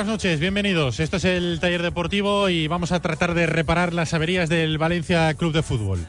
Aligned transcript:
Buenas 0.00 0.14
noches, 0.14 0.40
bienvenidos. 0.40 0.98
Esto 0.98 1.18
es 1.18 1.26
el 1.26 1.60
taller 1.60 1.82
deportivo 1.82 2.48
y 2.48 2.68
vamos 2.68 2.90
a 2.90 3.00
tratar 3.00 3.34
de 3.34 3.44
reparar 3.44 3.92
las 3.92 4.14
averías 4.14 4.48
del 4.48 4.78
Valencia 4.78 5.34
Club 5.34 5.52
de 5.52 5.62
Fútbol. 5.62 6.06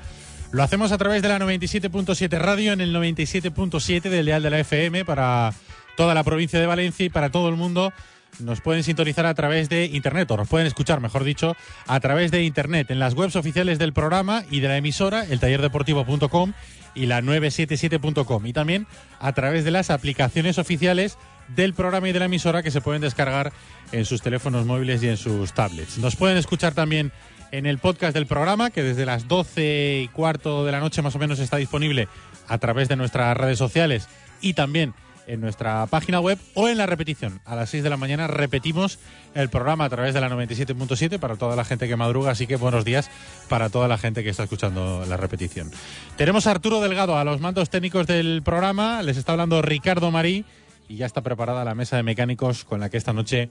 Lo 0.54 0.64
hacemos 0.64 0.94
a 0.94 0.98
través 0.98 1.22
de 1.22 1.28
la 1.28 1.38
97.7 1.40 2.40
radio 2.40 2.72
en 2.72 2.80
el 2.80 2.96
97.7 2.96 4.04
del 4.04 4.28
Leal 4.28 4.44
de 4.44 4.50
la 4.50 4.60
FM 4.60 5.04
para 5.04 5.54
toda 5.98 6.14
la 6.14 6.24
provincia 6.24 6.58
de 6.58 6.68
Valencia 6.68 7.06
y 7.06 7.10
para 7.10 7.32
todo 7.32 7.50
el 7.50 7.58
mundo. 7.58 7.92
Nos 8.40 8.62
pueden 8.62 8.84
sintonizar 8.84 9.26
a 9.26 9.34
través 9.34 9.68
de 9.68 9.88
internet, 9.88 10.32
o 10.32 10.38
nos 10.38 10.48
pueden 10.48 10.68
escuchar, 10.68 11.02
mejor 11.02 11.26
dicho, 11.26 11.58
a 11.86 12.00
través 12.00 12.32
de 12.32 12.44
internet, 12.44 12.92
en 12.92 13.00
las 13.00 13.14
webs 13.14 13.36
oficiales 13.36 13.78
del 13.78 13.92
programa 13.92 14.46
y 14.50 14.62
de 14.62 14.70
la 14.70 14.78
emisora, 14.78 15.26
el 15.26 15.42
tallerdeportivo.com 15.42 16.54
y 16.96 17.08
la 17.08 17.22
977.com. 17.22 18.46
Y 18.46 18.54
también 18.54 18.88
a 19.20 19.34
través 19.34 19.66
de 19.66 19.72
las 19.72 19.90
aplicaciones 19.90 20.60
oficiales 20.60 21.18
del 21.50 21.74
programa 21.74 22.10
y 22.10 22.12
de 22.12 22.20
la 22.20 22.26
emisora 22.26 22.64
que 22.64 22.72
se 22.72 22.82
pueden 22.82 23.02
descargar 23.02 23.52
en 23.92 24.06
sus 24.06 24.22
teléfonos 24.22 24.66
móviles 24.66 25.04
y 25.04 25.10
en 25.10 25.18
sus 25.18 25.54
tablets. 25.54 25.98
Nos 25.98 26.16
pueden 26.16 26.38
escuchar 26.38 26.74
también 26.74 27.12
en 27.52 27.66
el 27.66 27.78
podcast 27.80 28.14
del 28.14 28.28
programa, 28.28 28.70
que 28.70 28.84
desde 28.84 29.06
las 29.06 29.28
12 29.28 30.02
y 30.04 30.08
cuarto 30.10 30.66
de 30.66 30.72
la 30.72 30.80
noche 30.80 31.02
más 31.02 31.16
o 31.16 31.20
menos 31.20 31.40
está 31.40 31.58
disponible 31.58 32.08
a 32.48 32.58
través 32.58 32.88
de 32.88 32.96
nuestras 32.96 33.36
redes 33.36 33.58
sociales 33.58 34.08
y 34.42 34.54
también 34.54 34.94
en 35.28 35.40
nuestra 35.40 35.86
página 35.88 36.20
web 36.20 36.38
o 36.56 36.68
en 36.68 36.78
la 36.78 36.86
repetición. 36.86 37.42
A 37.46 37.56
las 37.56 37.70
6 37.70 37.84
de 37.84 37.90
la 37.90 37.98
mañana 37.98 38.28
repetimos 38.28 39.00
el 39.34 39.50
programa 39.50 39.86
a 39.86 39.90
través 39.90 40.14
de 40.14 40.22
la 40.22 40.30
97.7 40.30 41.20
para 41.20 41.36
toda 41.36 41.56
la 41.56 41.64
gente 41.64 41.88
que 41.88 41.96
madruga, 41.96 42.32
así 42.32 42.48
que 42.48 42.56
buenos 42.56 42.86
días 42.86 43.10
para 43.48 43.70
toda 43.70 43.88
la 43.88 43.98
gente 43.98 44.24
que 44.24 44.30
está 44.30 44.44
escuchando 44.44 45.06
la 45.08 45.18
repetición. 45.18 45.72
Tenemos 46.18 46.48
a 46.48 46.52
Arturo 46.52 46.82
Delgado 46.82 47.18
a 47.18 47.24
los 47.24 47.40
mandos 47.40 47.70
técnicos 47.70 48.08
del 48.08 48.42
programa, 48.44 49.04
les 49.04 49.18
está 49.18 49.34
hablando 49.34 49.62
Ricardo 49.62 50.12
Marí 50.12 50.46
y 50.92 50.98
ya 50.98 51.06
está 51.06 51.22
preparada 51.22 51.64
la 51.64 51.74
mesa 51.74 51.96
de 51.96 52.04
mecánicos 52.04 52.66
con 52.66 52.82
la 52.82 52.90
que 52.90 52.98
esta 52.98 53.14
noche 53.14 53.50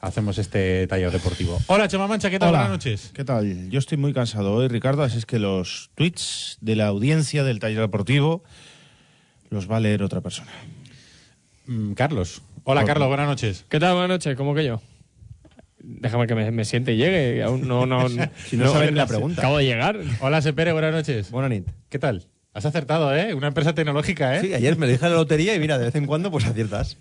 hacemos 0.00 0.38
este 0.38 0.86
taller 0.86 1.10
deportivo. 1.10 1.58
Hola 1.66 1.86
Chema 1.86 2.06
Mancha, 2.06 2.30
¿qué 2.30 2.38
tal? 2.38 2.48
Hola. 2.48 2.60
Buenas 2.60 2.78
noches. 2.78 3.10
¿Qué 3.12 3.24
tal? 3.24 3.68
Yo 3.68 3.78
estoy 3.78 3.98
muy 3.98 4.14
cansado 4.14 4.54
hoy, 4.54 4.68
Ricardo, 4.68 5.02
así 5.02 5.18
es 5.18 5.26
que 5.26 5.38
los 5.38 5.90
tweets 5.96 6.56
de 6.62 6.76
la 6.76 6.86
audiencia 6.86 7.44
del 7.44 7.58
taller 7.58 7.80
deportivo 7.80 8.42
los 9.50 9.70
va 9.70 9.76
a 9.76 9.80
leer 9.80 10.02
otra 10.02 10.22
persona. 10.22 10.50
Mm, 11.66 11.92
Carlos. 11.92 12.40
Hola. 12.64 12.86
Carlos, 12.86 13.08
buenas 13.08 13.28
noches. 13.28 13.66
¿Qué 13.68 13.78
tal? 13.78 13.92
Buenas 13.92 14.08
noches, 14.08 14.34
¿cómo 14.34 14.54
que 14.54 14.64
yo? 14.64 14.80
Déjame 15.80 16.26
que 16.26 16.34
me, 16.34 16.50
me 16.50 16.64
siente 16.64 16.94
y 16.94 16.96
llegue. 16.96 17.42
Aún 17.42 17.68
no, 17.68 17.84
no, 17.84 18.08
Si 18.46 18.56
no 18.56 18.72
saben 18.72 18.96
la 18.96 19.06
pregunta. 19.06 19.42
Acabo 19.42 19.58
de 19.58 19.66
llegar. 19.66 20.00
Hola 20.20 20.40
Sepere, 20.40 20.72
buenas 20.72 20.92
noches. 20.94 21.30
Buena 21.30 21.50
nit. 21.50 21.68
¿Qué 21.90 21.98
tal? 21.98 22.26
Has 22.58 22.66
acertado, 22.66 23.14
¿eh? 23.16 23.34
Una 23.34 23.46
empresa 23.48 23.72
tecnológica, 23.74 24.36
¿eh? 24.36 24.40
Sí, 24.40 24.52
ayer 24.54 24.76
me 24.76 24.86
dije 24.86 25.08
la 25.08 25.14
lotería 25.14 25.54
y 25.54 25.60
mira, 25.60 25.78
de 25.78 25.86
vez 25.86 25.94
en 25.94 26.06
cuando 26.06 26.30
pues 26.30 26.44
aciertas. 26.44 26.98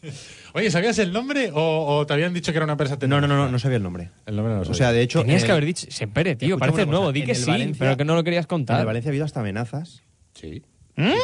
Oye, 0.54 0.70
¿sabías 0.72 0.98
el 1.00 1.12
nombre 1.12 1.50
o, 1.54 1.86
o 1.98 2.06
te 2.06 2.14
habían 2.14 2.34
dicho 2.34 2.52
que 2.52 2.58
era 2.58 2.66
una 2.66 2.74
empresa 2.74 2.94
No, 2.94 3.00
tecnológica? 3.00 3.28
no, 3.28 3.36
no, 3.38 3.46
no, 3.46 3.52
no 3.52 3.60
sabía 3.60 3.78
el 3.78 3.84
nombre. 3.84 4.12
El 4.26 4.36
nombre 4.36 4.52
no 4.54 4.58
lo 4.58 4.62
O 4.62 4.66
sabía. 4.66 4.78
sea, 4.78 4.92
de 4.92 5.02
hecho... 5.02 5.22
Tenías 5.22 5.42
en 5.42 5.46
que 5.48 5.52
haber 5.52 5.66
dicho. 5.66 5.88
Sepere, 5.90 6.36
tío. 6.36 6.58
Parece 6.58 6.86
nuevo. 6.86 7.12
Di 7.12 7.22
en 7.22 7.26
que 7.26 7.36
sí, 7.36 7.50
Valencia- 7.50 7.80
pero 7.80 7.98
que 7.98 8.06
no 8.06 8.16
lo 8.16 8.24
querías 8.24 8.46
En 8.46 8.48
contar. 8.50 8.80
el 8.80 8.86
Valencia 8.86 9.10
ha 9.10 9.12
habido 9.12 9.26
hasta 9.26 9.40
amenazas 9.40 10.04
Sí. 10.34 10.62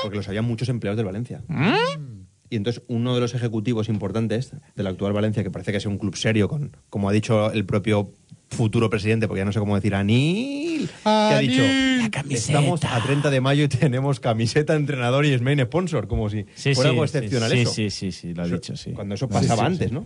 porque 0.02 0.18
los 0.18 0.28
había 0.28 0.42
muchos 0.42 0.68
empleados 0.70 0.98
del 0.98 1.06
Valencia. 1.06 1.44
¿Mm? 1.48 2.24
Y 2.50 2.56
entonces 2.56 2.84
uno 2.88 3.16
de 3.16 3.22
los 3.22 3.34
ejecutivos 3.36 3.90
importantes 3.90 4.52
del 4.76 4.88
actual 4.88 5.14
Valencia, 5.14 5.44
que 5.44 5.50
parece 5.52 5.72
que 5.72 5.78
es 5.78 5.86
un 5.86 5.98
club 5.98 6.16
serio, 6.16 6.48
con, 6.48 6.76
como 6.90 7.10
ha 7.10 7.12
dicho 7.12 7.52
el 7.52 7.66
propio 7.66 8.12
futuro 8.54 8.90
presidente, 8.90 9.28
porque 9.28 9.40
ya 9.42 9.46
no 9.46 9.52
sé 9.52 9.60
cómo 9.60 9.76
decir, 9.76 9.94
Anil, 9.96 10.88
que 11.04 11.10
ha 11.10 11.38
Anil. 11.38 11.50
dicho, 11.50 11.64
La 11.64 12.36
estamos 12.36 12.84
a 12.86 13.02
30 13.04 13.30
de 13.30 13.42
mayo 13.42 13.64
y 13.64 13.68
tenemos 13.68 14.20
camiseta, 14.20 14.76
entrenador 14.76 15.26
y 15.26 15.34
es 15.34 15.42
main 15.42 15.60
sponsor, 15.60 16.08
como 16.08 16.30
si 16.30 16.46
fuera 16.74 16.90
algo 16.92 17.04
excepcional 17.04 17.52
sí, 17.52 17.60
eso. 17.62 17.72
sí, 17.74 17.90
sí, 17.90 18.12
sí, 18.12 18.34
lo 18.34 18.44
ha 18.44 18.48
dicho, 18.48 18.76
sí. 18.76 18.92
Cuando 18.92 19.16
eso 19.16 19.28
pasaba 19.28 19.66
antes, 19.66 19.92
¿no? 19.92 20.06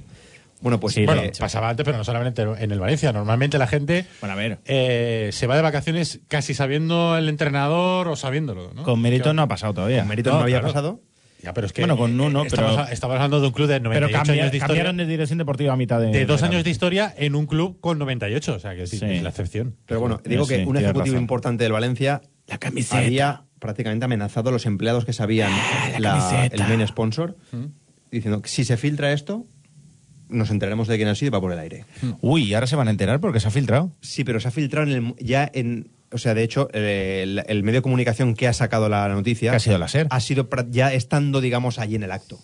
Bueno, 0.59 0.80
pues 0.80 0.96
Sí, 0.96 1.06
Bueno, 1.06 1.22
eh, 1.22 1.31
pasaba 1.40 1.69
antes, 1.69 1.85
pero 1.85 1.97
no 2.00 2.03
solamente 2.03 2.41
en 2.41 2.72
el 2.72 2.80
Valencia. 2.80 3.13
Normalmente 3.13 3.59
la 3.59 3.68
gente 3.68 4.08
Bueno, 4.22 4.34
a 4.34 4.35
ver, 4.35 4.58
eh, 4.66 5.29
se 5.31 5.46
va 5.46 5.56
de 5.56 5.62
vacaciones 5.62 6.22
casi 6.28 6.56
sabiendo 6.56 7.16
el 7.16 7.29
entrenador 7.29 8.08
o 8.08 8.16
sabiéndolo, 8.16 8.74
¿no? 8.74 8.81
con 8.81 9.00
mérito 9.00 9.25
Que- 9.29 9.34
no 9.35 9.44
ha 9.44 9.47
pasado 9.47 9.75
todavía. 9.75 10.00
con 10.00 10.08
mérito 10.08 10.31
no, 10.31 10.40
había 10.40 10.58
claro. 10.62 10.74
pasado. 10.74 11.00
Ya, 11.43 11.53
pero 11.53 11.67
es 11.67 11.73
que... 11.73 11.81
Bueno, 11.81 11.97
con 11.97 12.19
uno, 12.19 12.43
estamos, 12.45 12.75
pero- 12.75 12.87
estamos 12.87 13.15
hablando 13.15 13.39
de 13.39 13.47
un 13.47 13.53
club 13.53 13.67
de 13.67 13.79
98 13.79 14.07
Pero 14.07 14.17
cambia- 14.17 14.33
años 14.43 14.51
de 14.51 14.57
historia. 14.57 14.67
cambiaron 14.67 14.97
de 14.97 15.05
dirección 15.05 15.37
deportiva 15.37 15.73
a 15.73 15.75
mitad 15.77 15.99
de... 16.01 16.07
de 16.07 16.25
dos 16.25 16.41
de- 16.41 16.47
años 16.47 16.63
de 16.63 16.69
historia 16.71 17.13
en 17.17 17.35
un 17.35 17.45
club 17.45 17.79
con 17.79 17.99
98. 17.99 18.55
O 18.55 18.59
sea, 18.59 18.75
que 18.75 18.87
sí, 18.87 18.97
Sí. 18.97 19.05
es 19.05 19.23
la 19.23 19.29
excepción. 19.29 19.75
Pero 19.85 19.99
bueno, 19.99 20.19
digo 20.25 20.45
sí, 20.45 20.55
que 20.55 20.65
un 20.65 20.77
ejecutivo 20.77 21.05
razón. 21.05 21.21
importante 21.21 21.63
del 21.63 21.73
Valencia 21.73 22.21
La 22.47 22.57
camiseta. 22.57 22.97
había 22.97 23.43
prácticamente 23.59 24.05
amenazado 24.05 24.49
a 24.49 24.51
los 24.51 24.65
empleados 24.65 25.05
que 25.05 25.13
sabían 25.13 25.51
la 25.93 25.99
la- 25.99 26.09
camiseta. 26.29 26.55
el 26.55 26.78
main 26.78 26.87
sponsor, 26.87 27.37
diciendo 28.11 28.41
que 28.41 28.49
si 28.49 28.63
se 28.66 28.78
filtra 28.78 29.11
esto, 29.13 29.45
nos 30.29 30.49
enteraremos 30.51 30.87
de 30.87 30.97
quién 30.97 31.07
ha 31.07 31.16
sido 31.16 31.28
y 31.28 31.31
va 31.31 31.40
por 31.41 31.51
el 31.53 31.59
aire. 31.59 31.85
Uy, 32.22 32.53
ahora 32.53 32.67
se 32.67 32.75
van 32.75 32.87
a 32.87 32.91
enterar 32.91 33.19
porque 33.22 33.40
se 33.40 33.47
ha 33.47 33.51
filtrado. 33.51 33.91
Sí, 34.01 34.23
pero 34.23 34.40
se 34.40 34.47
ha 34.47 34.51
filtrado 34.51 34.87
en 34.91 34.93
el- 34.93 35.16
ya 35.19 35.49
en... 35.53 35.90
O 36.11 36.17
sea, 36.17 36.33
de 36.33 36.43
hecho, 36.43 36.69
el, 36.73 37.43
el 37.47 37.63
medio 37.63 37.79
de 37.79 37.81
comunicación 37.83 38.33
que 38.33 38.47
ha 38.47 38.53
sacado 38.53 38.87
la 38.87 39.07
noticia... 39.09 39.51
Que 39.51 39.57
ha 39.57 39.59
sido 39.59 39.77
la 39.77 39.87
SER. 39.89 40.07
Ha 40.09 40.19
sido 40.21 40.47
ya 40.69 40.93
estando, 40.93 41.41
digamos, 41.41 41.79
allí 41.79 41.95
en 41.95 42.03
el 42.03 42.11
acto. 42.11 42.35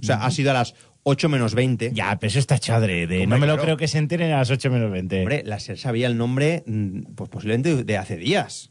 O 0.00 0.04
sea, 0.04 0.24
ha 0.24 0.30
sido 0.30 0.50
a 0.50 0.54
las 0.54 0.74
8 1.02 1.28
menos 1.28 1.54
20. 1.54 1.92
Ya, 1.92 2.16
pero 2.18 2.28
eso 2.28 2.38
está 2.38 2.58
chadre. 2.58 3.06
De, 3.06 3.26
no 3.26 3.38
me 3.38 3.46
lo 3.46 3.58
creo 3.58 3.76
que 3.76 3.86
se 3.86 3.98
enteren 3.98 4.32
a 4.32 4.38
las 4.38 4.50
8 4.50 4.70
menos 4.70 4.90
20. 4.90 5.20
Hombre, 5.20 5.42
la 5.44 5.60
SER 5.60 5.76
sabía 5.78 6.06
el 6.06 6.16
nombre, 6.16 6.62
mm, 6.66 7.12
pues 7.14 7.28
posiblemente 7.28 7.84
de 7.84 7.98
hace 7.98 8.16
días. 8.16 8.70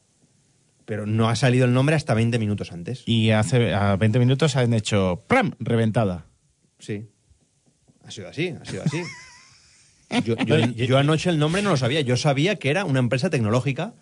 Pero 0.86 1.06
no 1.06 1.30
ha 1.30 1.36
salido 1.36 1.66
el 1.66 1.74
nombre 1.74 1.96
hasta 1.96 2.16
20 2.16 2.40
minutos 2.40 2.72
antes. 2.72 3.04
Y 3.06 3.30
hace 3.30 3.74
a 3.76 3.96
20 3.96 4.18
minutos 4.18 4.56
han 4.56 4.74
hecho 4.74 5.24
¡pram! 5.28 5.54
reventada. 5.60 6.26
Sí. 6.80 7.08
Ha 8.04 8.10
sido 8.10 8.28
así, 8.30 8.56
ha 8.60 8.66
sido 8.66 8.84
así. 8.84 9.02
Yo, 10.26 10.36
yo- 10.36 10.58
yo 10.66 10.98
anoche 10.98 11.30
el 11.30 11.40
nombre 11.40 11.62
no 11.62 11.70
lo 11.70 11.78
sabía. 11.78 12.02
Yo 12.02 12.18
sabía 12.18 12.58
que 12.58 12.70
era 12.70 12.84
una 12.84 13.00
empresa 13.00 13.30
tecnológica 13.30 13.94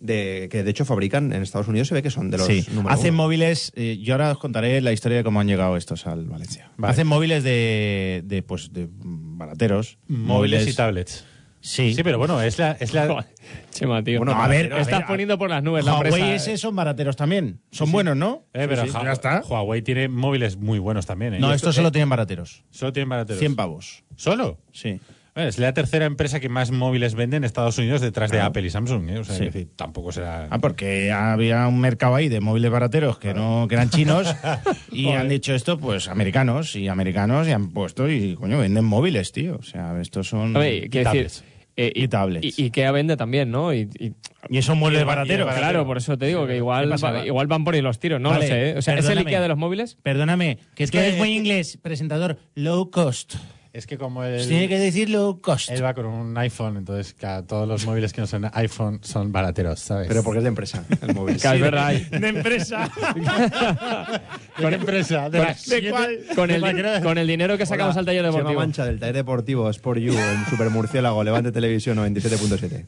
de 0.00 0.48
que 0.50 0.62
de 0.64 0.70
hecho 0.70 0.84
fabrican 0.84 1.32
en 1.32 1.42
Estados 1.42 1.68
Unidos, 1.68 1.88
se 1.88 1.94
ve 1.94 2.02
que 2.02 2.10
son 2.10 2.30
de 2.30 2.38
los 2.38 2.46
Sí, 2.46 2.66
número 2.72 2.88
hacen 2.94 3.14
uno. 3.14 3.24
móviles. 3.24 3.72
eh, 3.76 3.98
yo 4.02 4.14
ahora 4.14 4.32
os 4.32 4.38
contaré 4.38 4.80
la 4.80 4.92
historia 4.92 5.18
de 5.18 5.24
cómo 5.24 5.40
han 5.40 5.46
llegado 5.46 5.76
estos 5.76 6.06
al 6.06 6.24
Valencia. 6.26 6.70
Vale. 6.76 6.92
Hacen 6.92 7.06
móviles 7.06 7.44
de, 7.44 8.22
de, 8.24 8.42
pues, 8.42 8.72
de 8.72 8.88
barateros. 8.90 9.98
Móviles 10.08 10.66
y 10.66 10.74
tablets. 10.74 11.24
Sí. 11.62 11.92
Sí, 11.92 12.02
pero 12.02 12.16
bueno, 12.16 12.40
es 12.40 12.58
la, 12.58 12.72
es 12.80 12.94
la, 12.94 13.26
Chema, 13.70 14.02
tío. 14.02 14.16
Bueno, 14.20 14.32
a 14.32 14.48
ver, 14.48 14.72
a 14.72 14.80
estás 14.80 15.00
ver, 15.00 15.06
poniendo 15.06 15.36
por 15.36 15.50
las 15.50 15.62
nubes 15.62 15.84
la 15.84 15.92
Huawei 15.92 16.06
empresa. 16.14 16.34
ese 16.34 16.56
son 16.56 16.74
barateros 16.74 17.16
también. 17.16 17.60
Son 17.70 17.92
buenos, 17.92 18.16
¿no? 18.16 18.46
Eh, 18.54 18.64
pero 18.66 18.80
Sí, 18.82 18.88
sí, 18.88 18.94
Ja- 18.94 19.04
ya 19.04 19.12
está. 19.12 19.42
Huawei 19.46 19.82
tiene 19.82 20.08
móviles 20.08 20.56
muy 20.56 20.78
buenos 20.78 21.04
también. 21.04 21.34
¿eh? 21.34 21.38
No, 21.38 21.52
estos 21.52 21.74
solo 21.74 21.92
tienen 21.92 22.08
barateros. 22.08 22.64
solo 22.70 22.94
tienen 22.94 23.10
barateros. 23.10 23.40
100 23.40 23.56
pavos. 23.56 24.04
¿Solo? 24.16 24.58
Sí. 24.72 25.00
Es 25.36 25.58
la 25.58 25.72
tercera 25.72 26.06
empresa 26.06 26.40
que 26.40 26.48
más 26.48 26.70
móviles 26.72 27.14
vende 27.14 27.36
en 27.36 27.44
Estados 27.44 27.78
Unidos 27.78 28.00
detrás 28.00 28.30
de 28.30 28.38
Claro. 28.38 28.48
Apple 28.48 28.66
y 28.66 28.70
Samsung. 28.70 29.08
¿eh? 29.10 29.18
O 29.18 29.24
sea, 29.24 29.36
Sí. 29.36 29.44
es 29.46 29.52
decir, 29.54 29.68
tampoco 29.76 30.10
será. 30.12 30.48
Ah, 30.50 30.58
porque 30.58 31.12
había 31.12 31.66
un 31.68 31.80
mercado 31.80 32.16
ahí 32.16 32.28
de 32.28 32.40
móviles 32.40 32.70
barateros 32.70 33.18
que 33.18 33.32
no 33.32 33.66
que 33.68 33.76
eran 33.76 33.90
chinos 33.90 34.26
y 34.92 35.08
han 35.10 35.28
dicho 35.28 35.54
esto, 35.54 35.78
pues 35.78 36.08
americanos 36.08 36.74
y 36.76 36.88
americanos 36.88 37.46
y 37.48 37.52
han 37.52 37.70
puesto 37.70 38.08
y 38.10 38.34
coño 38.34 38.58
venden 38.58 38.84
móviles, 38.84 39.32
tío. 39.32 39.56
O 39.56 39.62
sea, 39.62 40.00
estos 40.00 40.28
son 40.28 40.52
decir. 40.54 41.28
eh, 41.76 41.92
Y 41.94 42.08
tablets. 42.08 42.58
Y, 42.58 42.62
y 42.62 42.64
Ikea 42.66 42.90
vende 42.92 43.16
también, 43.16 43.50
¿no? 43.50 43.72
Y, 43.72 43.88
y- 43.98 44.12
y 44.48 44.58
esos 44.58 44.76
móviles 44.76 45.00
Y- 45.00 45.04
y- 45.04 45.06
barateros. 45.06 45.48
y- 45.54 45.58
claro, 45.58 45.86
por 45.86 45.96
eso 45.96 46.18
te 46.18 46.26
digo 46.26 46.46
que 46.46 46.56
igual, 46.56 46.92
va- 46.92 47.24
igual 47.24 47.46
van 47.46 47.62
por 47.64 47.74
ahí 47.74 47.80
los 47.82 47.98
tiros, 48.00 48.20
no 48.20 48.30
Vale, 48.30 48.46
lo 48.48 48.52
sé. 48.52 48.70
¿eh? 48.70 48.74
O 48.78 48.82
sea, 48.82 48.94
¿es 48.94 49.00
el 49.00 49.04
perdóname. 49.06 49.20
Ikea 49.30 49.40
de 49.42 49.48
los 49.48 49.56
móviles? 49.58 49.96
Perdóname, 50.02 50.58
que 50.74 50.84
es 50.84 50.90
que 50.90 50.98
que- 50.98 51.06
eres 51.06 51.18
muy 51.18 51.34
inglés, 51.36 51.78
presentador, 51.80 52.38
low 52.56 52.90
cost. 52.90 53.36
Es 53.72 53.86
que 53.86 53.96
como 53.98 54.24
el, 54.24 54.48
Tiene 54.48 54.66
que 54.68 54.80
decir 54.80 55.08
low 55.10 55.40
cost. 55.40 55.70
él 55.70 55.84
va 55.84 55.94
con 55.94 56.04
un 56.04 56.36
iPhone, 56.38 56.76
entonces 56.76 57.14
claro, 57.14 57.44
todos 57.44 57.68
los 57.68 57.86
móviles 57.86 58.12
que 58.12 58.20
no 58.20 58.26
son 58.26 58.50
iPhone 58.52 58.98
son 59.02 59.30
barateros, 59.30 59.78
¿sabes? 59.78 60.08
Pero 60.08 60.24
porque 60.24 60.38
es 60.38 60.42
de 60.42 60.48
empresa, 60.48 60.84
el 61.00 61.14
móvil. 61.14 61.36
Verdad. 61.40 61.86
hay- 61.86 62.04
de 62.04 62.28
empresa. 62.28 62.90
con 64.60 64.74
empresa. 64.74 65.30
De, 65.30 65.38
Con- 65.38 65.46
¿de 65.68 65.90
cuál? 65.90 66.18
Con 66.34 66.50
el, 66.50 67.02
con 67.02 67.18
el 67.18 67.26
dinero 67.28 67.56
que 67.56 67.64
sacamos 67.64 67.92
Hola, 67.94 68.00
al 68.00 68.06
taller 68.06 68.22
Chema 68.24 68.36
deportivo. 68.38 68.60
Mancha 68.60 68.84
del 68.84 68.98
taller 68.98 69.14
deportivo 69.14 69.70
Sport 69.70 70.00
You 70.00 70.14
en 70.18 70.46
Super 70.50 70.70
Murciélago, 70.70 71.22
Levante 71.22 71.52
Televisión 71.52 71.96
97.7. 71.98 72.84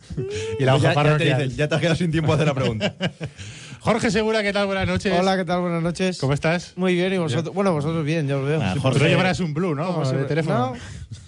Y 0.58 0.64
la 0.64 0.74
hoja 0.74 0.94
ya, 0.94 1.02
ya 1.04 1.16
te 1.16 1.24
dicen, 1.24 1.50
ya 1.56 1.68
te 1.68 1.74
has 1.76 1.80
quedado 1.80 1.96
sin 1.96 2.10
tiempo 2.10 2.32
a 2.32 2.34
hacer 2.34 2.48
la 2.48 2.54
pregunta. 2.54 2.94
Jorge 3.82 4.12
Segura, 4.12 4.42
¿qué 4.44 4.52
tal? 4.52 4.66
Buenas 4.66 4.86
noches. 4.86 5.12
Hola, 5.18 5.36
¿qué 5.36 5.44
tal? 5.44 5.60
Buenas 5.60 5.82
noches. 5.82 6.18
¿Cómo 6.20 6.32
estás? 6.34 6.72
Muy 6.76 6.94
bien, 6.94 7.12
y 7.12 7.18
vosotros. 7.18 7.52
Bueno, 7.52 7.72
vosotros 7.72 8.04
bien, 8.04 8.28
ya 8.28 8.36
os 8.38 8.46
veo. 8.46 8.60
Ah, 8.62 8.74
Jorge. 8.80 8.98
Tú 8.98 9.04
no 9.04 9.10
llevarás 9.10 9.40
un 9.40 9.52
Blue, 9.54 9.74
¿no? 9.74 9.86
como 9.88 10.00
de 10.00 10.04
siempre. 10.06 10.28
teléfono. 10.28 10.58
No, 10.70 10.76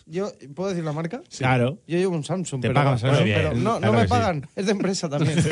yo, 0.07 0.31
¿puedo 0.55 0.69
decir 0.71 0.85
la 0.85 0.93
marca? 0.93 1.21
Claro. 1.37 1.79
Yo 1.89 1.99
llevo 1.99 2.15
un 2.15 2.23
Samsung. 2.23 2.61
Te 2.63 2.69
pero, 2.69 2.75
pagan, 2.75 2.99
pero- 3.01 3.13
Samsung. 3.15 3.33
pero 3.35 3.51
Bien, 3.51 3.65
no, 3.65 3.73
no 3.75 3.79
claro 3.81 3.93
me 3.95 4.03
sí. 4.03 4.09
pagan. 4.09 4.49
Es 4.55 4.67
de 4.67 4.73
empresa 4.73 5.09
también. 5.09 5.37
es 5.39 5.49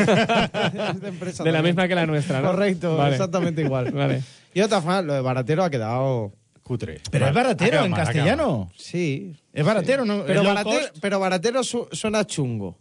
de 1.01 1.09
empresa 1.09 1.43
De 1.43 1.51
la 1.51 1.59
también. 1.59 1.75
misma 1.75 1.89
que 1.89 1.95
la 1.97 2.07
nuestra, 2.07 2.41
¿no? 2.41 2.49
Correcto, 2.53 2.97
Vale. 2.97 3.13
exactamente 3.17 3.63
igual. 3.63 3.91
Vale. 3.91 4.23
Y 4.55 4.61
otra 4.61 4.81
forma, 4.81 5.03
lo 5.03 5.15
de 5.15 5.21
baratero 5.23 5.65
ha 5.65 5.71
quedado. 5.71 6.33
Cutre. 6.63 7.01
Pero 7.11 7.27
es 7.27 7.35
baratero 7.35 7.85
en 7.85 7.93
castellano. 7.93 8.71
Sí. 8.77 9.35
Es 9.53 9.65
baratero, 9.67 10.05
¿no? 10.05 10.23
Pero 10.25 10.45
baratero, 10.45 10.87
pero 11.01 11.19
baratero 11.19 11.65
su- 11.65 11.89
suena 11.91 12.25
chungo. 12.25 12.79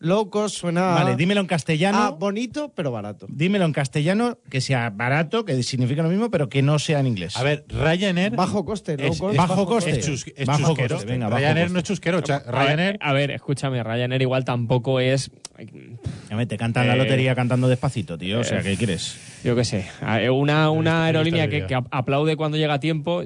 Low 0.00 0.30
cost 0.30 0.56
suena. 0.56 0.94
Vale, 0.94 1.16
dímelo 1.16 1.40
en 1.40 1.48
castellano. 1.48 1.98
Ah, 2.00 2.10
bonito, 2.10 2.72
pero 2.76 2.92
barato. 2.92 3.26
dímelo 3.28 3.64
en 3.64 3.72
castellano 3.72 4.38
que 4.48 4.60
sea 4.60 4.90
barato, 4.90 5.44
que 5.44 5.60
significa 5.64 6.04
lo 6.04 6.08
mismo, 6.08 6.30
pero 6.30 6.48
que 6.48 6.62
no 6.62 6.78
sea 6.78 7.00
en 7.00 7.08
inglés. 7.08 7.36
A 7.36 7.42
ver, 7.42 7.64
Ryanair. 7.68 8.36
Bajo 8.36 8.64
coste, 8.64 8.96
low 8.96 9.10
es, 9.12 9.18
cost. 9.18 9.32
es 9.32 9.38
bajo 9.38 9.66
coste. 9.66 9.90
Es, 9.90 10.06
chus- 10.06 10.32
es 10.36 10.46
Bajo 10.46 10.68
chusquero. 10.68 10.94
coste, 10.96 11.10
venga, 11.10 11.26
bajo 11.26 11.38
Ryanair 11.38 11.64
coste. 11.66 11.72
no 11.72 11.78
es 11.80 11.84
chusquero. 11.84 12.20
cha- 12.20 12.36
A 12.46 12.50
ver, 12.52 12.54
Ryanair. 12.76 12.98
a 13.00 13.12
ver, 13.12 13.30
escúchame, 13.32 13.82
Ryanair 13.82 14.22
igual 14.22 14.44
tampoco 14.44 15.00
es. 15.00 15.32
Ya 16.30 16.36
me 16.36 16.46
te 16.46 16.56
cantan 16.56 16.86
la 16.86 16.94
Eh, 16.94 16.98
lotería 16.98 17.34
cantando 17.34 17.66
despacito, 17.68 18.16
tío. 18.16 18.38
O 18.38 18.44
sea, 18.44 18.62
¿qué 18.62 18.76
quieres? 18.76 19.16
Yo 19.42 19.56
qué 19.56 19.64
sé. 19.64 19.86
Una, 20.30 20.70
una 20.70 21.06
aerolínea 21.06 21.48
que, 21.48 21.66
que 21.66 21.74
aplaude 21.74 22.36
cuando 22.36 22.56
llega 22.56 22.74
a 22.74 22.80
tiempo. 22.80 23.24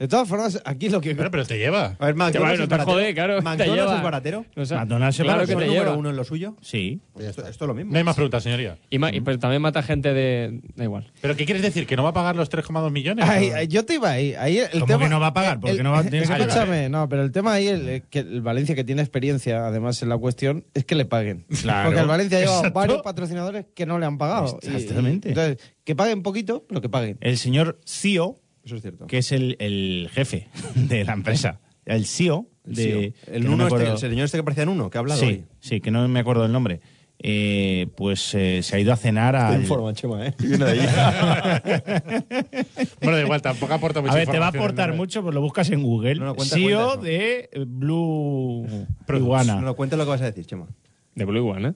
De 0.00 0.08
todas 0.08 0.26
formas, 0.26 0.60
aquí 0.64 0.88
lo 0.88 1.00
que. 1.00 1.14
Pero, 1.14 1.30
pero 1.30 1.44
te 1.44 1.58
lleva. 1.58 1.94
A 1.98 2.06
ver, 2.06 2.14
McDonald's 2.14 2.58
no 2.58 2.64
es 2.64 2.68
te 2.70 2.74
baratero. 2.74 2.92
jode, 2.96 3.14
claro. 3.14 3.34
¿McDonald's 3.42 3.74
lleva. 3.76 3.96
es 3.96 4.02
baratero? 4.02 4.46
O 4.56 4.64
sea, 4.64 4.78
McDonald's 4.78 5.18
es 5.20 5.22
claro 5.24 5.38
barato. 5.40 5.46
que 5.46 5.52
¿Es 5.52 5.58
te 5.58 5.66
número 5.66 5.84
lleva. 5.84 5.96
uno 5.98 6.08
en 6.10 6.16
lo 6.16 6.24
suyo? 6.24 6.56
Sí. 6.62 7.00
Esto, 7.18 7.46
esto 7.46 7.64
es 7.64 7.68
lo 7.68 7.74
mismo. 7.74 7.92
No 7.92 7.98
hay 7.98 8.04
más 8.04 8.14
preguntas, 8.16 8.42
señoría. 8.42 8.78
Y, 8.88 8.98
ma- 8.98 9.12
y- 9.14 9.20
pero 9.20 9.38
también 9.38 9.60
mata 9.60 9.82
gente 9.82 10.14
de. 10.14 10.60
Da 10.74 10.84
igual. 10.84 11.12
¿Pero 11.20 11.36
qué 11.36 11.44
quieres 11.44 11.62
decir? 11.62 11.86
¿Que 11.86 11.96
no 11.96 12.02
va 12.02 12.08
a 12.08 12.12
pagar 12.14 12.34
los 12.34 12.50
3,2 12.50 12.90
millones? 12.90 13.26
Ay, 13.28 13.68
yo 13.68 13.84
te 13.84 13.94
iba 13.96 14.10
ahí. 14.10 14.32
ahí 14.38 14.56
el 14.58 14.70
¿Cómo 14.70 14.86
tema, 14.86 15.04
que 15.04 15.08
no 15.10 15.20
va 15.20 15.26
a 15.26 15.34
pagar? 15.34 15.60
Porque 15.60 15.76
el- 15.76 15.82
no 15.82 15.90
va- 15.92 16.02
pagar. 16.02 16.14
Escúchame, 16.14 16.88
no, 16.88 17.06
pero 17.10 17.22
el 17.22 17.30
tema 17.30 17.52
ahí, 17.52 17.68
el, 17.68 17.86
eh, 17.86 18.02
que 18.08 18.20
el 18.20 18.40
Valencia, 18.40 18.74
que 18.74 18.84
tiene 18.84 19.02
experiencia, 19.02 19.66
además 19.66 20.02
en 20.02 20.08
la 20.08 20.16
cuestión, 20.16 20.64
es 20.72 20.86
que 20.86 20.94
le 20.94 21.04
paguen. 21.04 21.44
Claro. 21.60 21.88
Porque 21.90 22.00
el 22.00 22.06
Valencia 22.08 22.38
lleva 22.40 22.56
Exacto. 22.56 22.78
varios 22.78 23.02
patrocinadores 23.02 23.66
que 23.74 23.84
no 23.84 23.98
le 23.98 24.06
han 24.06 24.16
pagado. 24.16 24.58
Y- 24.62 24.66
Exactamente. 24.66 25.28
entonces, 25.28 25.58
que 25.84 25.94
paguen 25.94 26.22
poquito, 26.22 26.64
pero 26.66 26.80
que 26.80 26.88
paguen. 26.88 27.18
El 27.20 27.36
señor 27.36 27.78
CEO, 27.84 28.38
Eso 28.70 28.76
es 28.76 28.82
cierto. 28.82 29.06
que 29.06 29.18
es 29.18 29.32
el, 29.32 29.56
el 29.58 30.08
jefe 30.12 30.48
de 30.74 31.04
la 31.04 31.12
empresa, 31.12 31.60
el 31.84 32.06
CEO 32.06 32.46
El 32.64 32.74
de... 32.74 32.82
CEO. 32.82 33.34
El, 33.34 33.44
no 33.44 33.54
uno 33.54 33.66
este, 33.66 33.90
el 33.90 33.98
señor 33.98 34.24
este 34.24 34.38
que 34.38 34.44
parecía 34.44 34.62
en 34.62 34.68
uno, 34.68 34.90
que 34.90 34.98
ha 34.98 35.00
hablado 35.00 35.20
sí, 35.20 35.26
hoy. 35.26 35.44
sí, 35.58 35.80
que 35.80 35.90
no 35.90 36.06
me 36.06 36.20
acuerdo 36.20 36.42
del 36.42 36.52
nombre. 36.52 36.80
Eh, 37.22 37.88
pues 37.96 38.34
eh, 38.34 38.62
se 38.62 38.76
ha 38.76 38.78
ido 38.78 38.94
a 38.94 38.96
cenar 38.96 39.36
al... 39.36 39.60
informa, 39.60 39.92
Chema, 39.92 40.26
¿eh? 40.26 40.34
Viene 40.38 40.64
de 40.64 40.70
allí. 40.70 40.80
Bueno, 43.02 43.16
da 43.16 43.22
igual, 43.22 43.42
tampoco 43.42 43.74
aporta 43.74 44.00
mucha 44.00 44.14
A 44.14 44.16
ver, 44.16 44.28
te 44.28 44.38
va 44.38 44.46
a 44.46 44.50
aportar 44.50 44.90
¿no? 44.90 44.96
mucho, 44.96 45.22
pues 45.22 45.34
lo 45.34 45.40
buscas 45.40 45.68
en 45.70 45.82
Google. 45.82 46.14
No, 46.14 46.26
no, 46.26 46.34
cuenta, 46.34 46.54
CEO 46.54 46.98
cuenta 46.98 47.10
eso. 47.10 47.48
de 47.56 47.64
Blue 47.66 48.66
Products. 49.06 49.24
Iguana. 49.24 49.54
No, 49.56 49.60
no, 49.62 49.74
cuenta 49.74 49.96
lo 49.96 50.04
que 50.04 50.10
vas 50.10 50.22
a 50.22 50.26
decir, 50.26 50.46
Chema. 50.46 50.68
De 51.14 51.24
Blue 51.24 51.54
¿eh? 51.58 51.74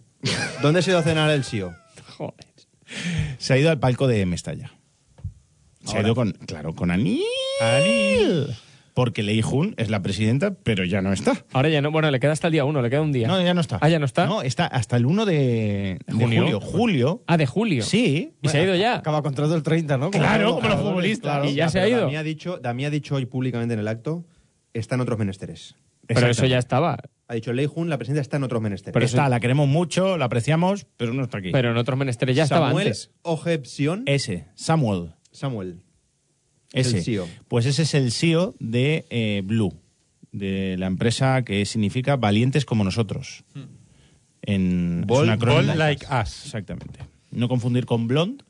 ¿Dónde 0.62 0.80
se 0.80 0.90
ha 0.90 0.92
ido 0.92 1.00
a 1.00 1.02
cenar 1.02 1.30
el 1.30 1.44
SIO? 1.44 1.74
Joder. 2.16 2.34
Se 3.38 3.52
ha 3.52 3.58
ido 3.58 3.70
al 3.70 3.78
palco 3.78 4.06
de 4.06 4.24
Mestalla. 4.24 4.72
Se 5.84 5.98
ha 5.98 6.02
ido 6.02 6.14
con, 6.14 6.32
claro, 6.32 6.74
con 6.74 6.90
Anil. 6.90 7.20
Porque 8.94 9.24
Lei 9.24 9.42
Jun 9.42 9.74
es 9.76 9.90
la 9.90 10.02
presidenta, 10.02 10.54
pero 10.62 10.84
ya 10.84 11.02
no 11.02 11.12
está. 11.12 11.44
Ahora 11.52 11.68
ya 11.68 11.82
no. 11.82 11.90
Bueno, 11.90 12.12
le 12.12 12.20
queda 12.20 12.30
hasta 12.30 12.46
el 12.46 12.52
día 12.52 12.64
uno, 12.64 12.80
le 12.80 12.90
queda 12.90 13.02
un 13.02 13.10
día. 13.10 13.26
No, 13.26 13.42
ya 13.42 13.52
no 13.52 13.60
está. 13.60 13.78
Ah, 13.80 13.88
ya 13.88 13.98
no 13.98 14.04
está. 14.06 14.26
No, 14.26 14.42
está 14.42 14.66
hasta 14.68 14.96
el 14.96 15.04
1 15.04 15.26
de, 15.26 15.98
de 16.06 16.14
¿Junio? 16.14 16.42
julio. 16.42 16.60
Julio. 16.60 17.22
Ah, 17.26 17.36
de 17.36 17.46
julio. 17.46 17.82
Sí. 17.82 18.34
Y 18.40 18.48
se 18.48 18.58
ha 18.58 18.62
ido 18.62 18.76
ya. 18.76 18.94
Acaba 18.96 19.20
contrato 19.22 19.52
el 19.56 19.64
30, 19.64 19.98
¿no? 19.98 20.12
Claro, 20.12 20.54
como 20.54 20.68
los 20.68 20.80
futbolistas. 20.80 21.22
claro. 21.38 21.50
Y 21.50 21.54
ya 21.54 21.68
se 21.68 21.80
ha 21.80 21.88
ido. 21.88 22.02
Dami 22.02 22.16
ha 22.16 22.22
dicho, 22.22 22.58
Dami 22.58 22.84
ha 22.84 22.90
dicho 22.90 23.16
hoy 23.16 23.26
públicamente 23.26 23.74
en 23.74 23.80
el 23.80 23.88
acto, 23.88 24.24
está 24.72 24.94
en 24.94 25.00
otros 25.00 25.18
menesteres. 25.18 25.74
Pero 26.06 26.28
eso 26.28 26.46
ya 26.46 26.58
estaba. 26.58 26.98
Ha 27.26 27.34
dicho 27.34 27.52
Lei 27.52 27.66
Jun, 27.66 27.88
la 27.88 27.96
presidenta 27.98 28.20
está 28.20 28.36
en 28.36 28.44
otros 28.44 28.62
menesteres. 28.62 28.92
Pero 28.92 29.06
está, 29.06 29.28
la 29.28 29.40
queremos 29.40 29.66
mucho, 29.66 30.18
la 30.18 30.26
apreciamos, 30.26 30.86
pero 30.96 31.14
no 31.14 31.24
está 31.24 31.38
aquí. 31.38 31.50
Pero 31.50 31.70
en 31.72 31.76
otros 31.78 31.98
menesteres 31.98 32.36
ya 32.36 32.44
estaba 32.44 32.68
Samuel 32.68 32.86
antes. 32.88 33.10
Ojepsion, 33.22 34.02
ese, 34.06 34.46
Samuel. 34.54 35.14
Samuel. 35.34 35.80
Ese. 36.72 36.96
El 36.98 37.04
CEO. 37.04 37.28
Pues 37.48 37.66
ese 37.66 37.82
es 37.82 37.92
el 37.94 38.10
CEO 38.10 38.54
de 38.58 39.04
eh, 39.10 39.42
Blue, 39.44 39.74
de 40.32 40.76
la 40.78 40.86
empresa 40.86 41.42
que 41.44 41.64
significa 41.66 42.16
valientes 42.16 42.64
como 42.64 42.82
nosotros. 42.84 43.44
En, 44.42 45.00
es 45.02 45.06
Bold- 45.06 45.24
un 45.24 45.30
acrónimo. 45.30 45.66
Bold 45.66 45.78
like 45.78 46.06
us. 46.06 46.44
Exactamente. 46.46 47.00
No 47.30 47.48
confundir 47.48 47.84
con 47.86 48.06
blonde, 48.08 48.44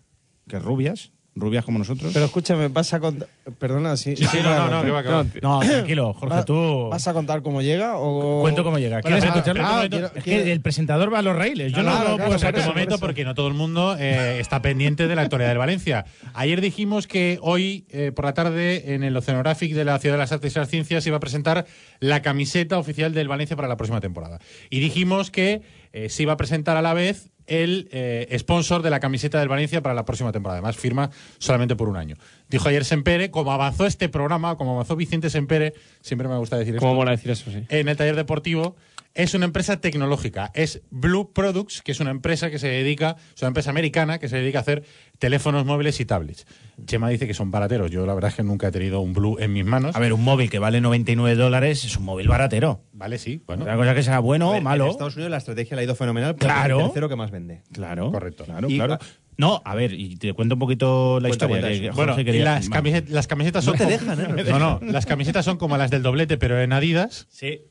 que 0.49 0.57
es 0.57 0.63
rubias, 0.63 1.11
rubias 1.37 1.65
como 1.65 1.79
nosotros. 1.79 2.13
Pero 2.13 2.27
escúchame, 2.27 2.69
vas 2.69 2.93
a 2.95 3.01
contar. 3.01 3.29
Perdona, 3.59 3.97
sí. 3.97 4.15
Sí, 4.17 4.25
sí, 4.25 4.39
no, 4.43 4.55
no, 4.55 4.71
no, 4.71 4.83
que 4.85 4.91
va, 4.91 5.03
que 5.03 5.09
va. 5.09 5.27
no, 5.43 5.61
tranquilo, 5.61 6.13
Jorge, 6.15 6.35
Va- 6.37 6.45
tú. 6.45 6.89
¿Vas 6.91 7.09
a 7.09 7.13
contar 7.13 7.43
cómo 7.43 7.61
llega 7.61 7.97
o.? 7.97 8.41
Cuento 8.43 8.63
cómo 8.65 8.79
llega. 8.79 9.01
¿Quieres 9.03 9.21
Bueno, 9.25 9.35
escucharlo? 9.35 9.63
ah, 9.67 9.85
quiero- 9.91 10.07
es 10.15 10.23
quiero- 10.23 10.45
que 10.45 10.53
el 10.53 10.61
presentador 10.61 11.13
va 11.13 11.19
a 11.19 11.23
los 11.23 11.35
raíles. 11.37 11.73
Yo 11.73 11.83
Claro, 11.83 11.99
no 11.99 12.05
lo 12.11 12.17
puedo 12.25 12.39
claro, 12.39 12.57
un 12.57 12.61
eso, 12.63 12.69
momento 12.71 12.99
por 12.99 13.09
porque 13.09 13.25
no 13.25 13.35
todo 13.35 13.49
el 13.49 13.55
mundo 13.55 13.97
eh, 13.99 14.39
está 14.41 14.63
pendiente 14.63 15.09
de 15.09 15.17
la 15.17 15.23
actualidad 15.23 15.49
del 15.51 15.59
Valencia. 15.59 16.05
Ayer 16.35 16.61
dijimos 16.61 17.07
que 17.07 17.39
hoy 17.43 17.87
eh, 17.91 18.13
por 18.15 18.25
la 18.25 18.35
tarde 18.35 18.95
en 18.95 19.03
el 19.03 19.17
Oceanographic 19.17 19.73
de 19.75 19.85
la 19.85 19.99
Ciudad 19.99 20.15
de 20.15 20.19
las 20.19 20.33
Artes 20.33 20.55
y 20.55 20.59
las 20.59 20.69
Ciencias 20.69 21.03
se 21.03 21.11
iba 21.11 21.17
a 21.17 21.21
presentar 21.21 21.67
la 22.01 22.23
camiseta 22.23 22.79
oficial 22.79 23.13
del 23.13 23.29
Valencia 23.29 23.57
para 23.57 23.69
la 23.69 23.77
próxima 23.77 24.01
temporada. 24.01 24.39
Y 24.71 24.81
dijimos 24.81 25.31
que 25.31 25.63
eh, 25.93 26.09
se 26.09 26.23
iba 26.23 26.33
a 26.33 26.37
presentar 26.37 26.77
a 26.77 26.83
la 26.83 26.95
vez 26.95 27.31
el 27.47 27.89
eh, 27.93 28.35
sponsor 28.39 28.83
de 28.83 28.91
la 28.91 29.01
camiseta 29.01 29.39
del 29.39 29.49
Valencia 29.49 29.83
para 29.83 29.95
la 29.95 30.05
próxima 30.05 30.33
temporada. 30.33 30.59
Además, 30.59 30.77
firma 30.77 31.11
solamente 31.39 31.77
por 31.77 31.89
un 31.89 31.97
año. 31.97 32.17
Dijo 32.49 32.69
ayer 32.69 32.85
Sempere, 32.85 33.31
como 33.31 33.53
avanzó 33.53 33.87
este 33.87 34.09
programa, 34.09 34.57
como 34.57 34.73
avanzó 34.73 34.97
Vicente 34.97 35.31
Sempere, 35.31 35.75
siempre 36.01 36.29
me 36.29 36.37
gusta 36.37 36.57
decir 36.57 36.75
esto 36.75 36.87
¿Cómo 36.87 36.95
mola 36.95 37.11
decir 37.11 37.31
eso, 37.31 37.51
sí? 37.51 37.65
en 37.69 37.89
el 37.89 37.97
taller 37.97 38.17
deportivo 38.17 38.77
es 39.15 39.33
una 39.35 39.45
empresa 39.45 39.81
tecnológica. 39.81 40.51
Es 40.55 40.83
Blue 40.91 41.33
Products, 41.33 41.83
que 41.83 41.93
es 41.93 42.01
una 42.01 42.11
empresa 42.11 42.51
que 42.51 42.59
se 42.59 42.69
dedica, 42.69 43.17
es 43.35 43.43
una 43.43 43.49
empresa 43.49 43.71
americana 43.71 44.19
que 44.19 44.29
se 44.29 44.37
dedica 44.37 44.59
a 44.59 44.63
hacer 44.63 44.85
teléfonos 45.25 45.65
móviles 45.65 45.99
y 46.01 46.05
tablets. 46.05 46.47
Chema 46.87 47.09
dice 47.09 47.27
que 47.27 47.35
son 47.35 47.51
barateros. 47.51 47.91
Yo 47.91 48.05
la 48.05 48.15
verdad 48.15 48.31
es 48.31 48.37
que 48.37 48.43
nunca 48.43 48.69
he 48.69 48.71
tenido 48.71 49.01
un 49.01 49.13
Blue 49.15 49.37
en 49.41 49.53
mis 49.53 49.65
manos. 49.65 49.97
A 49.97 49.99
ver, 49.99 50.13
un 50.13 50.23
móvil 50.23 50.51
que 50.51 50.59
vale 50.59 50.81
99 50.81 51.35
dólares 51.37 51.85
es 51.85 51.97
un 51.97 52.05
móvil 52.05 52.29
baratero. 52.29 52.83
Vale, 52.93 53.19
sí, 53.19 53.43
bueno. 53.47 53.63
Otra 53.63 53.77
cosa 53.77 53.95
que 53.95 54.03
sea 54.03 54.19
bueno 54.19 54.51
o 54.51 54.61
malo. 54.61 54.85
En 54.85 54.91
Estados 54.91 55.15
Unidos 55.17 55.31
la 55.31 55.39
estrategia 55.39 55.77
le 55.77 55.81
ha 55.81 55.85
ido 55.85 55.95
fenomenal 55.95 56.35
porque 56.35 56.47
Claro. 56.47 56.77
es 56.79 56.83
el 56.85 56.89
tercero 56.91 57.09
que 57.09 57.17
más 57.17 57.31
vende. 57.31 57.63
Claro. 57.73 58.11
Correcto. 58.13 58.45
Claro, 58.45 58.69
Y- 58.69 58.77
claro. 58.77 58.99
No, 59.37 59.61
a 59.65 59.75
ver, 59.75 59.93
y 59.95 60.15
te 60.17 60.33
cuento 60.33 60.55
un 60.55 60.61
poquito 60.61 61.19
la 61.21 61.29
Cuenta, 61.29 61.47
historia. 61.47 61.61
cuenta 61.61 61.81
que 61.81 61.91
Bueno, 61.91 62.21
y 62.21 62.25
quería- 62.25 62.45
las, 62.45 62.69
Vale. 62.69 62.83
camiset- 62.83 63.09
las 63.09 63.27
camisetas 63.27 63.65
No 63.67 63.73
son 63.73 63.79
te 63.79 63.85
como- 63.99 64.15
dejan, 64.17 64.39
¿eh? 64.39 64.45
No, 64.51 64.59
no, 64.61 64.81
las 64.93 65.07
camisetas 65.07 65.45
son 65.45 65.57
como 65.57 65.77
las 65.77 65.91
del 65.91 66.03
doblete, 66.03 66.37
pero 66.39 66.61
en 66.61 66.73
Adidas. 66.73 67.27
Sí. 67.31 67.63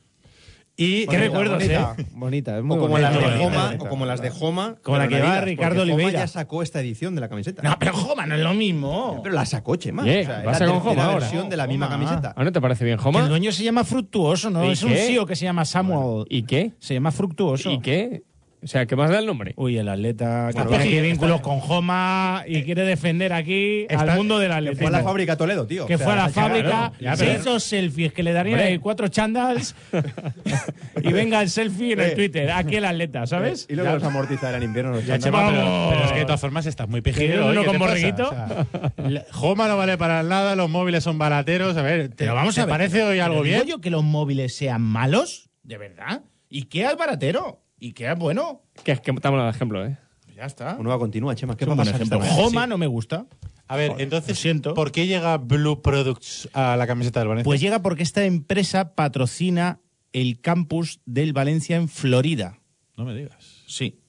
Y 0.75 1.05
qué 1.05 1.19
recuerdos, 1.19 1.57
bonita, 1.59 1.95
¿eh? 1.99 2.05
bonita, 2.13 2.57
es 2.57 2.63
muy 2.63 2.77
O 2.77 2.79
como, 2.79 2.91
bonita. 2.93 3.11
las 3.11 3.19
de 3.19 3.25
bonita, 3.27 3.43
Joma, 3.43 3.65
bonita. 3.67 3.83
o 3.85 3.89
como 3.89 4.05
las 4.07 4.21
de 4.21 4.29
Joma. 4.31 4.75
Como 4.81 4.97
la 4.97 5.07
que 5.07 5.21
va 5.21 5.41
Ricardo 5.41 5.75
porque 5.75 5.91
Joma 5.91 5.93
Oliveira. 5.93 6.19
ya 6.21 6.27
sacó 6.27 6.63
esta 6.63 6.79
edición 6.79 7.13
de 7.13 7.21
la 7.21 7.29
camiseta. 7.29 7.61
No, 7.61 7.75
pero 7.77 7.93
Joma 7.93 8.25
no 8.25 8.33
es 8.33 8.41
lo 8.41 8.53
mismo. 8.55 9.19
Pero 9.21 9.35
la 9.35 9.45
sacó, 9.45 9.75
Chema. 9.75 10.03
Yeah, 10.03 10.21
o 10.21 10.23
sea, 10.25 10.41
vas 10.43 10.59
la 10.59 10.65
a 10.65 10.69
con 10.69 10.79
Joma 10.79 11.05
ahora. 11.05 11.19
versión 11.19 11.47
de 11.49 11.57
la 11.57 11.67
misma 11.67 11.85
Joma. 11.87 11.97
camiseta. 12.05 12.33
¿A 12.35 12.43
no 12.43 12.51
te 12.51 12.59
parece 12.59 12.85
bien, 12.85 12.97
Que 12.97 13.03
Joma? 13.03 13.19
el 13.21 13.29
dueño 13.29 13.51
se 13.51 13.63
llama 13.63 13.83
Fructuoso, 13.83 14.49
¿no? 14.49 14.65
¿Y 14.65 14.71
Es 14.71 14.81
un? 14.81 14.89
CEO 14.93 15.27
que 15.27 15.35
se 15.35 15.45
llama 15.45 15.63
Samuel. 15.65 16.25
¿Y 16.29 16.41
qué? 16.43 16.73
Se 16.79 16.95
llama 16.95 17.11
Fructuoso. 17.11 17.69
¿Y 17.69 17.79
qué? 17.79 18.23
O 18.63 18.67
sea, 18.67 18.85
¿qué 18.85 18.95
más 18.95 19.09
da 19.09 19.19
el 19.19 19.25
nombre? 19.25 19.53
Uy, 19.57 19.77
el 19.77 19.89
atleta 19.89 20.49
que 20.53 20.61
Bueno, 20.63 20.83
tiene 20.83 21.01
vínculos 21.01 21.41
con 21.41 21.59
Joma 21.59 22.43
y 22.47 22.63
quiere 22.63 22.83
defender 22.83 23.33
aquí 23.33 23.81
Está- 23.89 24.01
al 24.03 24.15
mundo 24.17 24.39
del 24.39 24.51
Que 24.51 24.55
atletismo. 24.57 24.87
fue 24.87 24.95
a 24.95 24.99
la 24.99 25.03
fábrica 25.03 25.35
Toledo, 25.37 25.67
tío. 25.67 25.85
Que 25.85 25.95
O 25.95 25.97
sea, 25.97 26.05
fue 26.05 26.13
a 26.13 26.15
la 26.15 26.29
claro. 26.31 26.47
fábrica, 26.49 26.93
ya, 26.99 27.15
se 27.17 27.33
hizo 27.33 27.59
selfies 27.59 28.13
que 28.13 28.23
le 28.23 28.31
darían 28.31 28.59
ahí 28.61 28.77
cuatro 28.79 29.07
chandals 29.09 29.75
y 31.03 31.11
venga 31.11 31.41
el 31.41 31.49
selfie 31.49 31.93
en 31.93 31.99
el 31.99 32.09
Eh. 32.11 32.15
Twitter. 32.15 32.51
Aquí 32.51 32.75
el 32.77 32.85
atleta, 32.85 33.27
¿sabes? 33.27 33.65
Y 33.69 33.75
luego 33.75 33.93
los 33.93 34.03
amortizar 34.03 34.53
en 34.55 34.63
invierno. 34.63 34.91
los 34.93 35.05
Ya. 35.05 35.19
Chema, 35.19 35.49
pero, 35.49 35.61
Vamos. 35.61 35.93
pero 35.93 36.05
es 36.05 36.11
que 36.13 36.19
de 36.19 36.25
todas 36.25 36.41
formas 36.41 36.65
estás 36.65 36.87
muy 36.87 37.01
Que 37.01 37.11
pejiguero. 37.11 37.47
uno 37.49 37.59
hoy, 37.61 37.65
¿qué 37.65 37.71
con 37.71 37.79
borreguito. 37.79 38.29
O 38.29 38.31
sea, 38.31 38.65
la- 39.09 39.25
Joma 39.31 39.67
no 39.67 39.77
vale 39.77 39.97
para 39.97 40.23
nada, 40.23 40.55
los 40.55 40.69
móviles 40.69 41.03
son 41.03 41.17
barateros. 41.17 41.75
A 41.77 41.81
ver, 41.81 42.09
¿te, 42.09 42.15
Pero 42.15 42.35
vamos 42.35 42.55
¿te 42.55 42.61
a 42.61 42.65
ver. 42.65 42.71
parece 42.73 43.03
hoy 43.03 43.15
¿Pero 43.15 43.25
algo 43.25 43.41
bien? 43.41 43.63
yo 43.65 43.81
que 43.81 43.89
los 43.89 44.03
móviles 44.03 44.55
sean 44.55 44.81
malos? 44.81 45.49
¿De 45.63 45.77
verdad? 45.77 46.21
¿Y 46.49 46.63
qué 46.63 46.85
al 46.85 46.95
baratero? 46.97 47.62
¿Y 47.83 47.91
qué 47.91 48.07
al 48.07 48.15
bueno? 48.15 48.61
Que 48.85 48.93
es 48.93 49.01
que 49.01 49.11
estamos 49.11 49.37
dando 49.37 49.49
ejemplo, 49.49 49.85
¿eh? 49.85 49.97
Ya 50.37 50.45
está. 50.45 50.77
Uno 50.79 50.89
va 50.89 50.97
continúa, 50.97 51.35
Chema. 51.35 51.57
¿Qué 51.57 51.65
va 51.65 51.73
a 51.73 51.75
pasar? 51.75 52.01
Joma 52.29 52.65
no 52.65 52.77
me 52.77 52.87
gusta. 52.87 53.27
A 53.67 53.75
ver, 53.75 53.95
entonces, 53.97 54.39
siento. 54.39 54.73
¿por 54.73 54.93
qué 54.93 55.05
llega 55.05 55.35
Blue 55.35 55.81
Products 55.81 56.47
a 56.53 56.77
la 56.77 56.87
camiseta 56.87 57.19
del 57.19 57.27
Valencia? 57.27 57.43
Pues 57.43 57.59
llega 57.59 57.81
porque 57.81 58.03
esta 58.03 58.23
empresa 58.23 58.95
patrocina 58.95 59.81
el 60.13 60.39
campus 60.39 61.01
del 61.05 61.33
Valencia 61.33 61.75
en 61.75 61.89
Florida. 61.89 62.57
no 62.95 63.03
me 63.03 63.13
digas. 63.13 63.63
Sí. 63.67 63.99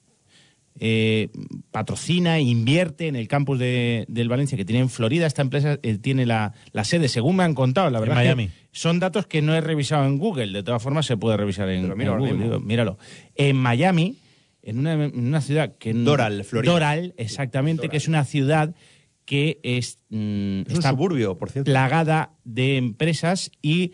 Eh, 0.77 1.29
patrocina 1.71 2.37
e 2.37 2.41
invierte 2.41 3.07
en 3.07 3.15
el 3.15 3.27
campus 3.29 3.57
de- 3.59 4.03
del 4.09 4.27
Valencia 4.27 4.57
que 4.57 4.65
tiene 4.65 4.81
en 4.81 4.89
Florida. 4.89 5.25
Esta 5.25 5.41
empresa 5.41 5.79
eh, 5.83 5.97
tiene 5.97 6.25
la, 6.25 6.53
la 6.73 6.83
sede, 6.83 7.07
según 7.07 7.37
me 7.37 7.43
han 7.43 7.53
contado, 7.55 7.89
la 7.89 7.99
En 7.99 8.05
verdad. 8.05 8.23
es 8.23 8.29
que 8.29 8.35
Miami. 8.35 8.51
son 8.73 8.99
datos 8.99 9.25
que 9.25 9.41
no 9.41 9.55
he 9.55 9.61
revisado 9.61 10.05
en 10.05 10.17
Google. 10.17 10.51
De 10.51 10.63
todas 10.63 10.83
formas, 10.83 11.05
se 11.05 11.15
puede 11.15 11.37
revisar 11.37 11.69
en, 11.69 11.85
en 11.85 12.17
Google. 12.17 12.33
digo, 12.43 12.59
míralo. 12.59 12.97
En 13.35 13.55
Miami, 13.55 14.17
en 14.63 14.79
una, 14.79 14.93
en 15.05 15.27
una 15.27 15.39
ciudad 15.41 15.75
que. 15.77 15.93
Doral, 15.93 16.43
Florida. 16.43 16.73
Doral, 16.73 17.13
exactamente, 17.17 17.87
que 17.87 17.95
es 17.97 18.07
una 18.09 18.25
ciudad 18.25 18.75
que 19.23 19.59
es. 19.63 19.99
mm, 20.09 20.61
Es 20.67 20.75
un 20.75 20.81
suburbio, 20.83 21.37
por 21.37 21.51
cierto. 21.51 21.71
plagada 21.71 22.33
de 22.43 22.75
empresas 22.77 23.49
y 23.61 23.93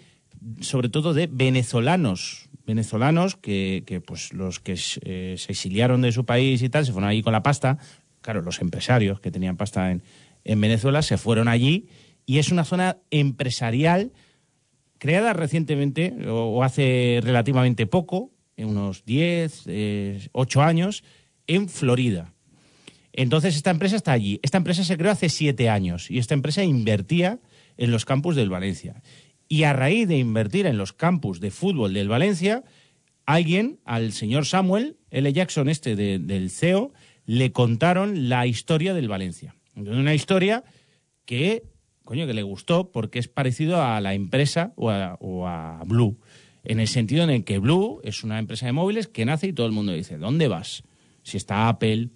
sobre 0.61 0.89
todo 0.89 1.13
de 1.13 1.27
venezolanos 1.31 2.49
venezolanos 2.65 3.35
que, 3.35 3.83
que, 3.85 4.01
pues 4.01 4.33
los 4.33 4.59
que 4.59 4.77
eh, 5.03 5.35
se 5.37 5.51
exiliaron 5.51 6.01
de 6.01 6.11
su 6.11 6.25
país 6.25 6.61
y 6.61 6.69
tal 6.69 6.85
se 6.85 6.91
fueron 6.91 7.09
allí 7.09 7.21
con 7.21 7.33
la 7.33 7.43
pasta 7.43 7.77
claro 8.21 8.41
los 8.41 8.61
empresarios 8.61 9.19
que 9.19 9.31
tenían 9.31 9.57
pasta 9.57 9.91
en, 9.91 10.03
en 10.43 10.61
Venezuela 10.61 11.01
se 11.01 11.17
fueron 11.17 11.47
allí 11.47 11.87
y 12.25 12.39
es 12.39 12.51
una 12.51 12.63
zona 12.63 12.97
empresarial 13.09 14.11
creada 14.97 15.33
recientemente 15.33 16.13
o, 16.27 16.63
hace 16.63 17.19
relativamente 17.23 17.87
poco 17.87 18.31
en 18.57 18.67
unos 18.67 19.05
10, 19.05 19.63
eh, 19.67 20.29
8 20.33 20.61
años 20.61 21.03
en 21.47 21.67
Florida 21.69 22.33
entonces 23.13 23.55
esta 23.55 23.71
empresa 23.71 23.95
está 23.95 24.11
allí. 24.11 24.39
Esta 24.41 24.57
empresa 24.57 24.83
se 24.83 24.97
creó 24.97 25.11
hace 25.11 25.29
siete 25.29 25.69
años 25.69 26.09
y 26.09 26.17
esta 26.17 26.33
empresa 26.33 26.63
invertía 26.63 27.39
en 27.77 27.91
los 27.91 28.05
campus 28.05 28.35
del 28.35 28.49
Valencia. 28.49 29.01
Y 29.51 29.63
a 29.63 29.73
raíz 29.73 30.07
de 30.07 30.17
invertir 30.17 30.65
en 30.65 30.77
los 30.77 30.93
campus 30.93 31.41
de 31.41 31.51
fútbol 31.51 31.93
del 31.93 32.07
Valencia, 32.07 32.63
alguien, 33.25 33.81
al 33.83 34.13
señor 34.13 34.45
Samuel 34.45 34.95
L. 35.09 35.33
Jackson, 35.33 35.67
este 35.67 35.97
de- 35.97 36.19
del 36.19 36.49
CEO, 36.49 36.93
le 37.25 37.51
contaron 37.51 38.29
la 38.29 38.47
historia 38.47 38.93
del 38.93 39.09
Valencia. 39.09 39.55
Una 39.75 40.13
historia 40.13 40.63
que, 41.25 41.63
coño, 42.05 42.27
que 42.27 42.33
le 42.33 42.43
gustó 42.43 42.91
porque 42.93 43.19
es 43.19 43.27
parecido 43.27 43.81
a 43.83 43.99
la 43.99 44.13
empresa 44.13 44.71
o 44.77 44.89
a, 44.89 45.17
o 45.19 45.45
a 45.47 45.83
Blue. 45.85 46.17
En 46.63 46.79
el 46.79 46.87
sentido 46.87 47.23
en 47.25 47.29
el 47.29 47.43
que 47.43 47.57
Blue 47.59 47.99
es 48.05 48.23
una 48.23 48.39
empresa 48.39 48.67
de 48.67 48.71
móviles 48.71 49.09
que 49.09 49.25
nace 49.25 49.47
y 49.47 49.53
todo 49.53 49.65
el 49.67 49.73
mundo 49.73 49.91
dice, 49.91 50.17
¿dónde 50.17 50.47
vas? 50.47 50.83
Si 51.23 51.35
está 51.35 51.67
Apple, 51.67 52.07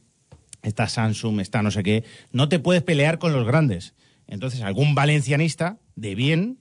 está 0.63 0.87
Samsung, 0.87 1.41
está 1.41 1.61
no 1.61 1.69
sé 1.71 1.83
qué, 1.83 2.05
no 2.31 2.47
te 2.47 2.59
puedes 2.59 2.81
pelear 2.81 3.19
con 3.19 3.33
los 3.33 3.45
grandes. 3.45 3.93
Entonces, 4.25 4.61
algún 4.61 4.95
valencianista 4.95 5.79
de 5.97 6.15
bien, 6.15 6.59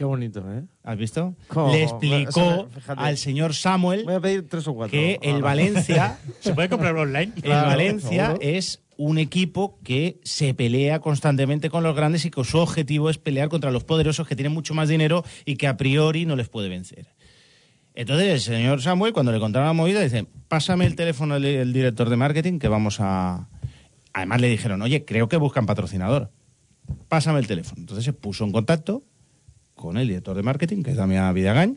Qué 0.00 0.04
bonito, 0.06 0.42
¿eh? 0.50 0.62
¿has 0.82 0.96
visto? 0.96 1.34
Le 1.70 1.82
explicó 1.82 2.70
al 2.96 3.18
señor 3.18 3.54
Samuel 3.54 4.04
Voy 4.04 4.14
a 4.14 4.20
pedir 4.20 4.48
tres 4.48 4.66
o 4.66 4.72
cuatro. 4.72 4.92
que 4.92 5.18
el 5.20 5.32
ahora. 5.32 5.44
Valencia, 5.44 6.18
¿Se 6.40 6.54
puede 6.54 6.70
comprar 6.70 6.96
online? 6.96 7.34
el 7.36 7.42
Claro, 7.42 7.66
Valencia 7.66 8.26
seguro. 8.28 8.38
es 8.40 8.80
un 8.96 9.18
equipo 9.18 9.78
que 9.84 10.18
se 10.24 10.54
pelea 10.54 11.00
constantemente 11.00 11.68
con 11.68 11.82
los 11.82 11.94
grandes 11.94 12.24
y 12.24 12.30
que 12.30 12.42
su 12.44 12.56
objetivo 12.56 13.10
es 13.10 13.18
pelear 13.18 13.50
contra 13.50 13.70
los 13.70 13.84
poderosos 13.84 14.26
que 14.26 14.34
tienen 14.34 14.54
mucho 14.54 14.72
más 14.72 14.88
dinero 14.88 15.22
y 15.44 15.56
que 15.56 15.66
a 15.66 15.76
priori 15.76 16.24
no 16.24 16.34
les 16.34 16.48
puede 16.48 16.70
vencer. 16.70 17.08
Entonces 17.94 18.28
el 18.28 18.40
señor 18.40 18.80
Samuel, 18.80 19.12
cuando 19.12 19.32
le 19.32 19.38
contaron 19.38 19.68
la 19.68 19.74
movida, 19.74 20.00
dice, 20.00 20.24
pásame 20.48 20.86
el 20.86 20.96
teléfono 20.96 21.38
del 21.38 21.74
director 21.74 22.08
de 22.08 22.16
marketing 22.16 22.58
que 22.58 22.68
vamos 22.68 23.00
a... 23.00 23.48
Además 24.14 24.40
le 24.40 24.48
dijeron, 24.48 24.80
oye, 24.80 25.04
creo 25.04 25.28
que 25.28 25.36
buscan 25.36 25.66
patrocinador. 25.66 26.30
Pásame 27.08 27.38
el 27.40 27.46
teléfono. 27.46 27.82
Entonces 27.82 28.02
se 28.02 28.14
puso 28.14 28.44
en 28.44 28.52
contacto 28.52 29.04
con 29.80 29.96
el 29.96 30.06
director 30.08 30.36
de 30.36 30.42
marketing, 30.42 30.82
que 30.82 30.90
es 30.92 30.96
Damián 30.96 31.34
Vidagañ, 31.34 31.76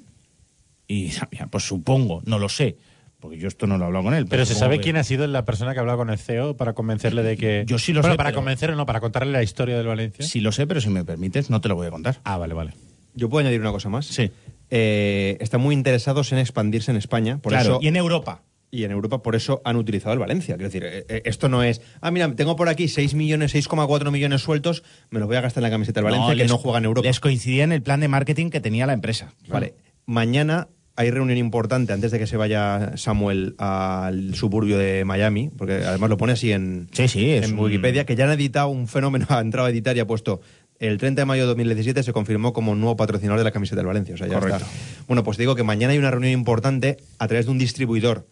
y 0.88 1.12
Damián, 1.12 1.50
pues 1.50 1.64
supongo, 1.66 2.22
no 2.26 2.38
lo 2.40 2.50
sé, 2.50 2.78
porque 3.20 3.38
yo 3.38 3.48
esto 3.48 3.66
no 3.68 3.78
lo 3.78 3.86
he 3.86 3.88
hablado 3.88 4.04
con 4.06 4.14
él. 4.14 4.26
Pero 4.30 4.46
se 4.46 4.54
sabe 4.54 4.78
que- 4.78 4.84
quién 4.84 4.98
ha 4.98 5.04
sido 5.04 5.26
la 5.28 5.46
persona 5.46 5.72
que 5.74 5.80
ha 5.80 5.82
hablado 5.82 5.98
con 6.00 6.10
el 6.10 6.18
CEO 6.20 6.58
para 6.58 6.74
convencerle 6.74 7.24
de 7.24 7.38
que. 7.38 7.64
Yo 7.66 7.80
sí 7.80 7.94
lo 7.94 8.02
Bueno, 8.02 8.14
sé, 8.14 8.18
para 8.18 8.30
pero- 8.30 8.40
convencerle, 8.42 8.76
no, 8.76 8.86
para 8.86 9.00
contarle 9.00 9.32
la 9.32 9.42
historia 9.44 9.78
del 9.78 9.88
Valencia. 9.88 10.26
Sí 10.26 10.42
lo 10.42 10.52
sé, 10.52 10.68
pero 10.68 10.82
si 10.82 10.90
me 10.90 11.06
permites, 11.06 11.50
no 11.50 11.62
te 11.62 11.70
lo 11.70 11.76
voy 11.76 11.88
a 11.88 11.92
contar. 11.92 12.20
Ah, 12.26 12.38
vale, 12.38 12.54
vale. 12.54 12.74
Yo 13.16 13.30
puedo 13.30 13.42
añadir 13.46 13.62
una 13.62 13.72
cosa 13.72 13.90
más. 13.90 14.06
Sí. 14.08 14.30
Eh, 14.70 15.38
están 15.40 15.62
muy 15.62 15.74
interesados 15.76 16.32
en 16.32 16.40
expandirse 16.40 16.92
en 16.92 16.98
España. 16.98 17.38
Por 17.38 17.52
claro, 17.54 17.74
eso, 17.76 17.80
y 17.82 17.88
en 17.88 17.96
Europa. 17.96 18.42
Y 18.74 18.86
en 18.86 18.92
Europa 18.92 19.22
por 19.22 19.36
eso 19.36 19.62
han 19.66 19.76
utilizado 19.76 20.14
el 20.14 20.20
Valencia. 20.20 20.56
Quiero 20.56 20.68
decir, 20.70 20.84
eh, 20.84 21.06
eh, 21.08 21.22
esto 21.26 21.48
no 21.48 21.62
es, 21.62 21.80
ah, 22.02 22.10
mira, 22.10 22.34
tengo 22.36 22.56
por 22.56 22.70
aquí 22.70 22.88
6 22.88 23.14
millones, 23.14 23.54
6,4 23.54 24.10
millones 24.12 24.42
sueltos, 24.42 24.82
me 25.12 25.20
los 25.20 25.28
voy 25.28 25.38
a 25.38 25.42
gastar 25.42 25.62
en 25.62 25.70
la 25.70 25.70
camiseta 25.70 26.00
del 26.02 26.06
Valencia, 26.06 26.30
que 26.34 26.36
les- 26.38 26.50
no 26.52 26.58
juega 26.58 26.80
en 26.80 26.86
Europa. 26.86 27.08
Les 27.08 27.20
coincidía 27.20 27.64
en 27.66 27.72
el 27.72 27.84
plan 27.84 28.00
de 28.00 28.08
marketing 28.08 28.50
que 28.50 28.60
tenía 28.62 28.88
la 28.88 28.94
empresa. 28.94 29.32
Vale. 29.48 29.76
Mañana 30.08 30.70
hay 30.96 31.12
reunión 31.12 31.38
importante 31.38 31.94
antes 31.94 32.10
de 32.12 32.18
que 32.18 32.26
se 32.28 32.36
vaya 32.36 32.94
Samuel 32.98 33.54
al 33.60 34.34
suburbio 34.34 34.78
de 34.80 35.06
Miami, 35.06 35.52
porque 35.56 35.74
además 35.86 36.10
lo 36.10 36.18
pone 36.18 36.34
así 36.34 36.52
en, 36.52 36.88
Sí, 36.94 37.08
sí, 37.08 37.30
es 37.32 37.46
en 37.50 37.54
un- 37.54 37.66
Wikipedia, 37.66 38.06
que 38.08 38.16
ya 38.16 38.26
han 38.26 38.32
editado 38.32 38.70
un 38.70 38.88
fenómeno, 38.88 39.26
ha 39.30 39.40
entrado 39.40 39.68
a 39.68 39.72
editar 39.72 39.96
y 39.98 40.00
ha 40.00 40.08
puesto 40.08 40.42
el 40.80 40.98
30 40.98 41.22
de 41.22 41.26
mayo 41.28 41.44
de 41.44 41.48
2017 41.50 42.02
se 42.04 42.12
confirmó 42.12 42.52
como 42.54 42.74
nuevo 42.76 42.96
patrocinador 42.98 43.38
de 43.38 43.44
la 43.44 43.52
camiseta 43.52 43.78
del 43.78 43.86
Valencia. 43.88 44.16
O 44.16 44.18
sea, 44.18 44.28
ya 44.28 44.34
Correcto. 44.40 44.66
está. 44.66 45.04
Bueno, 45.08 45.24
pues 45.24 45.38
digo 45.38 45.56
que 45.56 45.64
mañana 45.64 45.94
hay 45.94 46.00
una 46.00 46.10
reunión 46.12 46.34
importante 46.34 46.98
a 47.20 47.28
través 47.28 47.46
de 47.46 47.52
un 47.52 47.58
distribuidor 47.60 48.28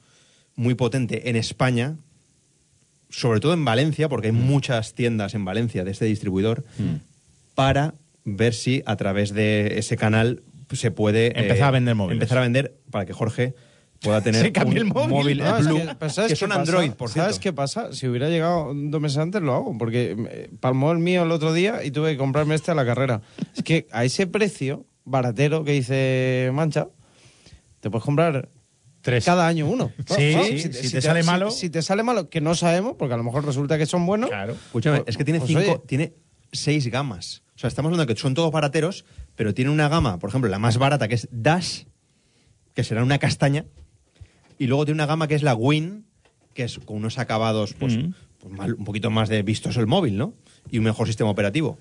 muy 0.56 0.76
potente 0.76 1.30
en 1.30 1.36
España, 1.36 1.98
sobre 3.10 3.40
todo 3.40 3.54
en 3.54 3.66
Valencia, 3.66 4.08
porque 4.10 4.32
Mm. 4.32 4.36
hay 4.36 4.42
muchas 4.42 4.94
tiendas 4.94 5.34
en 5.34 5.46
Valencia 5.46 5.84
de 5.84 5.92
este 5.92 6.06
distribuidor, 6.06 6.64
para 7.56 7.96
ver 8.24 8.54
si 8.54 8.84
a 8.86 8.96
través 8.96 9.34
de 9.34 9.78
ese 9.80 9.98
canal 9.98 10.44
se 10.72 10.92
puede 10.92 11.28
eh, 11.28 11.34
Empezar 11.36 11.68
a 11.68 11.72
vender 11.72 11.96
móviles. 11.96 12.16
Empezar 12.22 12.38
a 12.38 12.42
vender 12.42 12.78
para 12.90 13.06
que 13.06 13.12
Jorge 13.14 13.54
pueda 14.02 14.22
tener 14.24 14.52
un 14.66 14.78
el 14.78 14.86
móvil. 14.86 15.42
Ah, 15.42 15.58
es 15.60 15.68
Blue, 15.68 15.80
que, 15.80 16.10
¿sabes 16.10 16.30
que 16.30 16.34
qué 16.34 16.36
son 16.38 16.50
pasa? 16.50 16.62
Android, 16.62 16.92
por 16.92 17.10
cierto. 17.10 17.26
¿Sabes 17.30 17.40
qué 17.40 17.52
pasa? 17.54 17.92
Si 17.94 18.08
hubiera 18.08 18.30
llegado 18.30 18.72
dos 18.74 19.02
meses 19.02 19.18
antes, 19.18 19.42
lo 19.42 19.54
hago. 19.54 19.78
Porque 19.78 20.16
eh, 20.30 20.50
palmó 20.60 20.92
el 20.94 21.00
mío 21.00 21.24
el 21.24 21.32
otro 21.32 21.52
día 21.54 21.84
y 21.84 21.92
tuve 21.92 22.12
que 22.14 22.18
comprarme 22.18 22.56
este 22.56 22.72
a 22.72 22.76
la 22.76 22.86
carrera. 22.86 23.22
Es 23.56 23.64
que 23.64 23.88
a 23.92 24.06
ese 24.06 24.28
precio 24.28 24.86
baratero 25.04 25.64
que 25.66 25.74
dice 25.74 26.50
Mancha, 26.54 26.88
te 27.82 27.90
puedes 27.90 28.06
comprar 28.06 28.48
Tres. 29.02 29.26
cada 29.26 29.48
año 29.48 29.68
uno. 29.68 29.92
Sí, 30.16 30.34
No, 30.36 30.44
sí, 30.44 30.60
si 30.60 30.92
te 30.92 31.02
sale 31.02 31.24
malo- 31.24 31.52
Si, 31.52 31.70
te 31.70 31.82
sale 31.82 32.04
malo, 32.04 32.30
que 32.30 32.40
no 32.42 32.54
sabemos, 32.56 32.96
porque 32.98 33.14
a 33.14 33.18
lo 33.18 33.24
mejor 33.24 33.46
resulta 33.46 33.78
que 33.78 33.86
son 33.86 34.06
buenos. 34.06 34.30
Claro. 34.30 34.54
Escúchame, 34.54 35.04
es 35.08 35.18
que 35.18 35.24
tiene 35.26 35.40
Pues, 35.40 35.48
cinco, 35.50 35.62
oye. 35.62 35.82
tiene 35.88 36.14
seis 36.52 36.88
gamas. 36.88 37.44
O 37.56 37.60
sea, 37.62 37.68
estamos 37.68 37.90
hablando 37.90 38.06
de 38.06 38.14
que 38.16 38.20
son 38.20 38.34
todos 38.34 38.52
barateros, 38.52 39.06
pero 39.36 39.54
tiene 39.54 39.72
una 39.72 39.88
gama, 39.90 40.20
por 40.20 40.30
ejemplo, 40.30 40.50
la 40.50 40.60
más 40.60 40.78
barata, 40.78 41.08
que 41.08 41.16
es 41.16 41.28
Dash, 41.32 41.84
que 42.74 42.84
será 42.84 43.04
una 43.04 43.18
castaña, 43.20 43.66
y 44.58 44.68
luego 44.68 44.86
tiene 44.86 44.98
una 44.98 45.06
gama 45.06 45.28
que 45.28 45.36
es 45.36 45.44
la 45.44 45.56
Win, 45.56 46.06
que 46.54 46.64
es 46.64 46.80
con 46.80 46.98
unos 46.98 47.18
acabados, 47.18 47.74
pues, 47.74 47.98
Mm. 47.98 48.14
pues 48.40 48.54
mal- 48.54 48.74
un 48.76 48.84
poquito 48.86 49.10
más 49.10 49.30
de 49.30 49.42
vistoso 49.44 49.80
el 49.80 49.88
móvil, 49.88 50.18
¿no? 50.18 50.34
Y 50.70 50.78
un 50.80 50.84
mejor 50.84 51.08
sistema 51.08 51.30
operativo. 51.30 51.78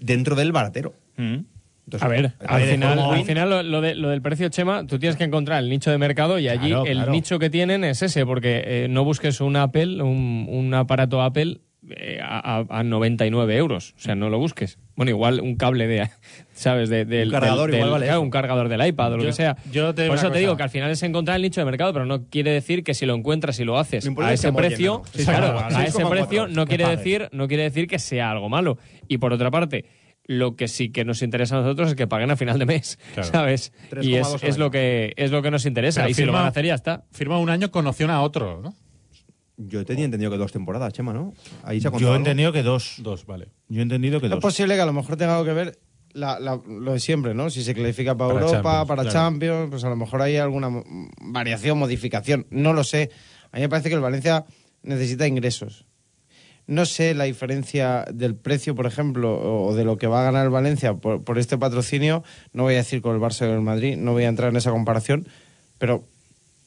Dentro 0.00 0.34
del 0.36 0.52
baratero. 0.52 0.94
Mm. 1.16 1.38
Entonces, 1.86 2.04
A 2.04 2.08
ver, 2.08 2.32
al 2.46 2.62
final, 2.62 2.98
al 2.98 3.24
final 3.24 3.48
lo, 3.50 3.62
lo 3.62 3.80
de- 3.80 3.94
lo 3.94 4.08
del 4.10 4.20
precio, 4.20 4.48
Chema, 4.48 4.86
tú 4.86 4.98
tienes 4.98 5.16
que 5.16 5.22
encontrar 5.24 5.62
el 5.62 5.70
nicho 5.70 5.90
de 5.92 5.98
mercado 5.98 6.38
y 6.40 6.48
allí 6.48 6.68
Claro, 6.70 6.84
el 6.84 6.96
claro. 6.96 7.12
nicho 7.12 7.38
que 7.38 7.48
tienen 7.48 7.84
es 7.84 8.02
ese, 8.02 8.26
porque 8.26 8.62
eh, 8.66 8.86
no 8.90 9.04
busques 9.04 9.40
un 9.40 9.54
Apple, 9.56 10.02
un, 10.02 10.46
un 10.50 10.74
aparato 10.74 11.22
Apple 11.22 11.58
eh, 11.88 12.18
a, 12.20 12.58
a- 12.68 12.80
a 12.80 12.82
99 12.82 13.56
euros. 13.56 13.94
O 13.96 14.00
sea, 14.00 14.16
no 14.16 14.28
lo 14.30 14.38
busques. 14.40 14.78
Bueno, 14.96 15.10
igual 15.10 15.40
un 15.40 15.54
cable 15.54 15.86
de, 15.86 16.08
¿sabes? 16.54 16.88
De, 16.88 17.04
del, 17.04 17.28
Un 17.28 17.34
cargador 17.34 17.70
del- 17.70 17.76
igual 17.76 17.84
del- 17.84 17.92
vale 17.92 18.06
claro, 18.06 18.18
eso. 18.18 18.22
un 18.24 18.30
cargador 18.30 18.68
del 18.68 18.84
iPad 18.84 19.12
o 19.12 19.16
lo 19.18 19.22
Yo- 19.22 19.28
que 19.28 19.32
sea. 19.34 19.56
yo 19.70 19.94
te 19.94 20.02
digo 20.02 20.12
Por 20.14 20.18
eso 20.18 20.32
te 20.32 20.40
digo 20.40 20.56
que 20.56 20.64
al 20.64 20.70
final 20.70 20.90
es 20.90 21.00
encontrar 21.04 21.36
el 21.36 21.42
nicho 21.42 21.60
de 21.60 21.66
mercado, 21.66 21.92
pero 21.92 22.04
no 22.04 22.24
quiere 22.24 22.50
decir 22.50 22.82
que 22.82 22.94
si 22.94 23.06
lo 23.06 23.14
encuentras 23.14 23.60
y 23.60 23.64
lo 23.64 23.78
haces 23.78 24.04
Lo 24.04 24.20
a 24.24 24.32
ese 24.32 24.52
precio, 24.52 25.02
claro, 25.24 25.56
a 25.60 25.70
6,4, 25.70 25.84
ese 25.86 26.06
precio 26.06 26.48
no 26.48 26.66
quiere 26.66 26.88
decir 26.88 27.28
no 27.30 27.46
quiere 27.46 27.62
decir 27.62 27.86
que 27.86 28.00
sea 28.00 28.32
algo 28.32 28.48
malo. 28.48 28.78
Y 29.06 29.18
por 29.18 29.32
otra 29.32 29.52
parte, 29.52 29.84
lo 30.28 30.56
que 30.56 30.68
sí 30.68 30.90
que 30.90 31.04
nos 31.04 31.22
interesa 31.22 31.56
a 31.56 31.60
nosotros 31.62 31.90
es 31.90 31.94
que 31.94 32.06
paguen 32.06 32.30
a 32.30 32.36
final 32.36 32.58
de 32.58 32.66
mes, 32.66 32.98
Claro. 33.14 33.28
¿sabes? 33.30 33.72
Y 33.92 33.94
3,2 34.12 34.34
es, 34.36 34.42
es 34.42 34.58
lo 34.58 34.70
que 34.70 35.12
es 35.16 35.30
lo 35.30 35.40
que 35.42 35.50
nos 35.50 35.66
interesa. 35.66 36.00
Pero 36.02 36.10
y 36.10 36.14
si 36.14 36.22
lo 36.22 36.26
firma- 36.26 36.38
van 36.38 36.46
a 36.46 36.48
hacer 36.50 36.64
ya 36.66 36.74
está. 36.74 37.04
Firma 37.12 37.38
un 37.38 37.48
año 37.50 37.70
con 37.70 37.86
opción 37.86 38.10
a 38.10 38.20
otro, 38.22 38.60
¿no? 38.62 38.74
Yo 39.58 39.84
tenía 39.86 40.04
entendido 40.04 40.30
que 40.30 40.36
dos 40.36 40.52
temporadas, 40.52 40.92
Chema, 40.92 41.14
¿no? 41.14 41.32
Ahí 41.62 41.80
se 41.80 41.88
ha 41.88 41.90
Yo 41.92 41.96
he 41.98 42.02
algo. 42.02 42.16
entendido 42.16 42.52
que 42.52 42.62
dos. 42.62 42.96
Dos, 42.98 43.24
vale. 43.24 43.48
Yo 43.68 43.80
he 43.80 43.82
entendido 43.82 44.20
que 44.20 44.26
Es 44.26 44.30
dos. 44.30 44.40
posible 44.40 44.74
que 44.74 44.80
a 44.82 44.86
lo 44.86 44.92
mejor 44.92 45.16
tenga 45.16 45.32
algo 45.34 45.46
que 45.46 45.52
ver 45.54 45.78
la- 46.12 46.38
la- 46.40 46.60
lo 46.66 46.92
de 46.92 47.00
siempre, 47.00 47.32
¿no? 47.32 47.48
Si 47.48 47.62
se 47.62 47.72
clasifica 47.74 48.14
para, 48.16 48.34
Para 48.34 48.46
Europa, 48.46 48.62
Champions, 48.62 48.88
para 48.88 49.02
claro. 49.02 49.14
Champions, 49.18 49.70
pues 49.70 49.84
a 49.84 49.88
lo 49.88 49.96
mejor 49.96 50.20
hay 50.22 50.36
alguna 50.36 50.68
variación, 51.22 51.78
modificación. 51.78 52.46
No 52.50 52.72
lo 52.74 52.84
sé. 52.84 53.10
A 53.52 53.56
mí 53.56 53.62
me 53.62 53.68
parece 53.70 53.88
que 53.88 53.94
el 53.94 54.00
Valencia 54.02 54.44
necesita 54.82 55.26
ingresos. 55.26 55.85
No 56.68 56.84
sé 56.84 57.14
la 57.14 57.24
diferencia 57.24 58.04
del 58.12 58.34
precio, 58.34 58.74
por 58.74 58.86
ejemplo, 58.86 59.66
o 59.66 59.74
de 59.74 59.84
lo 59.84 59.98
que 59.98 60.08
va 60.08 60.20
a 60.20 60.24
ganar 60.24 60.44
el 60.44 60.50
Valencia 60.50 60.94
por, 60.94 61.22
por 61.22 61.38
este 61.38 61.56
patrocinio. 61.58 62.24
No 62.52 62.64
voy 62.64 62.74
a 62.74 62.78
decir 62.78 63.02
con 63.02 63.14
el 63.14 63.20
Barça 63.20 63.42
o 63.42 63.54
el 63.54 63.60
Madrid, 63.60 63.96
no 63.96 64.12
voy 64.12 64.24
a 64.24 64.28
entrar 64.28 64.50
en 64.50 64.56
esa 64.56 64.70
comparación, 64.72 65.28
pero 65.78 66.02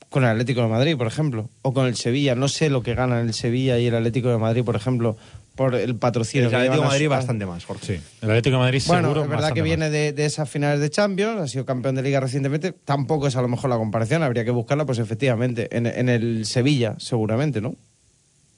con 0.09 0.23
el 0.23 0.29
Atlético 0.29 0.61
de 0.61 0.67
Madrid, 0.67 0.95
por 0.97 1.07
ejemplo, 1.07 1.49
o 1.61 1.73
con 1.73 1.85
el 1.85 1.95
Sevilla. 1.95 2.33
No 2.33 2.47
sé 2.47 2.69
lo 2.69 2.81
que 2.81 2.95
ganan 2.95 3.27
el 3.27 3.33
Sevilla 3.33 3.77
y 3.77 3.87
el 3.87 3.95
Atlético 3.95 4.29
de 4.29 4.37
Madrid, 4.37 4.63
por 4.63 4.75
ejemplo, 4.77 5.17
por 5.55 5.75
el 5.75 5.95
patrocinio. 5.97 6.47
El 6.47 6.55
Atlético 6.55 6.81
de 6.81 6.87
Madrid 6.87 7.05
su- 7.05 7.09
bastante 7.09 7.45
más, 7.45 7.65
Jorge. 7.65 7.85
Sí. 7.97 8.03
El 8.21 8.29
Atlético 8.29 8.55
de 8.55 8.59
Madrid 8.61 8.81
bueno, 8.87 9.01
seguro 9.03 9.23
es 9.23 9.29
verdad 9.29 9.51
que 9.51 9.61
viene 9.61 9.89
de, 9.89 10.13
de 10.13 10.25
esas 10.25 10.49
finales 10.49 10.79
de 10.79 10.89
Champions, 10.89 11.41
ha 11.41 11.47
sido 11.49 11.65
campeón 11.65 11.95
de 11.95 12.03
Liga 12.03 12.21
recientemente. 12.21 12.71
Tampoco 12.71 13.27
es 13.27 13.35
a 13.35 13.41
lo 13.41 13.49
mejor 13.49 13.69
la 13.69 13.75
comparación, 13.75 14.23
habría 14.23 14.45
que 14.45 14.51
buscarla, 14.51 14.85
pues 14.85 14.97
efectivamente, 14.99 15.67
en, 15.75 15.85
en 15.85 16.07
el 16.07 16.45
Sevilla, 16.45 16.95
seguramente, 16.99 17.59
¿no? 17.59 17.75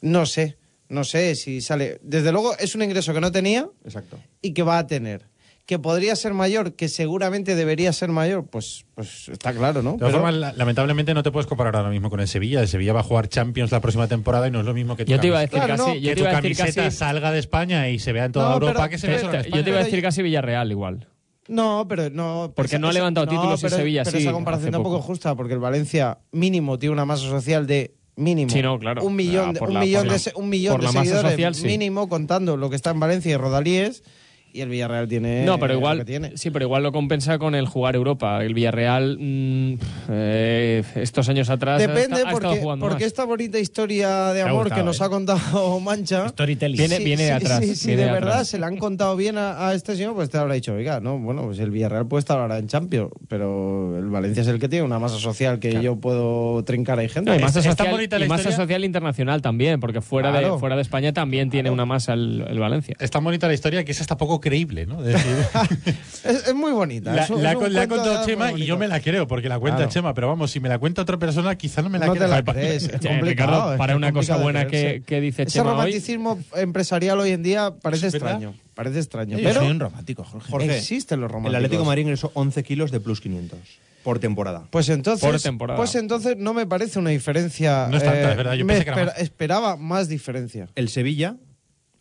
No 0.01 0.25
sé, 0.27 0.55
no 0.91 1.03
sé 1.03 1.36
si 1.36 1.62
sale. 1.62 2.00
Desde 2.03 2.31
luego, 2.31 2.55
es 2.57 2.75
un 2.75 2.83
ingreso 2.83 3.13
que 3.13 3.21
no 3.21 3.31
tenía 3.31 3.67
Exacto. 3.83 4.17
y 4.41 4.53
que 4.53 4.63
va 4.63 4.77
a 4.77 4.88
tener. 4.88 5.29
Que 5.65 5.77
podría 5.79 6.15
ser 6.15 6.33
mayor, 6.33 6.74
que 6.74 6.89
seguramente 6.89 7.55
debería 7.55 7.93
ser 7.93 8.10
mayor, 8.10 8.45
pues, 8.48 8.86
pues 8.95 9.29
está 9.29 9.53
claro, 9.53 9.81
¿no? 9.83 9.93
De 9.93 10.00
todas 10.00 10.12
Pero- 10.12 10.24
formas, 10.24 10.36
la- 10.36 10.53
lamentablemente 10.53 11.13
no 11.13 11.24
te 11.24 11.31
puedes 11.31 11.48
comparar 11.48 11.75
ahora 11.77 11.89
mismo 11.89 12.10
con 12.10 12.19
el 12.19 12.27
Sevilla. 12.27 12.62
El 12.62 12.67
Sevilla 12.67 12.93
va 12.93 13.01
a 13.01 13.03
jugar 13.03 13.29
Champions 13.29 13.71
la 13.71 13.79
próxima 13.79 14.07
temporada 14.07 14.48
y 14.48 14.51
no 14.51 14.60
es 14.60 14.65
lo 14.65 14.74
mismo 14.74 14.98
que 14.98 15.05
tu 15.05 15.12
Yo 15.12 15.19
te 15.19 15.27
iba 15.27 15.39
a 15.39 15.48
camiseta. 15.48 15.62
decir 15.62 15.75
Claro, 15.75 15.83
casi, 15.86 15.98
no, 16.00 16.03
yo 16.03 16.10
que 16.10 16.15
tu 16.21 16.24
camiseta 16.29 16.83
casi 16.83 16.98
salga 16.98 17.31
de 17.31 17.39
España 17.39 17.89
y 17.89 18.00
se 18.00 18.12
vea 18.12 18.25
en 18.25 18.31
toda 18.33 18.48
No, 18.50 18.53
Europa 18.55 18.74
pero- 18.74 18.89
que 18.89 18.98
se 18.98 19.07
pero- 19.07 19.17
ve 19.17 19.21
solo 19.21 19.33
en 19.33 19.39
Te- 19.41 19.48
España. 19.48 19.57
yo 19.60 19.63
te 19.63 19.69
iba 19.69 19.79
a 19.79 19.83
decir 19.83 20.01
casi 20.01 20.21
Villarreal 20.24 20.71
igual. 20.71 21.07
No, 21.48 21.86
pero 21.88 22.10
no. 22.10 22.53
Porque 22.55 22.79
no 22.79 22.89
ha 22.89 22.93
levantado 22.93 23.27
títulos 23.27 23.62
pero- 23.62 23.75
Sevilla 23.77 24.03
pero 24.03 24.17
sí, 24.17 24.24
esa 24.24 24.31
comparación 24.33 24.71
tampoco 24.71 24.95
poco. 24.98 25.03
es 25.03 25.07
justa, 25.07 25.36
porque 25.36 25.53
el 25.53 25.60
Valencia 25.60 26.17
mínimo 26.31 26.79
tiene 26.79 26.93
una 26.93 27.05
masa 27.05 27.29
social 27.29 27.65
de 27.67 27.93
mínimo. 28.22 28.51
Sí, 28.51 28.62
no, 28.62 28.78
claro. 28.80 29.04
Un 29.04 29.16
millón, 29.16 29.58
un 29.60 29.74
la- 29.74 29.80
millón 29.80 30.08
de, 30.08 30.16
la- 30.18 30.32
un 30.36 30.50
millón 30.50 30.80
de 30.82 30.88
seguidores 30.88 31.32
social, 31.32 31.56
sí. 31.56 31.66
mínimo 31.66 32.08
contando 32.10 32.58
lo 32.58 32.70
que 32.70 32.75
está 32.75 32.92
en 32.92 33.00
Valencia 33.00 33.32
y 33.32 33.38
Rodalíes. 33.38 34.04
Y 34.53 34.62
el 34.62 34.70
Villarreal 34.70 35.08
tiene. 35.08 35.46
No, 35.46 35.60
pero 35.60 35.74
lo 35.74 35.79
igual, 35.79 35.98
que 36.00 36.05
tiene. 36.05 36.38
sí, 36.38 36.50
pero 36.51 36.65
igual 36.65 36.84
lo 36.84 36.91
compensa 36.91 37.38
con 37.39 37.55
el 37.55 37.67
jugar 37.67 37.96
Europa. 37.96 38.43
El 38.43 38.53
Villarreal, 38.53 39.17
mm, 39.20 39.74
eh, 40.10 40.84
estos 40.96 41.29
años 41.29 41.50
atrás, 41.50 41.79
Depende 41.81 42.22
ha, 42.24 42.29
ha 42.29 42.31
porque, 42.31 42.60
jugando 42.60 42.86
porque 42.86 43.03
más. 43.05 43.08
esta 43.08 43.24
bonita 43.25 43.60
historia 43.60 44.34
de 44.34 44.41
amor 44.41 44.63
gustado, 44.65 44.81
que 44.81 44.86
nos 44.86 45.00
¿eh? 45.00 45.03
ha 45.03 45.10
contado 45.10 45.79
Mancha. 45.81 46.27
Storytelling. 46.29 46.77
Viene- 46.77 46.98
Sí, 46.98 47.03
viene 47.03 47.24
de 47.24 47.31
atrás, 47.31 47.60
Sí, 47.63 47.75
sí, 47.75 47.88
viene 47.88 48.01
de 48.01 48.08
de 48.10 48.13
verdad 48.13 48.34
atrás. 48.34 48.48
se 48.50 48.60
le 48.60 48.65
han 48.65 48.77
contado 48.77 49.15
bien 49.15 49.38
a, 49.38 49.70
a 49.70 49.74
este 49.74 49.96
señor, 49.96 50.13
pues 50.15 50.29
te 50.29 50.38
habrá 50.38 50.53
dicho, 50.55 50.74
oiga, 50.74 51.00
no, 51.00 51.17
bueno, 51.17 51.43
pues 51.43 51.60
el 51.60 51.72
Villarreal 51.72 52.05
puede 52.08 52.20
estar 52.20 52.38
ahora 52.39 52.58
en 52.58 52.67
Champions, 52.67 53.10
pero 53.29 53.98
el 53.98 54.08
Valencia 54.10 54.41
es 54.41 54.48
el 54.50 54.60
que 54.60 54.67
tiene 54.67 54.84
una 54.86 55.00
masa 55.00 55.17
social 55.17 55.60
que 55.60 55.81
yo 55.81 55.96
puedo 55.96 56.63
trincar 56.65 57.00
a 57.00 57.08
gente. 57.08 57.31
No, 57.31 57.36
y 57.36 57.39
masa, 57.39 57.60
Es- 57.60 57.65
social, 57.65 57.89
bonita 57.91 58.20
la 58.20 58.25
y 58.25 58.29
masa 58.29 58.51
social 58.51 58.84
internacional 58.84 59.41
también, 59.41 59.79
porque 59.79 60.01
fuera, 60.01 60.31
Claro. 60.31 60.55
de, 60.55 60.60
fuera 60.60 60.75
de 60.75 60.81
España 60.81 61.13
también 61.13 61.50
tiene 61.50 61.70
una 61.70 61.86
masa 61.86 62.13
el, 62.13 62.43
el 62.50 62.60
Valencia. 62.60 62.96
Es 63.00 63.10
tan 63.12 63.24
bonita 63.24 63.48
la 63.48 63.53
historia 63.53 63.86
que 63.86 63.91
es 63.93 64.01
hasta 64.01 64.17
poco 64.17 64.40
creíble, 64.41 64.86
¿no? 64.86 65.00
Es 65.05 65.13
decir, 65.13 65.31
Es, 66.24 66.48
es 66.50 66.53
muy 66.53 66.71
bonita. 66.71 67.13
la, 67.13 67.23
ha- 67.23 67.69
la 67.69 67.88
contado 67.88 68.25
Chema 68.25 68.51
y 68.51 68.65
yo 68.65 68.77
me 68.77 68.88
la 68.88 68.99
creo 68.99 69.27
porque 69.27 69.49
la 69.49 69.58
cuenta 69.60 69.77
Claro. 69.77 69.91
Chema, 69.91 70.13
pero 70.13 70.27
vamos, 70.27 70.51
si 70.51 70.60
me 70.60 70.69
la 70.69 70.77
cuenta 70.77 71.01
otra 71.01 71.17
persona 71.17 71.56
quizá 71.56 71.82
no 71.82 71.89
me 71.89 71.97
la 71.97 72.08
No 72.08 72.13
te 72.13 72.19
creo. 72.19 72.30
la 72.30 72.43
crees, 72.43 72.84
es 72.84 72.91
complicado. 72.91 73.21
Ricardo, 73.25 73.77
para 73.77 73.95
una 73.95 74.12
cosa 74.12 74.38
buena 74.38 74.67
que, 74.67 75.04
dice 75.21 75.43
Ese 75.43 75.51
Chema 75.54 75.69
hoy, 75.71 75.75
romanticismo 75.77 76.39
empresarial 76.56 77.19
hoy 77.19 77.32
en 77.32 77.43
día 77.43 77.73
parece 77.82 78.08
extraño. 78.08 78.54
Parece 78.75 78.99
extraño. 78.99 79.38
Yo 79.38 79.43
pero 79.47 79.62
soy 79.62 79.71
un 79.71 79.80
romántico, 79.80 80.23
Jorge. 80.23 80.49
Jorge, 80.51 80.77
existen 80.77 81.19
los 81.21 81.30
románticos. 81.32 81.51
El 81.60 81.65
Atlético 81.65 81.86
Madrid 81.86 82.01
ingresó 82.04 82.32
11 82.34 82.63
kilos 82.63 82.91
de 82.91 82.99
plus 82.99 83.19
500 83.21 83.60
por 84.04 84.17
temporada. 84.19 84.63
Pues 84.71 84.89
entonces, 84.89 85.27
Por 85.27 85.39
temporada. 85.39 85.77
pues 85.77 85.93
entonces 85.95 86.36
no 86.38 86.54
me 86.54 86.65
parece 86.65 86.97
una 86.97 87.10
diferencia. 87.12 87.88
No 87.89 87.97
es 87.97 88.04
tanta, 88.04 88.30
eh, 88.30 88.32
es 88.32 88.38
verdad, 88.38 88.54
yo 88.54 88.65
me 88.65 88.73
pensé 88.73 88.86
que 88.86 88.89
era 88.91 89.01
espera- 89.01 89.13
más. 89.13 89.21
esperaba 89.21 89.75
más 89.77 90.08
diferencia. 90.08 90.67
El 90.75 90.89
Sevilla 90.89 91.36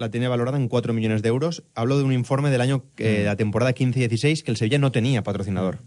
la 0.00 0.10
tenía 0.10 0.28
valorada 0.28 0.56
en 0.58 0.68
4 0.68 0.92
millones 0.92 1.22
de 1.22 1.28
euros. 1.28 1.62
Hablo 1.74 1.98
de 1.98 2.04
un 2.04 2.12
informe 2.12 2.50
del 2.50 2.60
año, 2.60 2.78
Mm. 2.78 3.02
eh, 3.02 3.22
la 3.24 3.36
temporada 3.36 3.72
15-16, 3.74 4.42
que 4.42 4.50
el 4.50 4.56
Sevilla 4.56 4.78
no 4.78 4.90
tenía 4.92 5.22
patrocinador. 5.22 5.78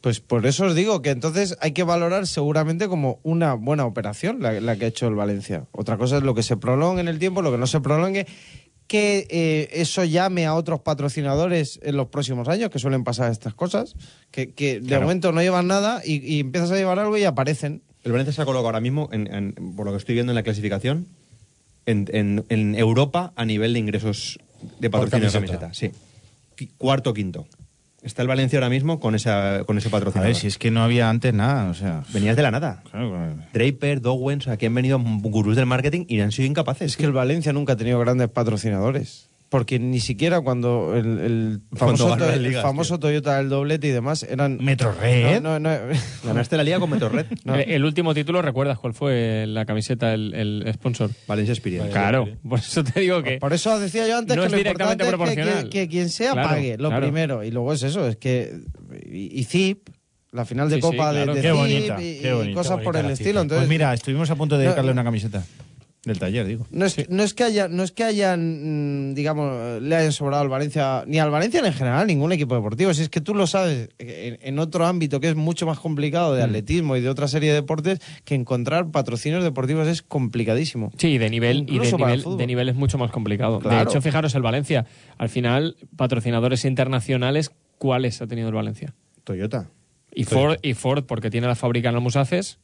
Pues 0.00 0.20
por 0.20 0.44
eso 0.46 0.66
os 0.66 0.74
digo 0.74 1.00
que 1.00 1.08
entonces 1.10 1.56
hay 1.62 1.72
que 1.72 1.82
valorar 1.82 2.26
seguramente 2.26 2.88
como 2.88 3.20
una 3.22 3.54
buena 3.54 3.86
operación 3.86 4.42
la, 4.42 4.52
la 4.60 4.76
que 4.76 4.84
ha 4.84 4.88
hecho 4.88 5.08
el 5.08 5.14
Valencia. 5.14 5.64
Otra 5.72 5.96
cosa 5.96 6.18
es 6.18 6.22
lo 6.22 6.34
que 6.34 6.42
se 6.42 6.58
prolongue 6.58 7.00
en 7.00 7.08
el 7.08 7.18
tiempo, 7.18 7.40
lo 7.40 7.50
que 7.50 7.56
no 7.56 7.66
se 7.66 7.80
prolongue, 7.80 8.26
que 8.86 9.26
eh, 9.30 9.70
eso 9.72 10.04
llame 10.04 10.44
a 10.44 10.54
otros 10.54 10.80
patrocinadores 10.80 11.80
en 11.82 11.96
los 11.96 12.08
próximos 12.08 12.48
años, 12.48 12.68
que 12.68 12.78
suelen 12.78 13.02
pasar 13.02 13.32
estas 13.32 13.54
cosas, 13.54 13.94
que, 14.30 14.52
que 14.52 14.78
de 14.80 14.98
momento 14.98 15.32
no 15.32 15.40
llevan 15.40 15.68
nada 15.68 16.02
y, 16.04 16.16
y 16.22 16.40
empiezas 16.40 16.70
a 16.70 16.76
llevar 16.76 16.98
algo 16.98 17.16
y 17.16 17.24
aparecen. 17.24 17.80
El 18.02 18.12
Valencia 18.12 18.34
se 18.34 18.42
ha 18.42 18.44
colocado 18.44 18.66
ahora 18.66 18.80
mismo, 18.80 19.08
en- 19.10 19.32
en- 19.32 19.74
por 19.74 19.86
lo 19.86 19.92
que 19.92 19.98
estoy 19.98 20.14
viendo 20.14 20.32
en 20.32 20.36
la 20.36 20.42
clasificación, 20.42 21.06
en, 21.86 22.06
en- 22.12 22.44
en 22.48 22.74
Europa 22.74 23.32
a 23.36 23.44
nivel 23.44 23.72
de 23.74 23.78
ingresos 23.80 24.38
de 24.80 24.90
patrocinio 24.90 25.26
de 25.28 25.32
camiseta. 25.32 25.74
Sí. 25.74 25.90
Qui- 26.56 26.70
Cuarto 26.78 27.12
quinto. 27.14 27.46
Está 28.02 28.20
el 28.20 28.28
Valencia 28.28 28.58
ahora 28.58 28.68
mismo 28.68 29.00
con, 29.00 29.14
esa, 29.14 29.62
con 29.64 29.78
ese 29.78 29.88
A 29.88 29.90
patrocinador. 29.90 30.28
ver, 30.28 30.36
si 30.36 30.46
es 30.46 30.58
que 30.58 30.70
no 30.70 30.82
había 30.84 31.08
antes 31.08 31.32
nada, 31.32 31.70
o 31.70 31.74
sea... 31.74 32.04
Venías 32.12 32.36
de 32.36 32.42
la 32.42 32.50
nada. 32.50 32.82
claro, 32.90 33.34
Draper, 33.54 34.02
Dowen, 34.02 34.40
o 34.40 34.42
sea, 34.42 34.52
aquí 34.54 34.66
han 34.66 34.74
venido 34.74 34.98
gurús 35.00 35.56
del 35.56 35.64
marketing 35.64 36.04
y 36.06 36.20
han 36.20 36.30
sido 36.30 36.46
incapaces. 36.46 36.92
Es 36.92 36.96
que 36.98 37.04
el 37.06 37.12
Valencia 37.12 37.54
nunca 37.54 37.72
ha 37.72 37.76
tenido 37.76 37.98
grandes 38.00 38.28
patrocinadores. 38.28 39.30
Porque 39.54 39.78
ni 39.78 40.00
siquiera 40.00 40.40
cuando 40.40 40.96
el, 40.96 41.20
el 41.20 41.60
famoso, 41.76 42.08
Cuando 42.08 42.24
to- 42.24 42.26
las 42.26 42.36
el 42.38 42.42
ligas, 42.42 42.62
famoso 42.64 42.98
Toyota 42.98 43.36
del 43.36 43.48
doblete 43.48 43.86
y 43.86 43.90
demás 43.90 44.24
eran... 44.24 44.58
Metrored. 44.60 45.40
No, 45.40 45.60
no, 45.60 45.60
no. 45.60 45.78
Ganaste 46.24 46.56
la 46.56 46.64
liga 46.64 46.80
con 46.80 46.90
Metorred. 46.90 47.26
No. 47.44 47.54
El, 47.54 47.70
el 47.70 47.84
último 47.84 48.14
título, 48.14 48.42
¿recuerdas 48.42 48.80
cuál 48.80 48.94
fue 48.94 49.44
la 49.46 49.64
camiseta, 49.64 50.12
el, 50.12 50.34
el 50.34 50.74
sponsor? 50.74 51.08
Valencia 51.28 51.52
Experience. 51.52 51.92
Claro, 51.92 52.28
por 52.48 52.58
eso 52.58 52.82
te 52.82 52.98
digo 52.98 53.22
que... 53.22 53.38
Por 53.38 53.52
eso 53.52 53.78
decía 53.78 54.08
yo 54.08 54.18
antes 54.18 54.34
No 54.34 54.42
que 54.42 54.46
es 54.46 54.52
lo 54.52 54.58
directamente 54.58 55.04
importante 55.04 55.34
es 55.34 55.36
que, 55.36 55.42
proporcional. 55.44 55.70
que- 55.70 55.80
que 55.82 55.88
quien 55.88 56.08
sea 56.08 56.32
Claro, 56.32 56.48
pague, 56.48 56.76
lo 56.76 56.88
claro. 56.88 57.06
primero. 57.06 57.44
Y 57.44 57.52
luego 57.52 57.72
es 57.72 57.84
eso, 57.84 58.08
es 58.08 58.16
que... 58.16 58.58
Y, 59.08 59.38
y 59.38 59.44
ZIP, 59.44 59.88
la 60.32 60.44
final 60.44 60.68
de 60.68 60.74
Sí, 60.74 60.80
Copa 60.80 61.12
de- 61.12 61.22
claro. 61.22 61.34
de, 61.36 61.42
Qué 61.42 61.48
ZIP 61.50 61.56
bonita, 61.56 62.02
y, 62.02 62.18
qué 62.20 62.28
y 62.28 62.32
bonita, 62.32 62.54
cosas 62.56 62.80
por 62.80 62.96
el 62.96 63.08
estilo. 63.08 63.40
Entonces, 63.42 63.60
Pues 63.66 63.68
mira, 63.68 63.94
estuvimos 63.94 64.28
a 64.32 64.34
punto 64.34 64.58
de 64.58 64.64
dedicarle 64.64 64.88
No, 64.88 64.94
una 64.94 65.04
camiseta. 65.04 65.44
Del 66.04 66.18
taller, 66.18 66.46
digo. 66.46 66.66
No 66.70 66.84
es, 66.84 67.08
no 67.08 67.22
es 67.22 67.32
que 67.32 67.44
haya, 67.44 67.68
no 67.68 67.82
es 67.82 67.90
que 67.92 68.04
hayan, 68.04 69.10
mm, 69.10 69.14
digamos, 69.14 69.80
le 69.80 69.96
hayan 69.96 70.12
sobrado 70.12 70.42
al 70.42 70.48
Valencia, 70.50 71.04
ni 71.06 71.18
al 71.18 71.30
Valencia 71.30 71.62
ni 71.62 71.68
en 71.68 71.74
general, 71.74 72.06
ningún 72.06 72.30
equipo 72.32 72.54
deportivo. 72.54 72.92
Si 72.92 73.02
es 73.02 73.08
que 73.08 73.22
tú 73.22 73.34
lo 73.34 73.46
sabes 73.46 73.88
en, 73.98 74.38
en 74.42 74.58
otro 74.58 74.84
ámbito 74.86 75.18
que 75.20 75.30
es 75.30 75.34
mucho 75.34 75.66
más 75.66 75.78
complicado 75.78 76.34
de 76.34 76.42
Mm. 76.42 76.44
atletismo 76.46 76.96
y 76.96 77.00
de 77.00 77.08
otra 77.08 77.26
serie 77.26 77.48
de 77.50 77.54
deportes, 77.54 78.00
que 78.24 78.34
encontrar 78.34 78.90
patrocinios 78.90 79.42
deportivos 79.42 79.88
es 79.88 80.02
complicadísimo. 80.02 80.92
Sí, 80.98 81.16
de 81.16 81.30
nivel, 81.30 81.64
y 81.68 81.78
de 81.78 81.92
nivel, 81.92 82.24
de 82.36 82.46
nivel 82.46 82.68
es 82.68 82.74
mucho 82.74 82.98
más 82.98 83.10
complicado. 83.10 83.60
De 83.60 83.80
hecho, 83.82 84.02
fijaros, 84.02 84.34
el 84.34 84.42
Valencia, 84.42 84.84
al 85.16 85.30
final, 85.30 85.76
patrocinadores 85.96 86.64
internacionales, 86.66 87.50
¿cuáles 87.78 88.20
ha 88.20 88.26
tenido 88.26 88.48
el 88.48 88.54
Valencia? 88.54 88.94
Toyota. 89.24 89.70
Y 90.14 90.24
Ford, 90.24 90.58
y 90.62 90.74
Ford 90.74 91.04
porque 91.04 91.30
tiene 91.30 91.46
la 91.46 91.54
fábrica 91.54 91.88
en 91.88 91.96
Almusaces. 91.96 92.58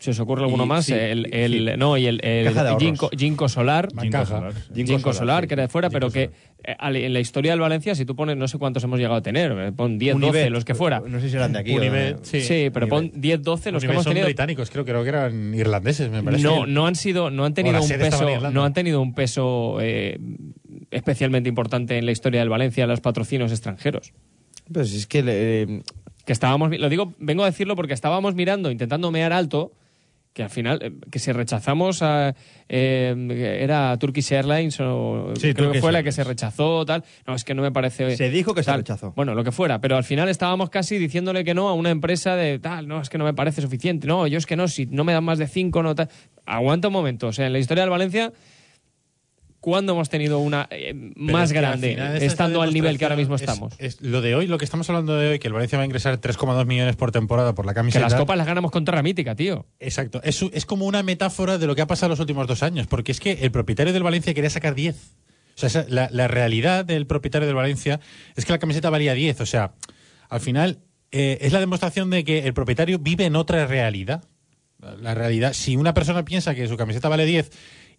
¿Se 0.00 0.10
os 0.12 0.18
ocurre 0.18 0.42
alguno 0.44 0.64
Y- 0.64 0.66
más? 0.66 0.86
sí, 0.86 0.94
el, 0.94 1.26
sí. 1.26 1.30
el- 1.32 1.78
no, 1.78 1.96
y 1.96 2.06
el, 2.06 2.24
el 2.24 2.46
Caja 2.46 2.62
de 2.64 2.68
ahorros. 2.70 2.82
Ginkgo, 2.82 3.10
Ginkgo 3.16 3.48
Solar. 3.48 3.88
Mancaja. 3.94 4.50
Ginkgo, 4.74 4.74
Ginkgo 4.74 4.98
Solar, 5.12 5.14
Solar, 5.14 5.42
sí. 5.44 5.48
que 5.48 5.54
era 5.54 5.62
de 5.64 5.68
fuera, 5.68 5.90
pero 5.90 6.10
que 6.10 6.30
eh, 6.64 6.76
en 6.80 7.12
la 7.12 7.20
historia 7.20 7.52
del 7.52 7.60
Valencia, 7.60 7.94
si 7.94 8.06
tú 8.06 8.16
pones, 8.16 8.36
no 8.38 8.48
sé 8.48 8.56
cuántos 8.58 8.82
hemos 8.82 8.98
llegado 8.98 9.16
a 9.16 9.22
tener, 9.22 9.52
eh, 9.52 9.72
pon 9.72 9.98
10, 9.98 10.14
12, 10.14 10.26
Unibet, 10.26 10.50
los 10.50 10.64
que 10.64 10.74
fuera. 10.74 11.00
No 11.06 11.20
sé 11.20 11.28
si 11.28 11.36
eran 11.36 11.52
de 11.52 11.58
aquí. 11.58 11.72
o 11.74 11.76
Unibet, 11.76 12.18
de- 12.26 12.40
Sí, 12.40 12.70
pero 12.72 12.88
pon 12.88 12.98
Unibet. 13.04 13.20
10, 13.20 13.42
12 13.42 13.72
los 13.72 13.84
que 13.84 13.90
hemos 13.90 14.02
son 14.04 14.12
tenido. 14.12 14.24
británicos, 14.26 14.70
creo, 14.70 14.86
creo 14.86 15.02
que 15.02 15.08
eran 15.10 15.54
irlandeses, 15.54 16.10
me 16.10 16.22
parece. 16.22 16.42
No, 16.44 16.66
no 16.66 16.86
han 16.86 16.94
sido, 16.94 17.30
no 17.30 17.44
han 17.44 17.52
tenido 17.52 17.80
un 17.82 17.88
peso, 17.88 18.50
no 18.50 18.64
han 18.64 18.72
tenido 18.72 19.02
un 19.02 19.12
peso 19.14 19.76
eh, 19.82 20.18
especialmente 20.90 21.48
importante 21.48 21.98
en 21.98 22.06
la 22.06 22.12
historia 22.12 22.40
del 22.40 22.48
Valencia 22.48 22.86
los 22.86 23.00
patrocinios 23.00 23.50
extranjeros. 23.52 24.12
Pues 24.72 24.88
si 24.90 24.96
es 24.96 25.06
que 25.06 25.22
le- 25.22 25.82
Que 26.24 26.32
estábamos, 26.32 26.70
lo 26.78 26.88
digo, 26.88 27.12
vengo 27.18 27.42
a 27.42 27.46
decirlo 27.46 27.74
porque 27.76 27.92
estábamos 27.94 28.34
mirando, 28.34 28.70
intentando 28.70 29.10
mear 29.10 29.32
alto 29.32 29.72
que 30.32 30.42
al 30.44 30.50
final, 30.50 30.78
eh, 30.82 30.92
que 31.10 31.18
si 31.18 31.32
rechazamos 31.32 32.02
a, 32.02 32.34
eh, 32.68 33.58
era 33.60 33.96
Turkish 33.98 34.32
Airlines 34.32 34.78
o 34.80 35.32
Sí, 35.36 35.54
creo 35.54 35.72
que 35.72 35.80
fue 35.80 35.92
la 35.92 36.02
que 36.02 36.12
se 36.12 36.22
rechazó, 36.22 36.84
tal, 36.84 37.04
no, 37.26 37.34
es 37.34 37.44
que 37.44 37.54
no 37.54 37.62
me 37.62 37.72
parece... 37.72 38.16
Se 38.16 38.30
dijo 38.30 38.54
que 38.54 38.62
se 38.62 38.66
tal. 38.70 38.80
rechazó. 38.80 39.12
Bueno, 39.16 39.34
lo 39.34 39.42
que 39.42 39.52
fuera, 39.52 39.80
pero 39.80 39.96
al 39.96 40.04
final 40.04 40.28
estábamos 40.28 40.70
casi 40.70 40.98
diciéndole 40.98 41.42
que 41.44 41.54
no 41.54 41.68
a 41.68 41.74
una 41.74 41.90
empresa 41.90 42.36
de 42.36 42.58
tal, 42.58 42.86
no, 42.86 43.00
es 43.00 43.08
que 43.08 43.18
no 43.18 43.24
me 43.24 43.34
parece 43.34 43.60
suficiente, 43.60 44.06
no, 44.06 44.26
yo 44.26 44.38
es 44.38 44.46
que 44.46 44.56
no, 44.56 44.68
si 44.68 44.86
no 44.86 45.04
me 45.04 45.12
dan 45.12 45.24
más 45.24 45.38
de 45.38 45.48
cinco, 45.48 45.82
no 45.82 45.94
tal. 45.94 46.08
Aguanta 46.46 46.88
un 46.88 46.94
momento, 46.94 47.28
o 47.28 47.32
sea, 47.32 47.46
en 47.46 47.52
la 47.52 47.58
historia 47.58 47.82
del 47.82 47.90
Valencia, 47.90 48.32
¿cuándo 49.60 49.92
hemos 49.92 50.08
tenido 50.08 50.38
una 50.38 50.66
eh, 50.70 50.92
más 51.16 51.44
es 51.50 51.52
que 51.52 51.60
grande, 51.60 51.98
estando 52.24 52.62
al 52.62 52.72
nivel 52.72 52.98
que 52.98 53.04
ahora 53.04 53.16
mismo 53.16 53.34
estamos? 53.36 53.74
es- 53.78 53.94
es 53.96 54.00
lo 54.00 54.20
de 54.20 54.34
hoy, 54.34 54.46
lo 54.46 54.58
que 54.58 54.64
estamos 54.64 54.88
hablando 54.90 55.14
de 55.16 55.28
hoy, 55.30 55.38
que 55.38 55.48
el 55.48 55.52
Valencia 55.54 55.76
va 55.78 55.82
a 55.82 55.86
ingresar 55.86 56.18
3,2 56.20 56.66
millones 56.66 56.96
por 56.96 57.12
temporada 57.12 57.54
por 57.54 57.66
la 57.66 57.72
que 57.72 57.76
camiseta. 57.76 58.04
las 58.04 58.14
copas 58.14 58.36
las 58.36 58.46
ganamos 58.46 58.70
con 58.70 58.84
Terra 58.84 59.02
Mítica, 59.02 59.34
tío. 59.34 59.66
Exacto. 59.78 60.20
Es, 60.24 60.42
es 60.52 60.66
como 60.66 60.86
una 60.86 61.02
metáfora 61.02 61.58
de 61.58 61.66
lo 61.66 61.74
que 61.76 61.82
ha 61.82 61.86
pasado 61.86 62.10
los 62.10 62.20
últimos 62.20 62.46
dos 62.46 62.62
años, 62.62 62.86
porque 62.86 63.12
es 63.12 63.20
que 63.20 63.32
el 63.42 63.50
propietario 63.50 63.92
del 63.92 64.02
Valencia 64.02 64.34
quería 64.34 64.50
sacar 64.50 64.74
10. 64.74 64.96
O 65.62 65.68
sea, 65.68 65.84
la, 65.88 66.08
la 66.10 66.26
realidad 66.26 66.84
del 66.86 67.06
propietario 67.06 67.46
del 67.46 67.54
Valencia 67.56 68.00
es 68.36 68.46
que 68.46 68.52
la 68.52 68.58
camiseta 68.58 68.88
valía 68.88 69.12
10. 69.14 69.40
O 69.42 69.46
sea, 69.46 69.74
al 70.30 70.40
final 70.40 70.78
eh, 71.12 71.36
es 71.42 71.52
la 71.52 71.60
demostración 71.60 72.08
de 72.08 72.24
que 72.24 72.46
el 72.46 72.54
propietario 72.54 72.98
vive 72.98 73.26
en 73.26 73.36
otra 73.36 73.66
realidad. 73.66 74.24
La 75.02 75.14
realidad, 75.14 75.52
si 75.52 75.76
una 75.76 75.92
persona 75.92 76.24
piensa 76.24 76.54
que 76.54 76.66
su 76.66 76.78
camiseta 76.78 77.10
vale 77.10 77.26
10 77.26 77.50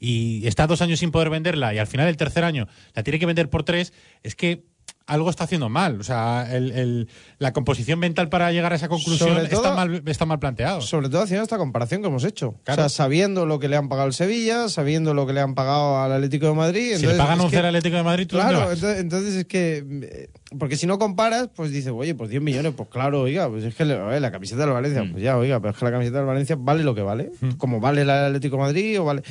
y 0.02 0.48
está 0.48 0.66
dos 0.66 0.82
años 0.82 1.00
sin 1.00 1.12
poder 1.12 1.30
venderla 1.30 1.74
y 1.74 1.78
al 1.78 1.86
final 1.86 2.08
el 2.08 2.18
tercer 2.18 2.44
año 2.44 2.68
la 2.96 3.04
tiene 3.04 3.20
que 3.20 3.28
vender 3.28 3.50
por 3.50 3.64
3, 3.64 3.94
es 4.24 4.36
que 4.36 4.66
algo 5.12 5.30
está 5.30 5.44
haciendo 5.44 5.70
mal. 5.70 6.00
O 6.00 6.04
sea, 6.04 6.48
el- 6.52 6.72
el- 6.72 7.10
la 7.38 7.54
composición 7.54 8.00
mental 8.00 8.30
para 8.30 8.52
llegar 8.52 8.72
a 8.74 8.76
esa 8.76 8.88
conclusión 8.88 9.30
todo- 9.30 9.40
está, 9.46 9.76
mal, 9.76 10.02
está 10.06 10.26
mal 10.26 10.40
planteado. 10.40 10.82
Sobre 10.82 11.10
todo 11.10 11.22
haciendo 11.22 11.44
esta 11.44 11.58
comparación 11.58 12.02
que 12.02 12.08
hemos 12.08 12.24
hecho. 12.24 12.56
Claro. 12.64 12.86
O 12.86 12.90
sea, 12.90 13.04
sabiendo 13.04 13.46
lo 13.46 13.60
que 13.60 13.68
le 13.68 13.76
han 13.76 13.90
pagado 13.90 14.08
al 14.08 14.14
Sevilla, 14.14 14.70
sabiendo 14.70 15.14
lo 15.14 15.28
que 15.28 15.34
le 15.34 15.42
han 15.42 15.54
pagado 15.56 16.00
al 16.02 16.12
Atlético 16.14 16.48
de 16.48 16.54
Madrid. 16.54 16.82
Si 16.82 16.90
le 16.90 16.96
entonces 17.14 17.18
pagan 17.20 17.38
es 17.40 17.44
11 17.46 17.56
que- 17.56 17.60
al 17.60 17.66
Atlético 17.68 17.96
de 17.98 18.04
Madrid, 18.04 18.28
¿tú 18.28 18.38
dónde 18.38 18.52
Claro, 18.54 18.72
entonces, 18.72 19.00
entonces 19.00 19.36
es 19.36 19.46
que. 19.46 19.78
eh, 20.04 20.30
Porque 20.60 20.76
si 20.76 20.86
no 20.86 21.00
comparas, 21.00 21.48
pues 21.56 21.72
dices, 21.72 21.94
oye, 21.96 22.14
pues 22.14 22.30
10 22.30 22.42
millones, 22.42 22.74
pues 22.76 22.90
claro, 22.90 23.22
oiga, 23.22 23.48
pues 23.50 23.64
es 23.64 23.74
que 23.74 23.86
la 23.86 24.32
camiseta 24.32 24.62
del 24.66 24.74
Valencia, 24.74 25.02
Mm. 25.04 25.12
pues 25.14 25.24
ya, 25.24 25.38
oiga, 25.38 25.62
pero 25.62 25.72
es 25.72 25.78
que 25.78 25.86
la 25.86 25.92
camiseta 25.92 26.18
del 26.18 26.28
Valencia 26.28 26.58
vale 26.60 26.84
lo 26.84 26.94
que 26.94 27.02
vale. 27.02 27.32
Como 27.58 27.80
vale 27.80 28.04
la 28.04 28.18
del 28.18 28.26
Atlético 28.36 28.58
de 28.58 28.62
Madrid 28.64 29.00
o 29.00 29.06
vale. 29.06 29.22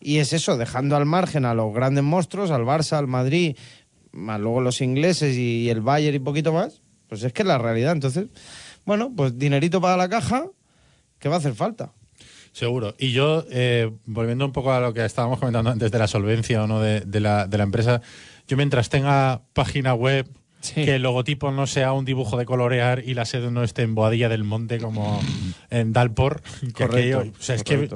Y 0.00 0.18
es 0.18 0.32
eso, 0.32 0.56
dejando 0.56 0.94
al 0.94 1.04
margen 1.04 1.44
a 1.44 1.54
los 1.54 1.74
grandes 1.74 2.04
monstruos, 2.04 2.52
al 2.52 2.62
Barça, 2.62 2.92
al 2.96 3.08
Madrid, 3.08 3.56
más 4.18 4.40
luego 4.40 4.60
los 4.60 4.80
ingleses 4.80 5.36
y 5.36 5.70
el 5.70 5.80
Bayern 5.80 6.16
y 6.16 6.18
poquito 6.18 6.52
más, 6.52 6.82
pues 7.08 7.22
es 7.22 7.32
que 7.32 7.42
es 7.42 7.48
la 7.48 7.58
realidad. 7.58 7.92
Entonces, 7.92 8.26
bueno, 8.84 9.12
pues 9.16 9.38
dinerito 9.38 9.80
para 9.80 9.96
la 9.96 10.08
caja, 10.08 10.46
que 11.18 11.28
va 11.28 11.36
a 11.36 11.38
hacer 11.38 11.54
falta. 11.54 11.92
Seguro. 12.52 12.94
Y 12.98 13.12
yo, 13.12 13.44
eh, 13.50 13.90
volviendo 14.06 14.44
un 14.44 14.52
poco 14.52 14.72
a 14.72 14.80
lo 14.80 14.92
que 14.92 15.04
estábamos 15.04 15.38
comentando 15.38 15.70
antes 15.70 15.90
de 15.90 15.98
la 15.98 16.06
solvencia 16.08 16.64
o 16.64 16.66
no 16.66 16.80
de, 16.80 17.00
de 17.02 17.20
la, 17.20 17.46
de 17.46 17.56
la 17.58 17.64
empresa, 17.64 18.00
yo 18.48 18.56
mientras 18.56 18.88
tenga 18.88 19.42
página 19.52 19.94
web, 19.94 20.28
Sí. 20.60 20.74
que 20.84 20.96
el 20.96 21.02
logotipo 21.02 21.52
no 21.52 21.68
sea 21.68 21.92
un 21.92 22.04
dibujo 22.04 22.36
de 22.36 22.44
colorear 22.44 23.04
y 23.06 23.14
la 23.14 23.24
sede 23.26 23.48
no 23.52 23.62
esté 23.62 23.82
en 23.82 23.94
Boadilla 23.94 24.28
del 24.28 24.42
Monte 24.42 24.78
como 24.78 25.20
en 25.70 25.92
Dalpor, 25.92 26.42
que 26.60 26.72
Correcto, 26.72 27.20
aquello- 27.20 27.32
o 27.38 27.40
sea, 27.42 27.54
es 27.54 27.62
que 27.62 27.88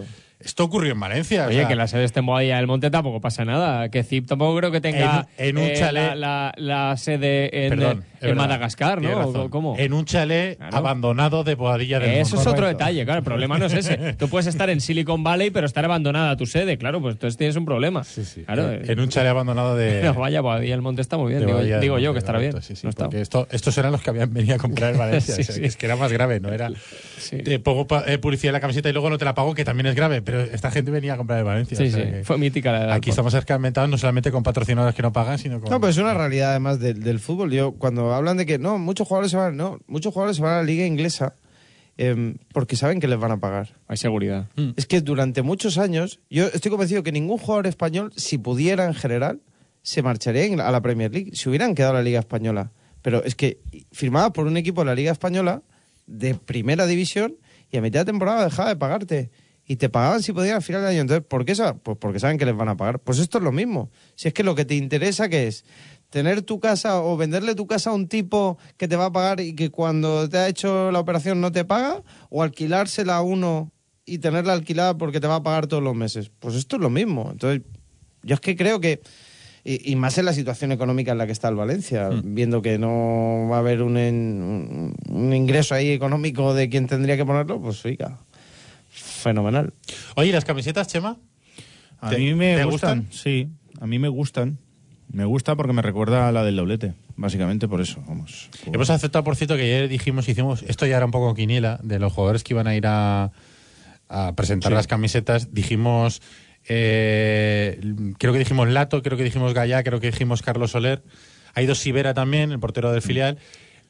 esto 0.44 0.64
ocurrió 0.64 0.92
en 0.92 1.00
Valencia. 1.00 1.44
o 1.44 1.48
Oye, 1.48 1.58
sea, 1.58 1.68
que 1.68 1.76
la 1.76 1.86
sede 1.86 2.04
esté 2.04 2.20
en 2.20 2.26
Boadilla 2.26 2.56
del 2.56 2.66
Monte 2.66 2.90
tampoco 2.90 3.20
pasa 3.20 3.44
nada. 3.44 3.88
Que 3.88 4.02
Zip 4.02 4.26
tampoco 4.26 4.56
creo 4.58 4.70
que 4.70 4.80
tenga 4.80 5.28
En- 5.38 5.48
en 5.50 5.58
un 5.58 5.64
eh, 5.70 5.74
chalet- 5.76 6.14
la, 6.14 6.52
la- 6.56 6.88
la 6.88 6.96
sede 6.96 7.64
en, 7.66 7.70
Perdón, 7.70 8.04
en 8.20 8.20
verdad, 8.28 8.36
Madagascar, 8.36 9.00
¿no? 9.02 9.50
¿Cómo? 9.50 9.76
En 9.78 9.92
un 9.92 10.04
chalet 10.04 10.58
Claro. 10.58 10.76
abandonado 10.76 11.44
de 11.44 11.54
Boadilla 11.54 11.98
del 11.98 12.10
Eso 12.10 12.36
es 12.36 12.44
Monte. 12.44 12.50
otro 12.50 12.66
detalle, 12.66 13.04
claro. 13.04 13.18
El 13.18 13.24
problema 13.24 13.58
no 13.58 13.66
es 13.66 13.72
ese. 13.74 14.12
Tú 14.18 14.28
puedes 14.28 14.46
estar 14.46 14.70
en 14.70 14.80
Silicon 14.80 15.22
Valley, 15.24 15.50
pero 15.50 15.66
estar 15.66 15.84
abandonada 15.84 16.36
tu 16.36 16.46
sede, 16.46 16.78
claro, 16.78 17.00
pues 17.00 17.14
entonces 17.14 17.36
tienes 17.36 17.56
un 17.56 17.64
problema. 17.64 18.04
Sí, 18.04 18.24
sí. 18.24 18.42
Claro, 18.44 18.70
en, 18.72 18.90
en 18.90 19.00
un 19.00 19.08
chalet 19.08 19.30
abandonado 19.30 19.76
de. 19.76 20.00
Pero 20.00 20.14
vaya, 20.20 20.40
Boadilla 20.40 20.72
del 20.74 20.82
Monte 20.82 21.02
está 21.02 21.16
muy 21.16 21.30
bien. 21.34 21.46
Digo, 21.46 21.98
yo 21.98 22.10
Monte, 22.10 22.12
que 22.12 22.18
estará 22.18 22.38
bien. 22.38 22.60
sí, 22.62 22.76
sí, 22.76 22.80
No 22.84 22.90
está. 22.90 23.04
porque 23.04 23.20
esto, 23.20 23.48
estos 23.50 23.76
eran 23.78 23.92
los 23.92 24.02
que 24.02 24.10
habían 24.10 24.32
venido 24.32 24.54
a 24.54 24.58
comprar 24.58 24.92
el 24.92 24.98
Valencia. 24.98 25.22
Sí, 25.36 25.40
o 25.42 25.44
sea, 25.44 25.54
sí. 25.54 25.60
que 25.60 25.66
Es 25.66 25.76
que 25.76 25.86
era 25.86 25.96
más 25.96 26.12
grave, 26.12 26.40
no 26.40 26.52
era. 26.52 26.70
Te 27.44 27.58
pongo 27.58 27.86
eh, 28.06 28.18
publicidad 28.18 28.50
en 28.50 28.54
la 28.54 28.60
camiseta 28.60 28.88
y 28.88 28.92
luego 28.92 29.08
no 29.10 29.18
te 29.18 29.24
la 29.24 29.34
pago, 29.34 29.54
que 29.54 29.64
también 29.64 29.86
es 29.86 29.94
grave, 29.94 30.22
pero 30.22 30.31
esta 30.40 30.70
gente 30.70 30.90
venía 30.90 31.14
a 31.14 31.16
comprar 31.16 31.38
el 31.38 31.44
Valencia. 31.44 31.76
Sí, 31.76 31.84
o 31.84 31.90
sea 31.90 32.04
sí. 32.04 32.10
que 32.10 32.24
Fue 32.24 32.38
mítica 32.38 32.72
la 32.72 32.86
de 32.86 32.92
Aquí 32.92 33.10
estamos 33.10 33.34
escarmentados 33.34 33.88
no 33.88 33.98
solamente 33.98 34.30
con 34.30 34.42
patrocinadores 34.42 34.94
que 34.94 35.02
no 35.02 35.12
pagan, 35.12 35.38
sino 35.38 35.60
con. 35.60 35.70
No, 35.70 35.80
pues 35.80 35.96
es 35.96 36.02
una 36.02 36.14
realidad 36.14 36.50
además 36.50 36.80
del, 36.80 37.02
del 37.02 37.18
fútbol. 37.18 37.52
Yo 37.52 37.72
cuando 37.72 38.12
hablan 38.14 38.36
de 38.36 38.46
que 38.46 38.58
no, 38.58 38.78
muchos 38.78 39.06
jugadores 39.06 39.30
se 39.30 39.36
van, 39.36 39.56
no, 39.56 39.80
muchos 39.86 40.12
jugadores 40.12 40.36
se 40.36 40.42
van 40.42 40.54
a 40.54 40.56
la 40.58 40.62
liga 40.62 40.86
inglesa 40.86 41.34
em, 41.96 42.36
porque 42.52 42.76
saben 42.76 43.00
que 43.00 43.08
les 43.08 43.18
van 43.18 43.32
a 43.32 43.38
pagar. 43.38 43.76
Hay 43.88 43.96
seguridad. 43.96 44.48
Es 44.76 44.86
que 44.86 45.00
durante 45.00 45.42
muchos 45.42 45.78
años, 45.78 46.20
yo 46.30 46.46
estoy 46.46 46.70
convencido 46.70 47.02
que 47.02 47.12
ningún 47.12 47.38
jugador 47.38 47.66
español, 47.66 48.12
si 48.16 48.38
pudiera 48.38 48.86
en 48.86 48.94
general, 48.94 49.40
se 49.82 50.02
marcharía 50.02 50.66
a 50.66 50.70
la 50.70 50.80
Premier 50.80 51.12
League, 51.12 51.32
si 51.34 51.48
hubieran 51.48 51.74
quedado 51.74 51.92
en 51.92 51.98
la 51.98 52.04
Liga 52.04 52.20
Española. 52.20 52.72
Pero 53.02 53.24
es 53.24 53.34
que 53.34 53.58
firmaba 53.90 54.32
por 54.32 54.46
un 54.46 54.56
equipo 54.56 54.80
de 54.82 54.86
la 54.86 54.94
Liga 54.94 55.12
Española 55.12 55.62
de 56.06 56.34
primera 56.34 56.86
división 56.86 57.36
y 57.70 57.76
a 57.76 57.80
mitad 57.80 58.00
de 58.00 58.06
temporada 58.06 58.44
dejaba 58.44 58.68
de 58.68 58.76
pagarte. 58.76 59.30
Y 59.66 59.76
te 59.76 59.88
pagaban 59.88 60.22
si 60.22 60.32
podían 60.32 60.56
al 60.56 60.62
final 60.62 60.82
del 60.82 60.90
año. 60.90 61.00
Entonces, 61.02 61.24
¿por 61.26 61.44
qué? 61.44 61.54
Pues 61.82 61.96
porque 61.98 62.18
saben 62.18 62.38
que 62.38 62.44
les 62.44 62.56
van 62.56 62.68
a 62.68 62.76
pagar. 62.76 62.98
Pues 62.98 63.18
esto 63.18 63.38
es 63.38 63.44
lo 63.44 63.52
mismo. 63.52 63.90
Si 64.16 64.28
es 64.28 64.34
que 64.34 64.42
lo 64.42 64.54
que 64.54 64.64
te 64.64 64.74
interesa 64.74 65.28
que 65.28 65.46
es 65.46 65.64
tener 66.10 66.42
tu 66.42 66.60
casa 66.60 67.02
o 67.02 67.16
venderle 67.16 67.54
tu 67.54 67.66
casa 67.66 67.90
a 67.90 67.94
un 67.94 68.06
tipo 68.06 68.58
que 68.76 68.86
te 68.86 68.96
va 68.96 69.06
a 69.06 69.12
pagar 69.12 69.40
y 69.40 69.54
que 69.54 69.70
cuando 69.70 70.28
te 70.28 70.36
ha 70.36 70.48
hecho 70.48 70.92
la 70.92 71.00
operación 71.00 71.40
no 71.40 71.50
te 71.52 71.64
paga, 71.64 72.02
o 72.28 72.42
alquilársela 72.42 73.16
a 73.16 73.22
uno 73.22 73.72
y 74.04 74.18
tenerla 74.18 74.52
alquilada 74.52 74.98
porque 74.98 75.20
te 75.20 75.26
va 75.26 75.36
a 75.36 75.42
pagar 75.42 75.68
todos 75.68 75.82
los 75.82 75.94
meses. 75.94 76.30
Pues 76.38 76.54
esto 76.54 76.76
es 76.76 76.82
lo 76.82 76.90
mismo. 76.90 77.30
Entonces, 77.32 77.62
yo 78.24 78.34
es 78.34 78.40
que 78.40 78.56
creo 78.56 78.78
que, 78.78 79.00
y, 79.64 79.92
y 79.92 79.96
más 79.96 80.18
en 80.18 80.26
la 80.26 80.34
situación 80.34 80.70
económica 80.72 81.12
en 81.12 81.18
la 81.18 81.26
que 81.26 81.32
está 81.32 81.48
el 81.48 81.54
Valencia, 81.54 82.10
viendo 82.24 82.60
que 82.60 82.78
no 82.78 83.48
va 83.50 83.56
a 83.56 83.60
haber 83.60 83.80
un, 83.82 83.96
un, 83.96 84.94
un 85.08 85.32
ingreso 85.32 85.74
ahí 85.74 85.90
económico 85.92 86.52
de 86.52 86.68
quien 86.68 86.88
tendría 86.88 87.16
que 87.16 87.24
ponerlo, 87.24 87.58
pues 87.58 87.82
oiga, 87.86 88.18
fenomenal. 88.92 89.72
Oye, 90.16 90.28
¿y 90.28 90.32
las 90.32 90.44
camisetas, 90.44 90.86
Chema? 90.88 91.16
A 92.00 92.10
¿Te- 92.10 92.18
mí 92.18 92.34
me 92.34 92.56
te 92.56 92.64
gustan, 92.64 93.00
gustan? 93.06 93.18
sí, 93.18 93.48
a 93.80 93.86
mí 93.86 93.98
me 93.98 94.08
gustan. 94.08 94.58
Me 95.10 95.24
gusta 95.24 95.56
porque 95.56 95.72
me 95.74 95.82
recuerda 95.82 96.28
a 96.28 96.32
la 96.32 96.42
del 96.42 96.56
doblete, 96.56 96.94
básicamente 97.16 97.68
por 97.68 97.80
eso, 97.82 98.02
vamos. 98.06 98.48
Por- 98.64 98.74
Hemos 98.74 98.88
aceptado, 98.90 99.22
por 99.24 99.36
cierto, 99.36 99.56
que 99.56 99.62
ayer 99.62 99.88
dijimos, 99.88 100.28
hicimos, 100.28 100.62
esto 100.62 100.86
ya 100.86 100.96
era 100.96 101.04
un 101.04 101.10
poco 101.12 101.34
quiniela, 101.34 101.78
de 101.82 101.98
los 101.98 102.12
jugadores 102.12 102.44
que 102.44 102.54
iban 102.54 102.66
a 102.66 102.74
ir 102.74 102.86
a, 102.86 103.30
a 104.08 104.32
presentar 104.34 104.70
Sí. 104.72 104.74
las 104.74 104.86
camisetas. 104.86 105.52
Dijimos, 105.52 106.22
eh, 106.66 107.78
creo 108.18 108.32
que 108.32 108.38
dijimos 108.38 108.68
Lato, 108.68 109.02
creo 109.02 109.18
que 109.18 109.24
dijimos 109.24 109.52
Gallá, 109.54 109.82
creo 109.82 110.00
que 110.00 110.10
dijimos 110.10 110.40
Carlos 110.42 110.70
Soler. 110.70 111.02
Ha 111.54 111.60
ido 111.62 111.74
Sivera 111.74 112.14
también, 112.14 112.50
el 112.50 112.58
portero 112.60 112.88
Mm. 112.88 112.92
del 112.92 113.02
filial, 113.02 113.38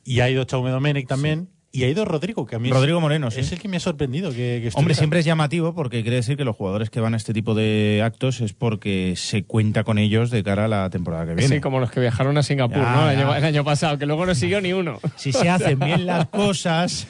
y 0.05 0.21
ha 0.21 0.29
ido 0.29 0.43
Chaume 0.45 0.71
Domenech 0.71 1.07
también. 1.07 1.49
Y 1.75 1.85
ha 1.85 1.89
ido 1.89 2.05
Rodrigo, 2.05 2.45
que 2.45 2.57
a 2.57 2.59
mí 2.59 2.69
es- 2.69 2.75
Rodrigo 2.75 3.01
Moreno, 3.01 3.31
sí. 3.31 3.41
es 3.41 3.51
el 3.51 3.59
que 3.59 3.67
me 3.67 3.79
ha 3.79 3.81
sorprendido. 3.81 4.31
Que, 4.31 4.61
que 4.63 4.71
Hombre, 4.75 4.95
siempre 4.95 5.21
es 5.21 5.25
llamativo 5.25 5.75
porque 5.75 6.03
quiere 6.03 6.17
decir 6.17 6.37
que 6.37 6.45
los 6.45 6.55
jugadores 6.55 6.91
que 6.91 7.01
van 7.01 7.15
a 7.15 7.17
este 7.17 7.33
tipo 7.33 7.55
de 7.55 8.03
actos 8.05 8.43
es 8.43 8.53
porque 8.53 9.15
se 9.17 9.45
cuenta 9.45 9.83
con 9.83 9.99
ellos 9.99 10.31
de 10.31 10.43
cara 10.43 10.67
a 10.67 10.69
la 10.69 10.91
temporada 10.91 11.25
que 11.27 11.35
viene. 11.35 11.55
Sí, 11.57 11.61
como 11.63 11.81
los 11.81 11.91
que 11.91 12.01
viajaron 12.01 12.37
a 12.37 12.43
Singapur, 12.43 12.77
Ya, 12.77 12.95
¿no? 12.95 13.11
El 13.11 13.19
año, 13.19 13.35
el 13.35 13.45
año 13.45 13.65
pasado, 13.65 13.97
que 13.99 14.05
luego 14.05 14.27
no 14.27 14.35
siguió 14.35 14.61
ni 14.61 14.75
uno. 14.75 15.01
Si 15.17 15.33
se 15.33 15.49
hacen 15.49 15.79
bien 15.79 16.05
las 16.07 16.27
cosas, 16.29 17.07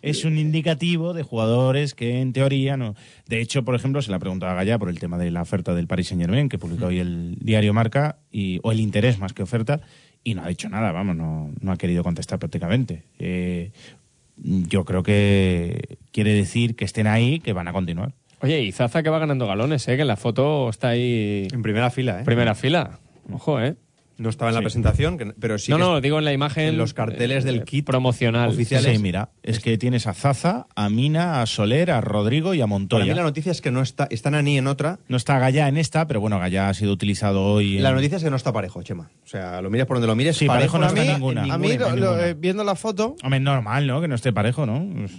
es 0.00 0.24
un 0.24 0.38
indicativo 0.38 1.12
de 1.12 1.22
jugadores 1.22 1.92
que 1.92 2.22
en 2.22 2.32
teoría 2.32 2.78
no. 2.78 2.94
De 3.28 3.42
hecho, 3.42 3.64
por 3.66 3.74
ejemplo, 3.74 4.00
se 4.00 4.08
le 4.08 4.16
ha 4.16 4.18
preguntado 4.18 4.50
a 4.52 4.54
Gallá 4.54 4.78
por 4.78 4.88
el 4.88 4.98
tema 4.98 5.18
de 5.18 5.30
la 5.30 5.42
oferta 5.42 5.74
del 5.74 5.86
Paris 5.88 6.08
Saint 6.08 6.22
Germain, 6.22 6.48
que 6.48 6.58
publicó 6.58 6.86
hoy 6.86 7.00
el 7.00 7.36
diario 7.40 7.74
Marca, 7.74 8.16
y, 8.32 8.60
o 8.62 8.72
el 8.72 8.80
interés 8.80 9.18
más 9.18 9.34
que 9.34 9.42
oferta, 9.42 9.82
y 10.24 10.34
no 10.34 10.42
ha 10.42 10.48
dicho 10.48 10.68
nada, 10.70 10.90
vamos, 10.90 11.16
no, 11.16 11.50
no 11.60 11.70
ha 11.72 11.76
querido 11.76 12.02
contestar 12.02 12.38
prácticamente. 12.38 13.02
Eh, 13.18 13.70
yo 14.36 14.84
creo 14.84 15.02
que 15.02 15.98
quiere 16.12 16.32
decir 16.32 16.76
que 16.76 16.84
estén 16.84 17.06
ahí, 17.06 17.40
que 17.40 17.52
van 17.52 17.68
a 17.68 17.72
continuar. 17.72 18.12
Oye, 18.40 18.62
y 18.62 18.72
Zaza 18.72 19.02
que 19.02 19.10
va 19.10 19.18
ganando 19.18 19.46
galones, 19.46 19.86
¿eh? 19.88 19.96
Que 19.96 20.02
en 20.02 20.08
la 20.08 20.16
foto 20.16 20.68
está 20.68 20.88
ahí 20.88 21.48
En 21.52 21.62
primera 21.62 21.90
fila, 21.90 22.20
¿eh? 22.20 22.24
primera 22.24 22.54
fila. 22.54 23.00
Ojo, 23.32 23.60
¿eh? 23.60 23.76
No 24.18 24.30
estaba 24.30 24.50
en 24.50 24.54
la 24.54 24.60
Sí. 24.60 24.64
presentación, 24.64 25.18
que- 25.18 25.26
pero 25.38 25.58
sí 25.58 25.70
no, 25.70 25.76
que 25.76 25.82
no, 25.82 26.00
digo 26.00 26.18
en 26.18 26.24
la 26.24 26.32
imagen. 26.32 26.68
en 26.68 26.78
los 26.78 26.94
carteles 26.94 27.44
del 27.44 27.56
eh, 27.56 27.64
kit 27.64 27.84
promocional. 27.84 28.48
oficial. 28.48 28.82
Sí, 28.82 28.98
mira, 28.98 29.28
es 29.42 29.60
que 29.60 29.76
tienes 29.76 30.06
a 30.06 30.14
Zaza, 30.14 30.66
a 30.74 30.88
Mina, 30.88 31.42
a 31.42 31.46
Soler, 31.46 31.90
a 31.90 32.00
Rodrigo 32.00 32.54
y 32.54 32.60
a 32.60 32.64
Para 32.64 32.66
Montoya. 32.68 33.04
mí 33.04 33.14
la 33.14 33.22
noticia 33.22 33.52
es 33.52 33.60
que 33.60 33.70
no 33.70 33.82
está, 33.82 34.06
está 34.10 34.30
Nani 34.30 34.56
en 34.56 34.68
otra. 34.68 34.98
No 35.08 35.18
está 35.18 35.38
Gallá 35.38 35.68
en 35.68 35.76
esta, 35.76 36.06
pero 36.06 36.20
bueno, 36.20 36.38
Gallá 36.38 36.70
ha 36.70 36.74
sido 36.74 36.92
utilizado 36.92 37.42
hoy. 37.44 37.76
en- 37.76 37.82
La 37.82 37.92
noticia 37.92 38.16
es 38.16 38.24
que 38.24 38.30
no 38.30 38.36
está 38.36 38.52
parejo, 38.54 38.82
Chema. 38.82 39.10
O 39.22 39.28
sea, 39.28 39.60
lo 39.60 39.68
mires 39.68 39.86
por 39.86 39.96
donde 39.96 40.06
lo 40.06 40.16
mires. 40.16 40.36
Sí, 40.36 40.46
parejo 40.46 40.78
no 40.78 40.84
a 40.84 40.88
está 40.88 41.02
mí, 41.02 41.08
ninguna. 41.08 41.42
a 41.52 41.58
mí, 41.58 41.70
en 41.72 41.78
lo- 41.80 41.88
lo- 41.90 41.94
ninguna. 41.96 42.26
eh, 42.28 42.34
viendo 42.38 42.64
la 42.64 42.74
foto, 42.74 43.16
Hombre, 43.22 43.40
normal, 43.40 43.86
¿no? 43.86 44.00
Que 44.00 44.08
no 44.08 44.14
esté 44.14 44.32
parejo, 44.32 44.64
¿no? 44.64 44.82
Pues- 44.94 45.12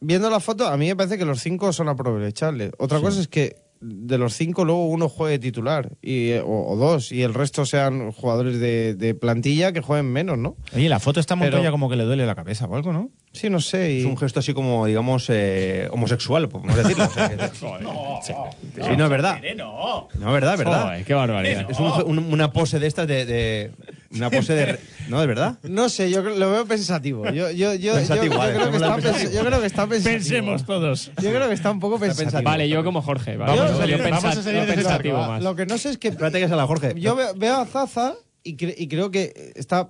viendo 0.00 0.28
la 0.30 0.40
foto, 0.40 0.66
a 0.66 0.76
mí 0.76 0.88
me 0.88 0.96
parece 0.96 1.16
que 1.16 1.24
los 1.24 1.40
cinco 1.40 1.72
son 1.72 1.88
aprovechables. 1.88 2.72
Otra 2.78 2.98
cosa 3.00 3.20
es 3.20 3.28
que 3.28 3.54
de 3.84 4.16
los 4.16 4.34
cinco 4.34 4.64
luego 4.64 4.86
uno 4.86 5.08
juegue 5.08 5.38
titular 5.38 5.90
y, 6.00 6.30
eh, 6.30 6.40
o, 6.40 6.72
o 6.72 6.76
dos 6.76 7.10
y 7.12 7.22
el 7.22 7.34
resto 7.34 7.66
sean 7.66 8.12
jugadores 8.12 8.60
de, 8.60 8.94
de 8.94 9.14
plantilla 9.14 9.72
que 9.72 9.80
jueguen 9.80 10.12
menos, 10.12 10.38
¿no? 10.38 10.56
Oye, 10.74 10.88
la 10.88 11.00
foto 11.00 11.18
está 11.20 11.34
Montoya 11.36 11.60
Pero- 11.62 11.72
como 11.72 11.90
que 11.90 11.96
le 11.96 12.04
duele 12.04 12.24
la 12.24 12.34
cabeza 12.34 12.66
o 12.66 12.76
algo, 12.76 12.92
¿no? 12.92 13.10
Sí, 13.32 13.50
no 13.50 13.60
sé. 13.60 13.92
y- 13.92 13.98
Es 14.00 14.04
un 14.06 14.16
gesto 14.16 14.40
así 14.40 14.52
como, 14.54 14.86
digamos, 14.86 15.26
eh, 15.30 15.88
homosexual, 15.90 16.48
podemos 16.48 16.76
decirlo. 16.76 17.04
o 17.06 17.10
sea, 17.10 17.28
que- 17.28 17.36
sí, 18.82 18.96
no 18.96 19.04
es 19.04 19.10
verdad. 19.10 19.40
No, 19.56 20.08
es 20.28 20.32
verdad, 20.32 20.52
es 20.54 20.58
verdad. 20.58 20.82
Joder, 20.84 21.04
qué 21.04 21.14
barbaridad. 21.14 21.70
Es 21.70 21.78
un- 21.80 22.18
un- 22.18 22.32
una 22.32 22.52
pose 22.52 22.78
de 22.78 22.86
estas 22.86 23.06
de, 23.08 23.24
de- 23.26 23.70
Una 24.14 24.30
pose 24.30 24.54
de... 24.54 24.78
No, 25.08 25.20
es 25.20 25.26
verdad. 25.28 25.58
No 25.62 25.88
sé, 25.88 26.10
yo 26.10 26.22
creo- 26.22 26.36
lo 26.38 26.50
veo 26.50 26.66
pensativo. 26.66 27.24
Yo, 27.30 27.50
yo, 27.50 27.74
yo, 27.74 27.94
Pensativo, 27.94 28.34
yo- 28.34 28.52
yo 28.52 28.54
creo 28.54 28.70
que 28.70 28.76
está, 28.76 28.94
en 28.94 29.00
pens- 29.02 29.32
yo 29.32 29.44
creo 29.44 29.60
que 29.60 29.66
está 29.66 29.86
pensativo. 29.86 30.18
Pensemos 30.18 30.66
todos. 30.66 31.10
Yo 31.22 31.30
creo 31.30 31.48
que 31.48 31.54
está 31.54 31.70
un 31.70 31.80
poco 31.80 31.98
pensativo. 31.98 32.42
Vale, 32.42 32.68
yo 32.68 32.82
como 32.84 33.02
Jorge. 33.02 33.36
Vale. 33.36 33.52
Vamos 33.52 33.70
Yo- 33.70 33.76
a 33.76 33.80
salir- 33.80 33.98
vamos 34.10 34.24
a 34.24 34.42
salir 34.42 34.66
de 34.66 34.72
pensativo 34.74 35.18
más. 35.18 35.42
Lo 35.42 35.54
que 35.56 35.66
no 35.66 35.78
sé 35.78 35.90
es 35.90 35.98
que 35.98 36.08
Espérate 36.08 36.38
que 36.38 36.44
es 36.44 36.52
a 36.52 36.56
la 36.56 36.66
Jorge. 36.66 36.94
yo 36.96 37.14
veo, 37.16 37.34
veo 37.34 37.56
a 37.56 37.66
Zaza 37.66 38.14
y, 38.44 38.56
cre- 38.56 38.74
y 38.76 38.88
creo 38.88 39.10
que 39.10 39.52
está 39.56 39.88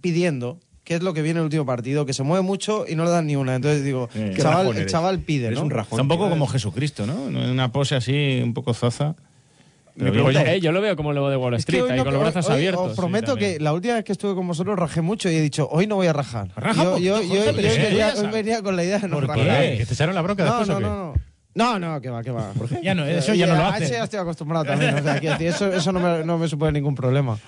pidiendo 0.00 0.60
que 0.84 0.94
es 0.94 1.02
lo 1.02 1.14
que 1.14 1.22
viene 1.22 1.38
en 1.38 1.42
el 1.42 1.44
último 1.46 1.66
partido, 1.66 2.06
que 2.06 2.12
se 2.12 2.22
mueve 2.22 2.42
mucho 2.44 2.84
y 2.88 2.94
no 2.94 3.02
le 3.04 3.10
dan 3.10 3.26
ni 3.26 3.34
una. 3.34 3.56
Entonces 3.56 3.82
digo, 3.84 4.08
el 4.14 4.36
chaval, 4.36 4.76
el 4.76 4.86
chaval 4.86 5.18
pide, 5.18 5.50
¿no? 5.50 5.62
un 5.62 5.70
rajón. 5.70 5.96
Está 5.98 6.02
un 6.02 6.08
poco 6.08 6.28
como 6.30 6.46
Jesucristo, 6.46 7.06
¿no? 7.06 7.14
Una 7.24 7.72
pose 7.72 7.96
así, 7.96 8.40
un 8.42 8.54
poco 8.54 8.72
zaza. 8.72 9.16
Oye, 9.98 10.56
eh, 10.56 10.60
yo 10.60 10.72
lo 10.72 10.80
veo 10.80 10.94
como 10.96 11.10
el 11.10 11.16
lobo 11.16 11.30
de 11.30 11.36
Wall 11.36 11.54
Es 11.54 11.64
que 11.64 11.72
Street, 11.72 11.84
hoy 11.84 11.90
ahí 11.92 11.96
no- 11.98 12.04
con 12.04 12.12
los 12.14 12.22
hoy- 12.22 12.30
brazos 12.32 12.46
hoy 12.50 12.54
abiertos. 12.56 12.90
Os 12.90 12.96
prometo 12.96 13.26
Sí, 13.26 13.32
también. 13.32 13.52
que 13.58 13.60
la 13.64 13.72
última 13.72 13.94
vez 13.94 14.04
que 14.04 14.12
estuve 14.12 14.34
con 14.34 14.46
vosotros 14.46 14.78
rajé 14.78 15.00
mucho 15.00 15.30
y 15.30 15.36
he 15.36 15.40
dicho, 15.40 15.68
hoy 15.70 15.86
no 15.86 15.96
voy 15.96 16.06
a 16.06 16.12
rajar. 16.12 16.48
Raja 16.56 16.84
yo, 16.84 16.90
poquito, 16.92 17.06
yo, 17.06 17.14
Jorge, 17.16 17.28
yo- 17.46 17.52
pero 17.56 17.68
yo 17.68 17.74
sí, 17.74 17.80
venía, 17.80 17.98
ya 17.98 18.08
hoy 18.08 18.16
sabes. 18.16 18.32
venía 18.32 18.62
con 18.62 18.76
la 18.76 18.84
idea 18.84 18.98
de 18.98 19.08
no 19.08 19.14
¿Por 19.16 19.26
rajar. 19.28 19.44
qué? 19.62 19.76
¿Que 19.78 19.86
te 19.86 19.94
echaron 19.94 20.14
la 20.14 20.22
bronca 20.22 20.44
No, 20.44 20.58
después 20.58 20.68
no, 20.68 20.74
o 20.74 20.78
qué? 20.78 20.84
no, 20.84 20.96
no. 21.14 21.14
No, 21.54 21.78
no, 21.78 22.00
que 22.02 22.10
va, 22.10 22.22
que 22.22 22.30
va. 22.30 22.52
Ya 22.82 22.94
no, 22.94 23.06
eso 23.06 23.32
ya 23.32 23.46
no 23.46 23.54
lo 23.54 23.62
a 23.62 23.68
hace. 23.68 23.84
eso 23.84 23.94
ya 23.94 24.04
estoy 24.04 24.18
acostumbrado 24.20 24.66
también. 24.66 24.94
o 24.94 25.02
sea, 25.02 25.18
quiero 25.18 25.36
decir, 25.38 25.46
eso 25.48 25.72
eso 25.72 25.90
no, 25.90 26.00
me, 26.00 26.22
no 26.22 26.36
me 26.36 26.48
supone 26.48 26.72
ningún 26.72 26.94
problema. 26.94 27.38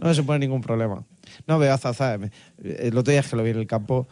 No 0.00 0.08
me 0.08 0.14
supone 0.14 0.38
ningún 0.38 0.62
problema. 0.62 1.04
No 1.46 1.58
veo 1.58 1.74
a 1.74 1.76
Zaza. 1.76 2.14
eh, 2.14 2.30
El 2.64 2.96
otro 2.96 3.10
día 3.10 3.20
es 3.20 3.28
que 3.28 3.36
lo 3.36 3.42
vi 3.42 3.50
en 3.50 3.58
el 3.58 3.66
campo. 3.66 4.08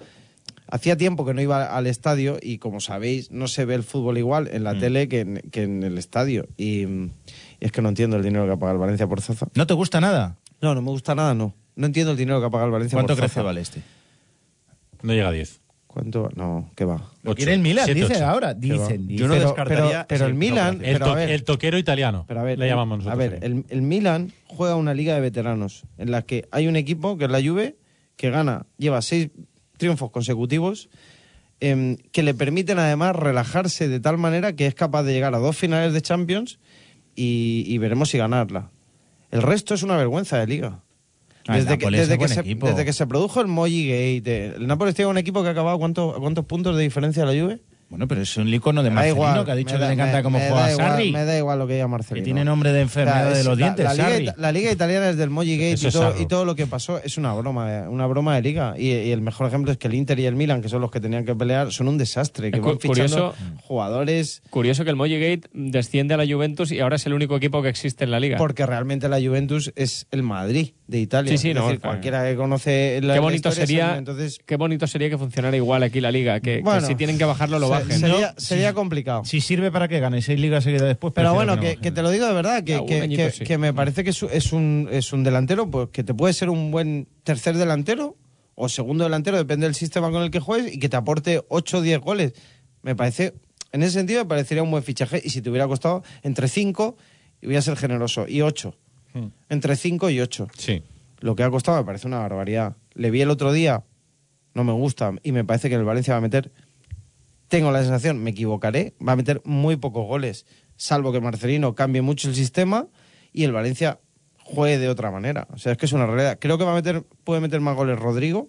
Hacía 0.71 0.97
tiempo 0.99 1.25
que 1.25 1.33
no 1.33 1.41
iba 1.41 1.75
al 1.75 1.87
estadio 1.87 2.37
y, 2.43 2.59
como 2.59 2.81
sabéis, 2.81 3.31
no 3.31 3.49
se 3.49 3.65
ve 3.65 3.77
el 3.77 3.83
fútbol 3.85 4.19
igual 4.19 4.49
en 4.53 4.63
la 4.65 4.75
Mm. 4.75 4.79
tele 4.81 5.09
que 5.09 5.21
en, 5.21 5.37
que 5.51 5.63
en 5.63 5.83
el 5.85 5.97
estadio. 5.97 6.49
Y, 6.59 6.85
mm, 6.85 7.11
y 7.61 7.67
es 7.67 7.73
que 7.73 7.83
no 7.83 7.89
entiendo 7.89 8.17
el 8.17 8.23
dinero 8.23 8.47
que 8.47 8.53
ha 8.53 8.57
pagado 8.57 8.75
el 8.77 8.81
Valencia 8.81 9.07
por 9.07 9.21
Zaza. 9.21 9.47
¿No 9.55 9.67
te 9.67 9.75
gusta 9.75 10.01
nada? 10.01 10.37
No, 10.61 10.75
no 10.75 10.83
me 10.83 10.91
gusta 10.91 11.15
nada, 11.15 11.35
no. 11.35 11.55
No 11.75 11.87
entiendo 11.87 12.13
el 12.13 12.19
dinero 12.19 12.41
que 12.41 12.47
ha 12.47 12.51
pagado 12.51 12.67
el 12.69 12.73
Valencia 12.73 12.97
¿Cuánto 12.97 13.15
por 13.15 13.19
crece 13.21 13.35
Zaza. 13.35 13.43
vale 13.45 13.61
este? 13.61 13.83
No 15.03 15.13
llega 15.13 15.29
a 15.29 15.33
10. 15.33 15.61
¿Cuánto? 15.87 16.29
No, 16.35 16.71
¿qué 16.77 16.85
va? 16.85 17.11
Lo 17.23 17.35
quiere 17.35 17.55
el 17.55 17.61
Milan, 17.61 17.87
Siete, 17.87 18.01
dice 18.03 18.17
ocho. 18.17 18.27
ahora. 18.27 18.55
¿Qué 18.59 18.73
va? 18.73 18.87
Dicen, 18.89 19.09
Yo 19.09 19.29
no 19.29 19.35
dicen. 19.35 19.39
Pero, 19.39 19.41
descartaría 19.49 19.91
pero, 19.91 20.07
pero 20.07 20.27
el 20.27 20.35
Milan... 20.35 20.75
El, 20.85 20.93
pero 20.95 21.05
a 21.07 21.09
to- 21.09 21.15
ver, 21.15 21.31
el 21.31 21.45
toquero 21.45 21.79
italiano. 21.79 22.25
Pero 22.29 22.41
a 22.41 22.43
ver, 22.43 22.59
le 22.59 22.67
el- 22.67 22.71
llamamos 22.71 22.99
nosotros. 22.99 23.15
A 23.15 23.17
ver, 23.17 23.39
el, 23.43 23.65
el 23.69 23.83
Milan 23.83 24.33
juega 24.47 24.77
una 24.77 24.93
liga 24.93 25.15
de 25.15 25.21
veteranos 25.21 25.85
en 25.97 26.11
la 26.11 26.21
que 26.23 26.49
hay 26.51 26.67
un 26.67 26.77
equipo, 26.77 27.17
que 27.17 27.25
es 27.25 27.31
la 27.31 27.41
Juve, 27.43 27.77
que 28.17 28.31
gana, 28.31 28.67
lleva 28.77 29.01
seis 29.01 29.31
triunfos 29.79 30.11
consecutivos, 30.11 30.89
em, 31.61 31.97
que 32.13 32.23
le 32.23 32.35
permiten 32.35 32.79
además 32.79 33.17
relajarse 33.17 33.89
de 33.89 34.01
tal 34.01 34.19
manera 34.19 34.55
que 34.55 34.67
es 34.67 34.75
capaz 34.75 35.03
de 35.05 35.13
llegar 35.15 35.35
a 35.35 35.39
dos 35.39 35.57
finales 35.57 35.95
de 35.95 36.03
Champions 36.03 36.59
y, 37.17 37.65
y 37.67 37.79
veremos 37.79 38.11
si 38.11 38.19
ganarla. 38.19 38.71
El 39.31 39.43
resto 39.43 39.75
es 39.75 39.83
una 39.83 39.97
vergüenza 39.97 40.39
de 40.39 40.47
liga. 40.47 40.83
Ah, 41.49 41.57
Desde 41.57 41.79
que, 41.79 41.87
desde, 42.01 42.19
que 42.19 42.29
se, 42.29 42.43
desde 42.71 42.85
que 42.85 42.93
se 42.93 43.07
produjo 43.07 43.41
el 43.41 43.47
Moji 43.47 43.89
Gate, 43.89 44.47
el 44.57 44.67
Nápoles 44.67 44.95
tiene 44.95 45.11
un 45.11 45.19
equipo 45.19 45.43
que 45.43 45.49
ha 45.49 45.53
acabado 45.53 45.79
¿cuánto- 45.79 46.15
¿a 46.17 46.21
cuántos 46.21 46.45
puntos 46.45 46.77
de 46.77 46.83
diferencia 46.83 47.25
de 47.25 47.35
la 47.35 47.41
Juve? 47.43 47.61
Bueno, 47.89 48.09
pero 48.09 48.21
es 48.23 48.37
un 48.37 48.49
icono 48.53 48.83
de 48.83 48.91
Marcelino 48.91 49.17
igual, 49.17 49.45
que 49.45 49.51
ha 49.53 49.55
dicho 49.55 49.79
que 49.79 49.87
le 49.87 49.93
encanta 49.93 50.17
me- 50.17 50.23
cómo 50.25 50.39
me 50.39 50.49
juega 50.49 50.73
igual- 50.73 50.89
Sarri. 50.89 51.13
Me 51.13 51.25
da 51.25 51.39
igual 51.39 51.59
lo 51.61 51.67
que 51.69 51.75
diga 51.75 51.87
Marcelino. 51.87 52.23
Que 52.23 52.25
tiene 52.25 52.45
nombre 52.45 52.73
de 52.73 52.81
enfermedad 52.81 53.31
de 53.33 53.41
es- 53.41 53.47
los 53.47 53.57
la- 53.59 53.65
dientes, 53.65 53.85
La, 53.85 53.93
liga, 53.95 54.09
Sarri. 54.11 54.25
ita- 54.25 54.35
la 54.39 54.53
liga 54.53 54.73
italiana 54.73 55.07
desde 55.07 55.23
el 55.23 55.31
Moji 55.31 55.57
Gate 55.57 55.71
y 55.71 55.73
es 55.87 55.93
todo, 55.93 56.11
sarro. 56.11 56.21
y 56.21 56.27
todo 56.27 56.45
lo 56.45 56.57
que 56.57 56.67
pasó 56.67 57.01
es 57.03 57.17
una 57.17 57.33
broma, 57.35 57.73
eh, 57.73 57.89
una 57.89 58.07
broma 58.07 58.35
de 58.35 58.43
liga. 58.43 58.75
Y, 58.77 58.89
y 58.89 59.13
el 59.13 59.21
mejor 59.21 59.47
ejemplo 59.47 59.71
es 59.71 59.79
que 59.79 59.87
el 59.87 59.95
Inter 59.95 60.19
y 60.19 60.27
el 60.27 60.35
Milan, 60.35 60.63
que 60.63 60.69
son 60.69 60.81
los 60.81 60.91
que 60.91 60.99
tenían 61.01 61.25
que 61.25 61.37
pelear, 61.37 61.71
son 61.73 61.87
un 61.87 61.97
desastre. 61.97 62.51
Que 62.51 62.57
Es 62.57 62.63
cu- 62.63 62.71
van 62.71 62.81
fichando 62.81 63.33
curioso- 63.33 63.35
jugadores 63.63 64.43
Curioso 64.51 64.85
que 64.85 64.91
el 64.91 64.97
Moji 64.97 65.19
Gate 65.21 65.49
desciende 65.53 66.15
a 66.15 66.17
la 66.17 66.27
Juventus 66.27 66.73
y 66.73 66.81
ahora 66.81 66.97
es 66.97 67.07
el 67.07 67.13
único 67.15 67.37
equipo 67.37 67.63
que 67.63 67.69
existe 67.69 68.05
en 68.05 68.11
la 68.11 68.19
liga. 68.21 68.37
porque 68.39 68.67
realmente 68.67 69.09
la 69.09 69.21
Juventus 69.21 69.73
es 69.77 70.07
el 70.11 70.23
Madrid 70.23 70.71
de 70.87 70.99
Italia. 71.01 71.31
Sí, 71.31 71.39
sí, 71.39 71.51
es 71.51 71.55
no, 71.57 71.65
decir, 71.67 71.81
claro. 71.81 71.95
cualquiera 71.95 72.25
que 72.25 72.37
conoce 72.37 73.01
la, 73.03 73.15
qué 73.15 73.19
la 73.19 73.21
bonito 73.21 73.49
historia 73.49 73.67
sería 73.67 73.97
entonces 73.97 74.39
qué 74.45 74.57
bonito 74.57 74.87
sería 74.87 75.11
que 75.11 75.19
funcionara 75.19 75.57
igual 75.57 75.83
aquí 75.83 76.01
la 76.01 76.11
liga 76.11 76.41
que, 76.41 76.63
que 76.63 76.81
si 76.83 76.95
tienen 76.95 77.19
que 77.19 77.25
bajarlo 77.25 77.59
lo 77.59 77.69
sería, 77.85 78.33
¿no? 78.35 78.41
sería 78.41 78.69
Sí. 78.71 78.75
complicado 78.75 79.25
Si 79.25 79.41
sirve 79.41 79.71
para 79.71 79.89
que 79.89 80.01
gane 80.01 80.23
seis 80.23 80.39
ligas 80.41 80.65
seguidas 80.65 80.87
después. 80.89 81.13
Pero 81.15 81.35
bueno, 81.35 81.57
no 81.57 81.61
que, 81.63 81.77
te 81.77 82.03
lo 82.03 82.11
digo 82.11 82.27
de 82.27 82.33
verdad, 82.35 82.65
que, 82.65 82.85
que- 82.87 83.01
añito 83.03 83.23
que- 83.25 83.31
sí. 83.31 83.45
que 83.45 83.59
me 83.59 83.73
parece 83.75 84.05
que 84.05 84.11
es, 84.11 84.23
es 84.23 84.53
un, 84.53 84.89
es 84.91 85.13
un 85.13 85.23
delantero 85.25 85.71
pues, 85.71 85.89
que 85.91 86.05
te 86.05 86.15
puede 86.15 86.33
ser 86.35 86.51
un 86.51 86.71
buen 86.71 87.09
tercer 87.25 87.57
delantero 87.57 88.17
o 88.55 88.69
segundo 88.69 89.05
delantero, 89.05 89.37
depende 89.37 89.67
del 89.67 89.75
sistema 89.75 90.11
con 90.11 90.23
el 90.23 90.31
que 90.31 90.41
juegues, 90.41 90.75
y 90.75 90.79
que 90.79 90.89
te 90.89 90.97
aporte 90.97 91.43
8 91.49 91.79
o 91.79 91.81
10 91.83 92.01
goles. 92.01 92.33
Me 92.83 92.97
parece, 92.97 93.35
en 93.73 93.83
ese 93.83 93.93
sentido, 93.93 94.23
me 94.25 94.29
parecería 94.31 94.63
un 94.63 94.71
buen 94.71 94.83
fichaje. 94.83 95.21
Y 95.23 95.29
si 95.29 95.43
te 95.43 95.51
hubiera 95.51 95.67
costado 95.69 96.03
entre 96.23 96.49
5, 96.49 96.97
y 97.43 97.47
voy 97.49 97.57
a 97.57 97.61
ser 97.63 97.77
generoso, 97.77 98.27
y 98.27 98.41
8. 98.41 98.75
Hmm. 99.13 99.27
Entre 99.51 99.77
5 99.77 100.09
y 100.09 100.21
8. 100.21 100.49
Sí. 100.57 100.83
Lo 101.21 101.37
que 101.37 101.43
ha 101.43 101.51
costado 101.51 101.77
me 101.79 101.85
parece 101.85 102.07
una 102.07 102.19
barbaridad. 102.21 102.77
Le 102.95 103.11
vi 103.11 103.21
el 103.21 103.29
otro 103.29 103.53
día, 103.53 103.85
no 104.55 104.65
me 104.65 104.73
gusta, 104.73 105.13
y 105.23 105.33
me 105.33 105.45
parece 105.45 105.69
que 105.69 105.75
el 105.75 105.85
Valencia 105.85 106.15
va 106.15 106.19
a 106.19 106.23
meter, 106.23 106.51
tengo 107.49 107.71
la 107.71 107.81
sensación, 107.81 108.23
me 108.23 108.31
equivocaré, 108.31 108.95
va 109.07 109.13
a 109.13 109.17
meter 109.17 109.41
muy 109.45 109.77
pocos 109.77 110.07
goles, 110.07 110.47
salvo 110.77 111.13
que 111.13 111.21
Marcelino 111.21 111.75
cambie 111.75 112.03
mucho 112.03 112.29
el 112.29 112.35
sistema 112.35 112.89
y 113.33 113.45
el 113.45 113.53
Valencia 113.53 114.01
juegue 114.43 114.79
de 114.79 114.89
otra 114.89 115.11
manera. 115.11 115.49
O 115.53 115.59
sea, 115.59 115.73
es 115.73 115.79
que 115.79 115.87
es 115.87 115.93
una 115.93 116.07
realidad. 116.07 116.39
Creo 116.41 116.59
que 116.59 116.65
va 116.65 116.73
a 116.73 116.77
meter, 116.77 117.05
puede 117.25 117.41
meter 117.41 117.61
más 117.61 117.77
goles 117.77 117.99
Rodrigo, 117.99 118.49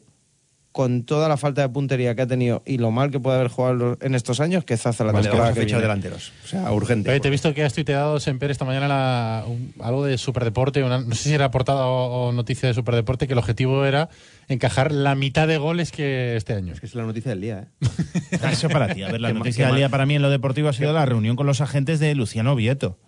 con 0.77 1.01
toda 1.05 1.27
la 1.27 1.37
falta 1.37 1.61
de 1.63 1.69
puntería 1.69 2.13
que 2.13 2.21
ha 2.21 2.27
tenido 2.27 2.61
y 2.63 2.77
lo 2.77 2.91
mal 2.91 3.09
que 3.09 3.19
puede 3.19 3.37
haber 3.37 3.47
jugado 3.49 3.97
en 3.99 4.13
estos 4.13 4.39
años, 4.39 4.63
que 4.63 4.77
Zaza 4.77 5.03
la 5.05 5.11
Vale, 5.11 5.23
temporada 5.27 5.51
que 5.55 5.65
delanteros. 5.65 6.31
O 6.45 6.47
sea, 6.47 6.71
urgente. 6.71 7.09
Oye, 7.09 7.19
te 7.19 7.29
he 7.29 7.31
visto 7.31 7.51
que 7.55 7.63
has 7.63 7.73
tuiteado, 7.73 8.19
Semper, 8.19 8.51
esta 8.51 8.63
mañana 8.63 8.87
la- 8.87 9.43
un- 9.47 9.73
algo 9.81 10.05
de 10.05 10.19
Superdeporte, 10.19 10.83
una- 10.83 10.99
no 10.99 11.15
sé 11.15 11.29
si 11.29 11.33
era 11.33 11.49
portada 11.49 11.87
o, 11.87 12.27
o 12.27 12.31
noticia 12.31 12.67
de 12.69 12.75
Superdeporte, 12.75 13.25
que 13.25 13.33
el 13.33 13.39
objetivo 13.39 13.85
era 13.85 14.09
encajar 14.49 14.91
la 14.91 15.15
mitad 15.15 15.47
de 15.47 15.57
goles 15.57 15.91
que 15.91 16.35
este 16.35 16.53
año. 16.53 16.73
Es 16.73 16.79
que 16.79 16.85
es 16.85 16.93
la 16.93 17.01
noticia 17.05 17.31
del 17.31 17.41
día, 17.41 17.67
¿eh? 17.81 17.87
Ah, 18.43 18.51
Eso 18.51 18.69
para 18.69 18.93
ti. 18.93 19.01
A 19.01 19.11
ver, 19.11 19.19
la 19.19 19.33
noticia 19.33 19.65
del 19.65 19.77
día 19.77 19.89
para 19.89 20.05
mí 20.05 20.13
en 20.13 20.21
lo 20.21 20.29
deportivo 20.29 20.69
ha 20.69 20.73
sido 20.73 20.93
la 20.93 21.07
reunión 21.07 21.35
con 21.35 21.47
los 21.47 21.59
agentes 21.59 21.99
de 21.99 22.13
Luciano 22.13 22.55
Vieto. 22.55 22.99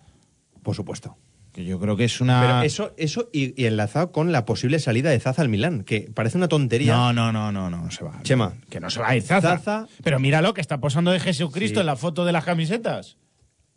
Por 0.64 0.74
supuesto. 0.74 1.16
Que 1.52 1.64
yo 1.64 1.80
creo 1.80 1.96
que 1.96 2.04
es 2.04 2.20
una. 2.20 2.40
Pero 2.40 2.62
eso, 2.62 2.94
eso 2.96 3.28
y, 3.32 3.60
y 3.60 3.66
enlazado 3.66 4.12
con 4.12 4.30
la 4.30 4.44
posible 4.44 4.78
salida 4.78 5.10
de 5.10 5.18
Zaza 5.18 5.42
al 5.42 5.48
Milán, 5.48 5.82
que 5.82 6.10
parece 6.14 6.36
una 6.38 6.46
tontería. 6.48 6.94
No, 6.94 7.12
no, 7.12 7.32
no, 7.32 7.50
no, 7.50 7.68
no, 7.70 7.82
no 7.84 7.90
se 7.90 8.04
va. 8.04 8.20
Chema. 8.22 8.54
Que 8.68 8.78
no 8.78 8.88
se 8.88 9.00
va 9.00 9.08
a 9.08 9.16
ir 9.16 9.22
Zaza. 9.22 9.58
Zaza. 9.58 9.86
Pero 10.04 10.20
míralo, 10.20 10.54
que 10.54 10.60
está 10.60 10.78
posando 10.78 11.10
de 11.10 11.18
Jesucristo 11.18 11.76
Sí. 11.76 11.80
en 11.80 11.86
la 11.86 11.96
foto 11.96 12.24
de 12.24 12.32
las 12.32 12.44
camisetas. 12.44 13.16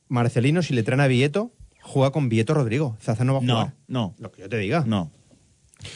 Marcelino, 0.07 0.62
si 0.62 0.73
le 0.73 0.83
traen 0.83 1.01
a 1.01 1.07
Vieto, 1.07 1.51
juega 1.81 2.12
con 2.12 2.29
Vieto 2.29 2.53
Rodrigo. 2.53 2.95
Zaza 3.01 3.23
no 3.23 3.33
va 3.33 3.39
a 3.39 3.41
No, 3.43 3.53
jugar. 3.55 3.73
no, 3.88 4.15
Lo 4.19 4.31
que 4.31 4.41
yo 4.43 4.49
te 4.49 4.57
diga. 4.57 4.83
no. 4.86 5.12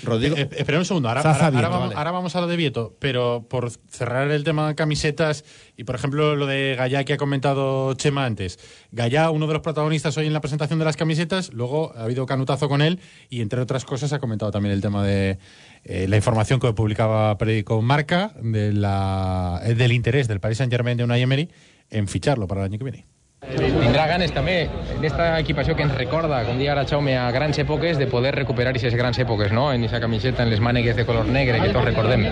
Rodrigo. 0.03 0.35
Eh, 0.37 0.49
espera 0.57 0.77
un 0.79 0.85
segundo, 0.85 1.09
ahora, 1.09 1.21
ahora- 1.21 1.49
Vieto, 1.49 1.55
ahora 1.57 1.69
vamos, 1.69 1.87
vale. 1.89 1.97
ahora 1.97 2.11
vamos 2.11 2.35
a 2.35 2.41
lo 2.41 2.47
de 2.47 2.55
Vieto, 2.57 2.95
pero 2.99 3.45
por 3.49 3.71
cerrar 3.89 4.29
el 4.31 4.43
tema 4.43 4.67
de 4.67 4.75
camisetas 4.75 5.45
y, 5.75 5.83
por 5.83 5.95
ejemplo, 5.95 6.35
lo 6.35 6.45
de 6.45 6.75
Gallá 6.77 7.03
que 7.03 7.13
ha 7.13 7.17
comentado 7.17 7.93
Chema 7.95 8.25
antes. 8.25 8.59
Gallá, 8.91 9.29
uno 9.29 9.47
de 9.47 9.53
los 9.53 9.61
protagonistas 9.61 10.17
hoy 10.17 10.27
en 10.27 10.33
la 10.33 10.41
presentación 10.41 10.79
de 10.79 10.85
las 10.85 10.97
camisetas, 10.97 11.53
luego 11.53 11.93
ha 11.95 12.03
habido 12.03 12.25
canutazo 12.25 12.69
con 12.69 12.81
él 12.81 12.99
y, 13.29 13.41
entre 13.41 13.61
otras 13.61 13.85
cosas, 13.85 14.13
ha 14.13 14.19
comentado 14.19 14.51
también 14.51 14.73
el 14.73 14.81
tema 14.81 15.05
de 15.05 15.39
eh, 15.83 16.07
la 16.07 16.15
información 16.17 16.59
que 16.59 16.71
publicaba 16.73 17.37
Periódico 17.37 17.81
Marca 17.81 18.33
de 18.41 18.73
la, 18.73 19.61
eh, 19.63 19.73
del 19.75 19.91
interés 19.91 20.27
del 20.27 20.39
Paris 20.39 20.57
Saint-Germain 20.57 20.97
de 20.97 21.03
Unai 21.03 21.21
Emery 21.21 21.49
en 21.89 22.07
ficharlo 22.07 22.47
para 22.47 22.61
el 22.61 22.65
año 22.65 22.77
que 22.77 22.83
viene. 22.83 23.05
Tindrà 23.47 24.07
ganes 24.09 24.33
també 24.35 24.55
d'esta 24.99 25.27
equipació 25.39 25.75
que 25.77 25.85
ens 25.85 25.93
recorda, 25.95 26.41
com 26.43 26.57
deia 26.59 26.73
ara 26.73 26.83
Jaume, 26.89 27.13
a 27.15 27.29
grans 27.31 27.55
èpoques, 27.63 27.95
de 27.99 28.07
poder 28.11 28.33
recuperar 28.35 28.73
aquestes 28.73 28.95
grans 28.99 29.19
èpoques, 29.23 29.53
no? 29.55 29.69
En 29.71 29.85
aquesta 29.85 30.01
camiseta, 30.03 30.43
en 30.43 30.51
les 30.51 30.59
mànegues 30.59 30.97
de 30.97 31.05
color 31.07 31.29
negre, 31.31 31.61
que 31.63 31.69
tots 31.71 31.85
recordem. 31.87 32.25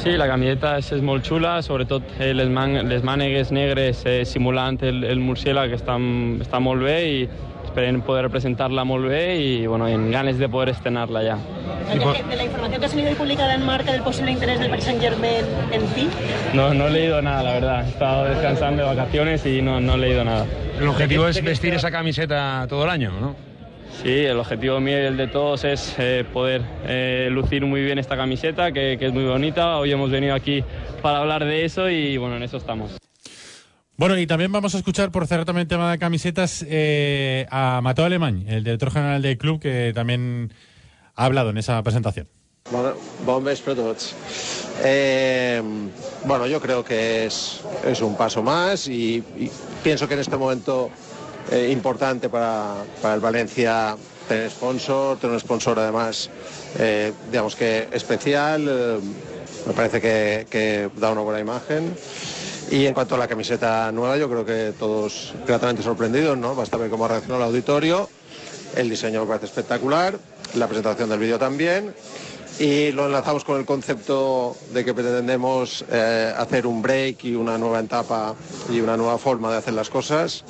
Sí, 0.00 0.16
la 0.16 0.28
camiseta 0.30 0.78
és, 0.80 0.88
és 0.96 1.04
molt 1.04 1.26
xula, 1.28 1.58
sobretot 1.66 2.16
eh, 2.16 2.32
les, 2.32 2.48
man 2.48 2.78
les 2.88 3.04
mànegues 3.04 3.52
negres 3.52 4.00
eh, 4.08 4.22
simulant 4.24 4.80
el, 4.88 5.04
el 5.04 5.20
murciélag 5.20 5.74
que 5.74 5.80
està, 5.82 5.98
està 6.46 6.62
molt 6.64 6.86
bé 6.86 6.98
i 7.04 7.20
esperem 7.78 8.00
poder 8.02 8.24
representar-la 8.26 8.82
molt 8.82 9.06
bé 9.06 9.38
i 9.38 9.66
bueno, 9.66 9.86
en 9.86 10.10
ganes 10.10 10.38
de 10.38 10.48
poder 10.48 10.70
estrenar-la 10.72 11.20
ja. 11.22 11.36
De, 11.88 12.36
la 12.36 12.44
información 12.44 12.80
que 12.80 12.86
ha 12.86 12.88
salido 12.88 13.14
publicada 13.14 13.54
en 13.54 13.64
marca 13.64 13.92
del 13.92 14.02
posible 14.02 14.32
interés 14.32 14.58
del 14.58 14.68
Paris 14.68 14.84
Saint 14.84 15.00
Germain 15.00 15.44
en 15.70 15.86
ti, 15.94 16.08
No, 16.54 16.74
no 16.74 16.88
he 16.88 16.90
leído 16.90 17.22
nada, 17.22 17.42
la 17.44 17.52
verdad. 17.52 17.86
He 17.86 17.90
estado 17.90 18.24
descansando 18.24 18.82
de 18.82 18.88
vacaciones 18.96 19.46
y 19.46 19.62
no, 19.62 19.80
no 19.80 19.94
he 19.94 19.98
leído 19.98 20.24
nada. 20.24 20.44
El 20.80 20.88
objetivo 20.88 21.28
es 21.28 21.42
vestir 21.42 21.72
esa 21.72 21.90
camiseta 21.90 22.66
todo 22.68 22.82
el 22.84 22.90
año, 22.90 23.12
¿no? 23.20 23.36
Sí, 24.02 24.24
el 24.24 24.38
objetivo 24.38 24.80
mío 24.80 25.00
y 25.00 25.06
el 25.06 25.16
de 25.16 25.28
todos 25.28 25.64
es 25.64 25.94
eh, 25.98 26.24
poder 26.32 26.62
eh, 26.84 27.28
lucir 27.30 27.64
muy 27.64 27.82
bien 27.82 27.98
esta 27.98 28.16
camiseta, 28.16 28.72
que, 28.72 28.96
que 28.98 29.06
es 29.06 29.12
muy 29.12 29.24
bonita. 29.24 29.78
Hoy 29.78 29.92
hemos 29.92 30.10
venido 30.10 30.34
aquí 30.34 30.64
para 31.00 31.18
hablar 31.18 31.44
de 31.44 31.64
eso 31.64 31.88
y 31.88 32.16
bueno, 32.16 32.36
en 32.36 32.42
eso 32.42 32.56
estamos. 32.56 32.98
Bueno, 33.98 34.16
y 34.16 34.28
también 34.28 34.52
vamos 34.52 34.76
a 34.76 34.78
escuchar, 34.78 35.10
por 35.10 35.26
cerrar 35.26 35.44
también 35.44 35.62
el 35.62 35.68
tema 35.68 35.90
de 35.90 35.98
camisetas, 35.98 36.64
eh, 36.68 37.48
a 37.50 37.80
Mateo 37.82 38.04
Alemán, 38.04 38.44
el 38.46 38.62
director 38.62 38.92
general 38.92 39.20
del 39.20 39.36
club, 39.36 39.58
que 39.58 39.90
también 39.92 40.52
ha 41.16 41.24
hablado 41.24 41.50
en 41.50 41.58
esa 41.58 41.82
presentación. 41.82 42.28
Tots. 43.74 44.14
Eh, 44.84 45.60
bueno, 46.24 46.46
yo 46.46 46.60
creo 46.60 46.84
que 46.84 47.26
es, 47.26 47.60
un 48.00 48.16
paso 48.16 48.40
más 48.40 48.86
y 48.86 49.20
pienso 49.82 50.06
que 50.06 50.14
en 50.14 50.20
este 50.20 50.36
momento 50.36 50.90
eh, 51.50 51.68
importante 51.72 52.28
para, 52.28 52.76
para 53.02 53.14
el 53.14 53.20
Valencia 53.20 53.96
tener 54.28 54.48
sponsor, 54.48 55.18
tener 55.18 55.34
un 55.34 55.40
sponsor 55.40 55.76
además, 55.76 56.30
eh, 56.78 57.12
digamos 57.32 57.56
que 57.56 57.88
especial, 57.90 58.64
eh, 58.68 58.98
me 59.66 59.72
parece 59.72 60.00
que, 60.00 60.46
que 60.48 60.88
da 61.00 61.10
una 61.10 61.22
buena 61.22 61.40
imagen. 61.40 61.96
Y 62.70 62.84
en 62.84 62.92
cuanto 62.92 63.14
a 63.14 63.18
la 63.18 63.26
camiseta 63.26 63.90
nueva, 63.92 64.18
yo 64.18 64.28
creo 64.28 64.44
que 64.44 64.74
todos 64.78 65.32
gratamente 65.46 65.82
sorprendidos, 65.82 66.36
¿no? 66.36 66.54
Basta 66.54 66.76
ver 66.76 66.90
cómo 66.90 67.06
ha 67.06 67.08
reaccionado 67.08 67.42
el 67.42 67.48
auditorio, 67.48 68.08
el 68.76 68.90
diseño 68.90 69.22
me 69.22 69.26
parece 69.26 69.46
espectacular, 69.46 70.18
la 70.54 70.66
presentación 70.66 71.08
del 71.08 71.18
vídeo 71.18 71.38
también. 71.38 71.94
Y 72.58 72.90
lo 72.90 73.06
enlazamos 73.06 73.44
con 73.44 73.58
el 73.58 73.64
concepto 73.64 74.56
de 74.72 74.84
que 74.84 74.92
pretendemos 74.92 75.84
eh, 75.90 76.34
hacer 76.36 76.66
un 76.66 76.82
break 76.82 77.24
y 77.24 77.36
una 77.36 77.56
nueva 77.56 77.80
etapa 77.80 78.34
y 78.68 78.80
una 78.80 78.96
nueva 78.96 79.16
forma 79.16 79.50
de 79.50 79.58
hacer 79.58 79.74
las 79.74 79.88
cosas. 79.88 80.44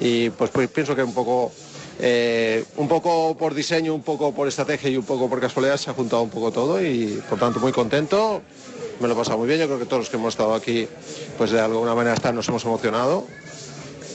Y 0.00 0.30
pues, 0.30 0.50
pues 0.50 0.68
pienso 0.68 0.96
que 0.96 1.04
un 1.04 1.14
poco, 1.14 1.52
eh, 2.00 2.64
un 2.76 2.88
poco 2.88 3.36
por 3.38 3.54
diseño, 3.54 3.94
un 3.94 4.02
poco 4.02 4.34
por 4.34 4.48
estrategia 4.48 4.90
y 4.90 4.96
un 4.96 5.04
poco 5.04 5.30
por 5.30 5.40
casualidad 5.40 5.76
se 5.76 5.88
ha 5.88 5.94
juntado 5.94 6.22
un 6.22 6.30
poco 6.30 6.50
todo 6.50 6.82
y 6.82 7.22
por 7.30 7.38
tanto 7.38 7.60
muy 7.60 7.72
contento. 7.72 8.42
Me 9.00 9.08
lo 9.08 9.14
he 9.14 9.16
pasado 9.16 9.38
muy 9.38 9.48
bien, 9.48 9.60
yo 9.60 9.66
creo 9.66 9.78
que 9.78 9.86
todos 9.86 10.00
los 10.00 10.10
que 10.10 10.16
hemos 10.16 10.34
estado 10.34 10.54
aquí 10.54 10.88
pues 11.38 11.50
de 11.50 11.60
alguna 11.60 11.94
manera 11.94 12.14
hasta 12.14 12.32
nos 12.32 12.48
hemos 12.48 12.64
emocionado 12.64 13.26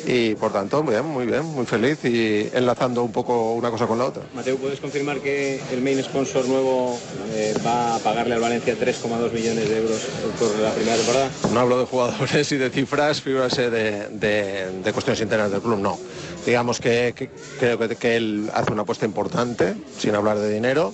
y 0.07 0.35
por 0.35 0.53
tanto 0.53 0.81
muy 0.83 0.93
bien, 0.93 1.05
muy 1.05 1.25
bien, 1.25 1.43
muy 1.43 1.65
feliz 1.65 1.99
y 2.05 2.49
enlazando 2.53 3.03
un 3.03 3.11
poco 3.11 3.53
una 3.53 3.69
cosa 3.69 3.87
con 3.87 3.97
la 3.97 4.05
otra. 4.05 4.23
Mateo, 4.33 4.55
¿puedes 4.57 4.79
confirmar 4.79 5.19
que 5.19 5.59
el 5.71 5.81
main 5.81 6.01
sponsor 6.01 6.47
nuevo 6.47 6.97
eh, 7.33 7.53
va 7.65 7.95
a 7.95 7.99
pagarle 7.99 8.35
al 8.35 8.39
Valencia 8.39 8.75
3,2 8.75 9.31
millones 9.33 9.69
de 9.69 9.77
euros 9.77 10.01
por 10.39 10.55
la 10.59 10.71
primera 10.71 10.95
temporada? 10.95 11.29
No 11.51 11.59
hablo 11.59 11.79
de 11.79 11.85
jugadores 11.85 12.51
y 12.53 12.57
de 12.57 12.69
cifras, 12.69 13.21
fíjate 13.21 13.69
de, 13.69 14.07
de, 14.11 14.81
de 14.81 14.93
cuestiones 14.93 15.19
internas 15.21 15.51
del 15.51 15.61
club, 15.61 15.79
no. 15.79 15.99
Digamos 16.45 16.79
que, 16.79 17.13
que 17.13 17.29
creo 17.59 17.77
que, 17.77 17.97
que, 17.97 18.15
él 18.15 18.49
hace 18.53 18.71
una 18.71 18.83
apuesta 18.83 19.05
importante, 19.05 19.75
sin 19.97 20.15
hablar 20.15 20.39
de 20.39 20.53
dinero. 20.53 20.93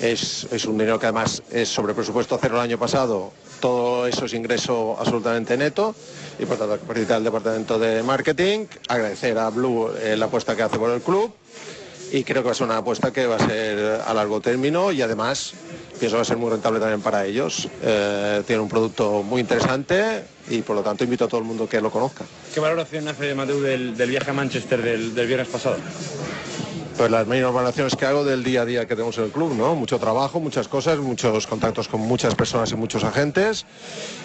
Es, 0.00 0.46
es 0.50 0.64
un 0.66 0.76
dinero 0.76 0.98
que 0.98 1.06
además 1.06 1.42
es 1.50 1.68
sobre 1.68 1.94
presupuesto 1.94 2.38
cero 2.40 2.56
el 2.56 2.62
año 2.62 2.78
pasado, 2.78 3.32
todo 3.60 4.06
eso 4.06 4.26
es 4.26 4.34
ingreso 4.34 4.96
absolutamente 4.98 5.56
neto 5.56 5.94
y 6.38 6.44
por 6.44 6.58
tanto 6.58 6.78
felicitar 6.86 7.16
al 7.18 7.24
departamento 7.24 7.78
de 7.78 8.02
marketing, 8.02 8.66
agradecer 8.88 9.38
a 9.38 9.48
Blue 9.50 9.90
eh, 10.00 10.16
la 10.16 10.26
apuesta 10.26 10.56
que 10.56 10.62
hace 10.62 10.78
por 10.78 10.90
el 10.90 11.00
club 11.00 11.32
y 12.12 12.22
creo 12.24 12.42
que 12.42 12.46
va 12.46 12.52
a 12.52 12.54
ser 12.54 12.66
una 12.66 12.76
apuesta 12.78 13.12
que 13.12 13.26
va 13.26 13.36
a 13.36 13.46
ser 13.46 14.02
a 14.06 14.14
largo 14.14 14.40
término 14.40 14.92
y 14.92 15.02
además 15.02 15.54
pienso 15.98 16.14
que 16.14 16.16
va 16.16 16.22
a 16.22 16.24
ser 16.24 16.36
muy 16.36 16.50
rentable 16.50 16.78
también 16.78 17.00
para 17.00 17.24
ellos. 17.24 17.68
Eh, 17.82 18.42
tiene 18.46 18.62
un 18.62 18.68
producto 18.68 19.22
muy 19.22 19.40
interesante 19.40 20.24
y 20.48 20.62
por 20.62 20.76
lo 20.76 20.82
tanto 20.82 21.04
invito 21.04 21.24
a 21.24 21.28
todo 21.28 21.40
el 21.40 21.46
mundo 21.46 21.68
que 21.68 21.80
lo 21.80 21.90
conozca. 21.90 22.24
¿Qué 22.52 22.60
valoración 22.60 23.08
hace 23.08 23.34
Mateu 23.34 23.60
del, 23.60 23.96
del 23.96 24.10
viaje 24.10 24.30
a 24.30 24.34
Manchester 24.34 24.82
del, 24.82 25.14
del 25.14 25.26
viernes 25.26 25.48
pasado? 25.48 25.76
Pues 26.96 27.10
las 27.10 27.26
mismas 27.26 27.52
valoraciones 27.52 27.96
que 27.96 28.06
hago 28.06 28.24
del 28.24 28.44
día 28.44 28.62
a 28.62 28.64
día 28.64 28.82
que 28.82 28.94
tenemos 28.94 29.18
en 29.18 29.24
el 29.24 29.30
club, 29.30 29.54
¿no? 29.54 29.74
Mucho 29.74 29.98
trabajo, 29.98 30.40
muchas 30.40 30.68
cosas, 30.68 30.98
muchos 30.98 31.46
contactos 31.46 31.88
con 31.88 32.00
muchas 32.00 32.34
personas 32.34 32.70
y 32.72 32.76
muchos 32.76 33.04
agentes 33.04 33.66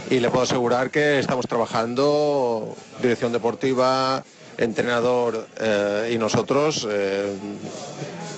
y 0.10 0.20
le 0.20 0.30
puedo 0.30 0.44
asegurar 0.44 0.92
que 0.92 1.20
estamos 1.20 1.48
trabajando 1.48 2.76
dirección 3.02 3.32
deportiva, 3.32 4.24
entrenador 4.58 5.48
eh, 5.60 6.12
y 6.14 6.18
nosotros 6.18 6.88
eh, 6.90 7.34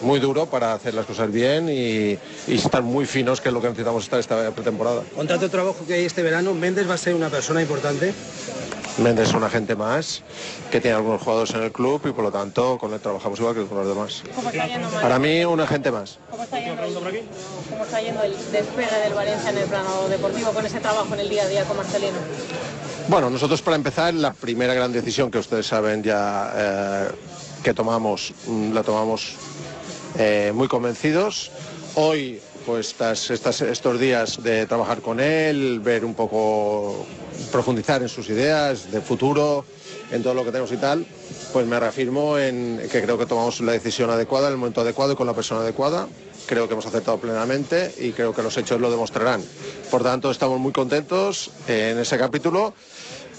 muy 0.01 0.19
duro 0.19 0.45
para 0.45 0.73
hacer 0.73 0.93
las 0.93 1.05
cosas 1.05 1.31
bien 1.31 1.67
y, 1.69 2.17
y, 2.47 2.55
estar 2.55 2.83
muy 2.83 3.05
finos, 3.05 3.41
que 3.41 3.49
es 3.49 3.53
lo 3.53 3.61
que 3.61 3.67
necesitamos 3.67 4.03
estar 4.03 4.19
esta 4.19 4.51
pretemporada. 4.51 5.03
Con 5.15 5.27
tanto 5.27 5.49
trabajo 5.49 5.85
que 5.85 5.93
hay 5.95 6.05
este 6.05 6.23
verano, 6.23 6.53
¿Méndez 6.53 6.89
va 6.89 6.93
a 6.93 6.97
ser 6.97 7.15
una 7.15 7.29
persona 7.29 7.61
importante? 7.61 8.13
Méndez 8.97 9.29
es 9.29 9.33
un 9.33 9.43
agente 9.43 9.75
más 9.75 10.21
que 10.69 10.81
tiene 10.81 10.97
algunos 10.97 11.21
jugadores 11.21 11.53
en 11.53 11.63
el 11.63 11.71
club 11.71 12.01
y 12.05 12.11
por 12.11 12.23
lo 12.23 12.31
tanto 12.31 12.77
con 12.77 12.93
él 12.93 12.99
trabajamos 12.99 13.39
igual 13.39 13.55
que 13.55 13.65
con 13.65 13.77
los 13.77 13.87
demás. 13.87 14.23
¿Cómo 14.35 14.49
está 14.49 14.67
yendo, 14.67 14.89
Para 14.89 15.19
mí 15.19 15.43
un 15.45 15.59
agente 15.61 15.91
más. 15.91 16.17
¿Cómo 16.29 16.43
está, 16.43 16.59
yendo 16.59 16.83
el, 16.83 16.93
¿Cómo 16.93 17.85
está 17.85 18.01
yendo 18.01 18.23
el 18.23 18.31
despegue 18.51 18.99
del 19.03 19.13
Valencia 19.13 19.49
en 19.49 19.57
el 19.57 19.65
plano 19.65 20.07
deportivo 20.09 20.51
con 20.51 20.65
ese 20.65 20.79
trabajo 20.79 21.13
en 21.13 21.21
el 21.21 21.29
día 21.29 21.43
a 21.43 21.47
día 21.47 21.63
con 21.65 21.77
Marcelino? 21.77 22.17
Bueno, 23.07 23.29
nosotros 23.29 23.61
para 23.61 23.75
empezar 23.75 24.13
la 24.13 24.33
primera 24.33 24.73
gran 24.73 24.91
decisión 24.91 25.31
que 25.31 25.37
ustedes 25.37 25.65
saben 25.65 26.03
ya 26.03 26.53
eh, 26.55 27.07
que 27.63 27.73
tomamos, 27.73 28.33
la 28.73 28.83
tomamos 28.83 29.35
eh, 30.17 30.51
muy 30.53 30.67
convencidos. 30.67 31.51
Hoy 31.95 32.41
pues 32.65 32.89
estas, 32.89 33.29
estas, 33.31 33.61
estos 33.61 33.99
días 33.99 34.41
de 34.41 34.65
trabajar 34.65 35.01
con 35.01 35.19
él, 35.19 35.79
ver 35.79 36.05
un 36.05 36.13
poco, 36.13 37.05
profundizar 37.51 38.01
en 38.01 38.09
sus 38.09 38.29
ideas 38.29 38.91
de 38.91 39.01
futuro, 39.01 39.65
en 40.11 40.23
todo 40.23 40.33
lo 40.33 40.43
que 40.43 40.51
tenemos 40.51 40.71
y 40.71 40.77
tal, 40.77 41.05
pues 41.53 41.65
me 41.65 41.79
reafirmo 41.79 42.37
en 42.37 42.81
que 42.91 43.01
creo 43.01 43.17
que 43.17 43.25
tomamos 43.25 43.61
la 43.61 43.71
decisión 43.71 44.09
adecuada, 44.09 44.47
en 44.47 44.53
el 44.53 44.59
momento 44.59 44.81
adecuado 44.81 45.13
y 45.13 45.15
con 45.15 45.27
la 45.27 45.33
persona 45.33 45.61
adecuada. 45.61 46.07
Creo 46.45 46.67
que 46.67 46.73
hemos 46.73 46.85
acertado 46.85 47.17
plenamente 47.17 47.93
y 47.99 48.11
creo 48.11 48.33
que 48.33 48.41
los 48.41 48.57
hechos 48.57 48.81
lo 48.81 48.91
demostrarán. 48.91 49.41
Por 49.89 50.03
tanto, 50.03 50.31
estamos 50.31 50.59
muy 50.59 50.73
contentos 50.73 51.51
en 51.67 51.97
ese 51.97 52.17
capítulo. 52.17 52.73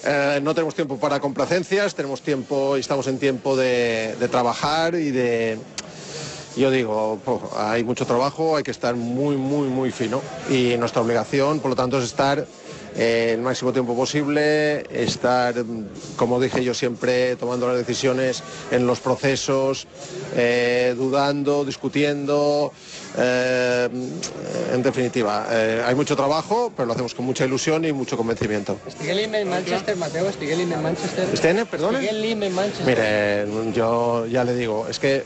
Eh, 0.04 0.40
no 0.42 0.54
tenemos 0.54 0.74
tiempo 0.74 0.98
para 0.98 1.20
complacencias, 1.20 1.94
tenemos 1.94 2.22
tiempo 2.22 2.76
y 2.76 2.80
estamos 2.80 3.06
en 3.06 3.18
tiempo 3.18 3.56
de, 3.56 4.16
trabajar 4.30 4.94
y 4.94 5.10
de, 5.10 5.58
yo 6.56 6.70
digo, 6.70 7.20
hay 7.56 7.84
mucho 7.84 8.04
trabajo, 8.04 8.56
hay 8.56 8.64
que 8.64 8.72
estar 8.72 8.96
muy, 8.96 9.36
muy, 9.36 9.68
muy 9.68 9.92
fino 9.92 10.20
y 10.50 10.76
nuestra 10.76 11.02
obligación, 11.02 11.60
por 11.60 11.70
lo 11.70 11.76
tanto, 11.76 11.98
es 11.98 12.04
estar 12.04 12.46
el 12.96 13.40
máximo 13.40 13.72
tiempo 13.72 13.96
posible, 13.96 14.84
estar, 14.90 15.54
como 16.16 16.40
dije 16.40 16.62
yo 16.62 16.74
siempre, 16.74 17.36
tomando 17.36 17.66
las 17.68 17.76
decisiones 17.76 18.42
en 18.70 18.86
los 18.86 19.00
procesos, 19.00 19.86
eh, 20.36 20.94
dudando, 20.96 21.64
discutiendo. 21.64 22.72
Eh, 23.16 23.88
en 24.72 24.82
definitiva, 24.82 25.46
eh, 25.50 25.82
hay 25.84 25.94
mucho 25.94 26.16
trabajo, 26.16 26.72
pero 26.74 26.86
lo 26.86 26.92
hacemos 26.92 27.14
con 27.14 27.26
mucha 27.26 27.44
ilusión 27.44 27.84
y 27.84 27.92
mucho 27.92 28.16
convencimiento. 28.16 28.78
Estiguelim 28.86 29.34
en 29.34 29.48
Manchester, 29.48 29.96
Mateo, 29.96 30.28
Estiguelim 30.28 30.72
en 30.72 30.82
Manchester. 30.82 31.28
¿Estén, 31.32 31.66
perdón? 31.66 31.94
Manchester. 32.54 32.86
Mire, 32.86 33.72
yo 33.72 34.26
ya 34.26 34.44
le 34.44 34.54
digo, 34.54 34.86
es 34.88 34.98
que 34.98 35.24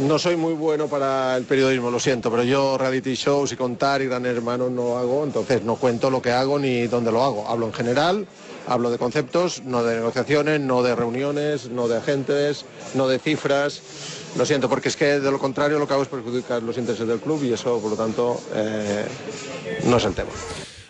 no 0.00 0.18
soy 0.18 0.36
muy 0.36 0.54
bueno 0.54 0.88
para 0.88 1.36
el 1.36 1.44
periodismo, 1.44 1.90
lo 1.90 1.98
siento, 1.98 2.30
pero 2.30 2.42
yo 2.42 2.76
reality 2.76 3.14
shows 3.14 3.52
y 3.52 3.56
contar 3.56 4.02
y 4.02 4.06
Gran 4.06 4.26
Hermano 4.26 4.68
no 4.68 4.98
hago, 4.98 5.24
entonces 5.24 5.62
no 5.62 5.76
cuento 5.76 6.10
lo 6.10 6.20
que 6.20 6.32
hago 6.32 6.58
ni 6.58 6.86
dónde 6.86 7.12
lo 7.12 7.22
hago. 7.22 7.48
Hablo 7.48 7.66
en 7.66 7.72
general, 7.72 8.26
hablo 8.66 8.90
de 8.90 8.98
conceptos, 8.98 9.62
no 9.64 9.82
de 9.82 9.96
negociaciones, 9.96 10.60
no 10.60 10.82
de 10.82 10.94
reuniones, 10.94 11.70
no 11.70 11.88
de 11.88 11.96
agentes, 11.96 12.64
no 12.94 13.08
de 13.08 13.18
cifras. 13.18 13.82
Lo 14.36 14.44
siento, 14.44 14.68
porque 14.68 14.88
es 14.88 14.96
que 14.96 15.18
de 15.18 15.30
lo 15.30 15.38
contrario 15.38 15.78
lo 15.78 15.86
que 15.86 15.94
hago 15.94 16.02
es 16.02 16.08
perjudicar 16.08 16.62
los 16.62 16.76
intereses 16.76 17.08
del 17.08 17.20
club 17.20 17.42
y 17.44 17.52
eso, 17.52 17.80
por 17.80 17.90
lo 17.90 17.96
tanto, 17.96 18.38
eh, 18.54 19.06
no 19.84 19.96
es 19.96 20.04
el 20.04 20.14
tema. 20.14 20.30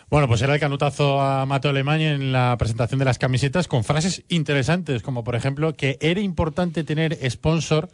Bueno, 0.09 0.29
pues 0.29 0.41
era 0.43 0.55
el 0.55 0.61
canutazo 0.61 1.21
a 1.21 1.47
Mateo 1.47 1.71
Alemán 1.71 2.01
en 2.01 2.33
la 2.33 2.57
presentación 2.59 2.99
de 2.99 3.05
las 3.05 3.19
camisetas 3.19 3.69
con 3.69 3.85
frases 3.85 4.23
interesantes, 4.29 5.03
como 5.03 5.25
por 5.25 5.35
ejemplo 5.35 5.75
que 5.75 5.99
era 6.01 6.21
importante 6.21 6.85
tener 6.85 7.19
sponsor 7.31 7.89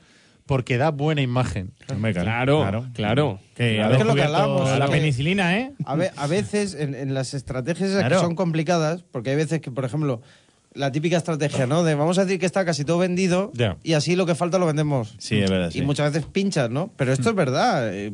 porque 0.46 0.76
da 0.76 0.90
buena 0.90 1.22
imagen. 1.22 1.72
Hombre, 1.90 2.12
Claro, 2.12 2.61
claro. 2.61 2.87
claro. 2.92 3.40
Que 3.55 3.76
Claro, 3.76 3.94
es 3.96 4.05
lo 4.05 4.14
que 4.14 4.22
hablamos, 4.22 4.78
la 4.78 4.87
que- 4.87 4.92
penicilina, 4.92 5.57
¿eh? 5.59 5.72
A, 5.85 5.94
ve- 5.94 6.11
a 6.16 6.26
veces 6.26 6.74
en, 6.74 6.94
en 6.94 7.14
las 7.14 7.35
estrategias 7.35 7.90
esas 7.90 8.00
Claro. 8.00 8.16
que 8.16 8.22
son 8.24 8.35
complicadas, 8.35 9.02
porque 9.02 9.31
hay 9.31 9.37
veces 9.37 9.61
que, 9.61 9.70
por 9.70 9.85
ejemplo, 9.85 10.20
la 10.74 10.90
típica 10.90 11.16
estrategia, 11.18 11.66
¿no? 11.66 11.85
De 11.85 11.94
vamos 11.94 12.18
a 12.18 12.24
decir 12.24 12.40
que 12.40 12.46
está 12.46 12.64
casi 12.64 12.85
todo 12.85 12.98
vendido 12.98 13.52
y 13.83 13.92
así 13.92 14.16
lo 14.16 14.26
que 14.26 14.35
falta 14.35 14.59
lo 14.59 14.66
vendemos. 14.66 15.14
Sí, 15.18 15.38
es 15.38 15.50
verdad, 15.50 15.68
Y 15.68 15.78
sí. 15.78 15.83
muchas 15.83 16.12
veces 16.12 16.26
pinchas, 16.31 16.70
¿no? 16.70 16.90
Pero 16.96 17.12
esto 17.12 17.28
es 17.31 17.37
verdad, 17.37 17.94
eh, 17.94 18.12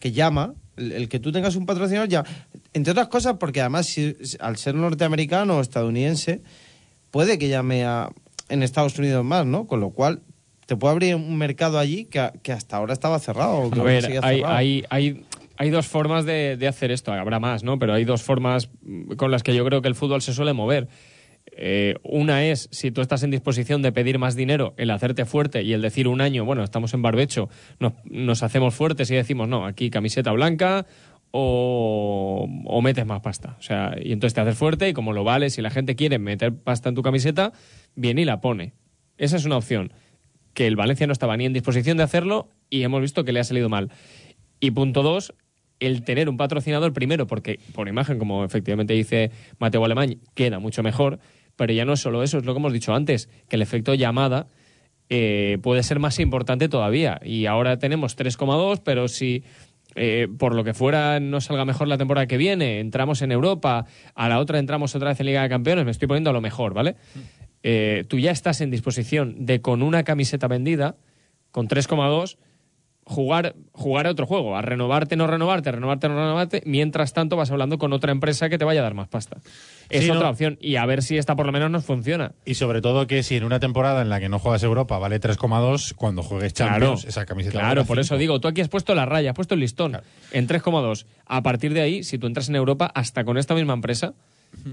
que 0.00 0.12
llama, 0.12 0.54
el, 0.76 0.92
el 0.92 1.08
que 1.08 1.18
tú 1.20 1.30
tengas 1.32 1.56
un 1.56 1.66
patrocinador 1.66 2.08
ya. 2.08 2.24
Entre 2.72 2.90
otras 2.90 3.08
cosas, 3.08 3.36
porque 3.38 3.60
además, 3.60 3.86
si- 3.86 4.16
si- 4.22 4.36
al 4.40 4.56
ser 4.56 4.74
norteamericano 4.74 5.58
o 5.58 5.60
estadounidense, 5.60 6.42
puede 7.10 7.38
que 7.38 7.48
llame 7.48 7.84
a, 7.84 8.10
en 8.48 8.62
Estados 8.64 8.98
Unidos 8.98 9.24
más, 9.24 9.46
¿no? 9.46 9.66
Con 9.66 9.78
lo 9.80 9.90
cual, 9.90 10.20
te 10.70 10.76
puede 10.76 10.92
abrir 10.92 11.16
un 11.16 11.36
mercado 11.36 11.80
allí 11.80 12.04
que, 12.04 12.52
hasta 12.52 12.76
ahora 12.76 12.92
estaba 12.92 13.18
cerrado. 13.18 13.58
o 13.58 13.70
que 13.72 13.80
A 13.80 13.82
ver, 13.82 14.06
hay, 14.06 14.12
cerrado. 14.12 14.46
hay, 14.54 14.84
hay, 14.88 15.24
hay 15.56 15.70
dos 15.70 15.88
formas 15.88 16.24
de, 16.24 16.56
de 16.56 16.68
hacer 16.68 16.92
esto. 16.92 17.12
Habrá 17.12 17.40
más, 17.40 17.64
¿no? 17.64 17.76
Pero 17.80 17.92
hay 17.92 18.04
dos 18.04 18.22
formas 18.22 18.70
con 19.16 19.32
las 19.32 19.42
que 19.42 19.52
yo 19.52 19.64
creo 19.64 19.82
que 19.82 19.88
el 19.88 19.96
fútbol 19.96 20.22
se 20.22 20.32
suele 20.32 20.52
mover. 20.52 20.86
Eh, 21.50 21.96
una 22.04 22.44
es, 22.44 22.68
si 22.70 22.92
tú 22.92 23.00
estás 23.00 23.24
en 23.24 23.32
disposición 23.32 23.82
de 23.82 23.90
pedir 23.90 24.20
más 24.20 24.36
dinero, 24.36 24.72
el 24.76 24.92
hacerte 24.92 25.24
fuerte 25.24 25.64
y 25.64 25.72
el 25.72 25.82
decir 25.82 26.06
un 26.06 26.20
año, 26.20 26.44
bueno, 26.44 26.62
estamos 26.62 26.94
en 26.94 27.02
barbecho, 27.02 27.48
nos, 27.80 27.94
nos 28.04 28.44
hacemos 28.44 28.72
fuertes 28.72 29.10
y 29.10 29.16
decimos, 29.16 29.48
no, 29.48 29.66
aquí 29.66 29.90
camiseta 29.90 30.30
blanca 30.30 30.86
o, 31.32 32.48
o 32.64 32.80
metes 32.80 33.06
más 33.06 33.22
pasta. 33.22 33.56
O 33.58 33.62
sea, 33.62 33.96
y 34.00 34.12
entonces 34.12 34.34
te 34.34 34.40
haces 34.40 34.56
fuerte 34.56 34.88
y 34.88 34.92
como 34.92 35.12
lo 35.12 35.24
vales, 35.24 35.54
si 35.54 35.62
la 35.62 35.70
gente 35.70 35.96
quiere 35.96 36.20
meter 36.20 36.54
pasta 36.54 36.90
en 36.90 36.94
tu 36.94 37.02
camiseta, 37.02 37.52
viene 37.96 38.22
y 38.22 38.24
la 38.24 38.40
pone. 38.40 38.74
Esa 39.18 39.36
es 39.36 39.44
una 39.44 39.56
opción. 39.56 39.92
Que 40.54 40.66
el 40.66 40.76
Valencia 40.76 41.06
no 41.06 41.12
estaba 41.12 41.36
ni 41.36 41.46
en 41.46 41.52
disposición 41.52 41.96
de 41.96 42.02
hacerlo 42.02 42.48
y 42.68 42.82
hemos 42.82 43.00
visto 43.00 43.24
que 43.24 43.32
le 43.32 43.40
ha 43.40 43.44
salido 43.44 43.68
mal. 43.68 43.90
Y 44.60 44.72
punto 44.72 45.02
dos, 45.02 45.34
el 45.80 46.04
tener 46.04 46.28
un 46.28 46.36
patrocinador 46.36 46.92
primero, 46.92 47.26
porque 47.26 47.58
por 47.72 47.88
imagen, 47.88 48.18
como 48.18 48.44
efectivamente 48.44 48.94
dice 48.94 49.30
Mateo 49.58 49.84
Alemán, 49.84 50.20
queda 50.34 50.58
mucho 50.58 50.82
mejor, 50.82 51.18
pero 51.56 51.72
ya 51.72 51.84
no 51.84 51.94
es 51.94 52.00
solo 52.00 52.22
eso, 52.22 52.38
es 52.38 52.44
lo 52.44 52.52
que 52.52 52.58
hemos 52.58 52.72
dicho 52.72 52.94
antes, 52.94 53.28
que 53.48 53.56
el 53.56 53.62
efecto 53.62 53.94
llamada 53.94 54.46
eh, 55.08 55.58
puede 55.62 55.82
ser 55.82 55.98
más 55.98 56.20
importante 56.20 56.68
todavía. 56.68 57.20
Y 57.24 57.46
ahora 57.46 57.78
tenemos 57.78 58.16
3,2, 58.16 58.80
pero 58.84 59.08
si 59.08 59.42
eh, 59.94 60.28
por 60.38 60.54
lo 60.54 60.64
que 60.64 60.74
fuera 60.74 61.20
no 61.20 61.40
salga 61.40 61.64
mejor 61.64 61.88
la 61.88 61.98
temporada 61.98 62.26
que 62.26 62.36
viene, 62.36 62.80
entramos 62.80 63.22
en 63.22 63.32
Europa, 63.32 63.86
a 64.14 64.28
la 64.28 64.38
otra 64.38 64.58
entramos 64.58 64.94
otra 64.94 65.10
vez 65.10 65.20
en 65.20 65.26
Liga 65.26 65.42
de 65.42 65.48
Campeones, 65.48 65.84
me 65.84 65.90
estoy 65.90 66.08
poniendo 66.08 66.30
a 66.30 66.32
lo 66.32 66.40
mejor, 66.40 66.74
¿vale? 66.74 66.96
Eh, 67.62 68.04
tú 68.08 68.18
ya 68.18 68.30
estás 68.30 68.60
en 68.60 68.70
disposición 68.70 69.46
de 69.46 69.60
con 69.60 69.82
una 69.82 70.02
camiseta 70.02 70.48
vendida, 70.48 70.96
con 71.50 71.68
3,2, 71.68 72.38
jugar, 73.10 73.56
jugar 73.72 74.06
a 74.06 74.10
otro 74.10 74.24
juego, 74.24 74.56
a 74.56 74.62
renovarte, 74.62 75.16
no 75.16 75.26
renovarte, 75.26 75.72
renovarte, 75.72 76.08
no 76.08 76.14
renovarte, 76.14 76.62
mientras 76.64 77.12
tanto 77.12 77.34
vas 77.34 77.50
hablando 77.50 77.76
con 77.76 77.92
otra 77.92 78.12
empresa 78.12 78.48
que 78.48 78.56
te 78.56 78.64
vaya 78.64 78.80
a 78.80 78.82
dar 78.84 78.94
más 78.94 79.08
pasta. 79.08 79.38
Es 79.88 80.04
Sí, 80.04 80.10
otra 80.10 80.22
¿no? 80.26 80.30
opción, 80.30 80.56
y 80.60 80.76
a 80.76 80.86
ver 80.86 81.02
si 81.02 81.18
esta 81.18 81.34
por 81.34 81.44
lo 81.44 81.50
menos 81.50 81.72
nos 81.72 81.84
funciona. 81.84 82.30
Y 82.44 82.54
sobre 82.54 82.80
todo 82.80 83.08
que 83.08 83.24
si 83.24 83.34
en 83.34 83.42
una 83.42 83.58
temporada 83.58 84.00
en 84.02 84.10
la 84.10 84.20
que 84.20 84.28
no 84.28 84.38
juegas 84.38 84.62
Europa 84.62 84.96
vale 84.98 85.20
3,2, 85.20 85.94
cuando 85.96 86.22
juegues 86.22 86.54
Champions, 86.54 87.04
esa 87.04 87.26
camiseta 87.26 87.58
Claro, 87.58 87.84
por 87.84 87.98
eso 87.98 88.14
5. 88.14 88.18
digo, 88.18 88.40
tú 88.40 88.46
aquí 88.46 88.60
has 88.60 88.68
puesto 88.68 88.94
la 88.94 89.06
raya, 89.06 89.30
has 89.30 89.36
puesto 89.36 89.54
el 89.54 89.60
listón 89.60 89.98
en 90.30 90.46
3,2. 90.46 91.04
A 91.26 91.42
partir 91.42 91.74
de 91.74 91.80
ahí, 91.80 92.04
si 92.04 92.16
tú 92.16 92.28
entras 92.28 92.48
en 92.48 92.54
Europa, 92.54 92.90
hasta 92.94 93.24
con 93.24 93.38
esta 93.38 93.56
misma 93.56 93.72
empresa, 93.74 94.14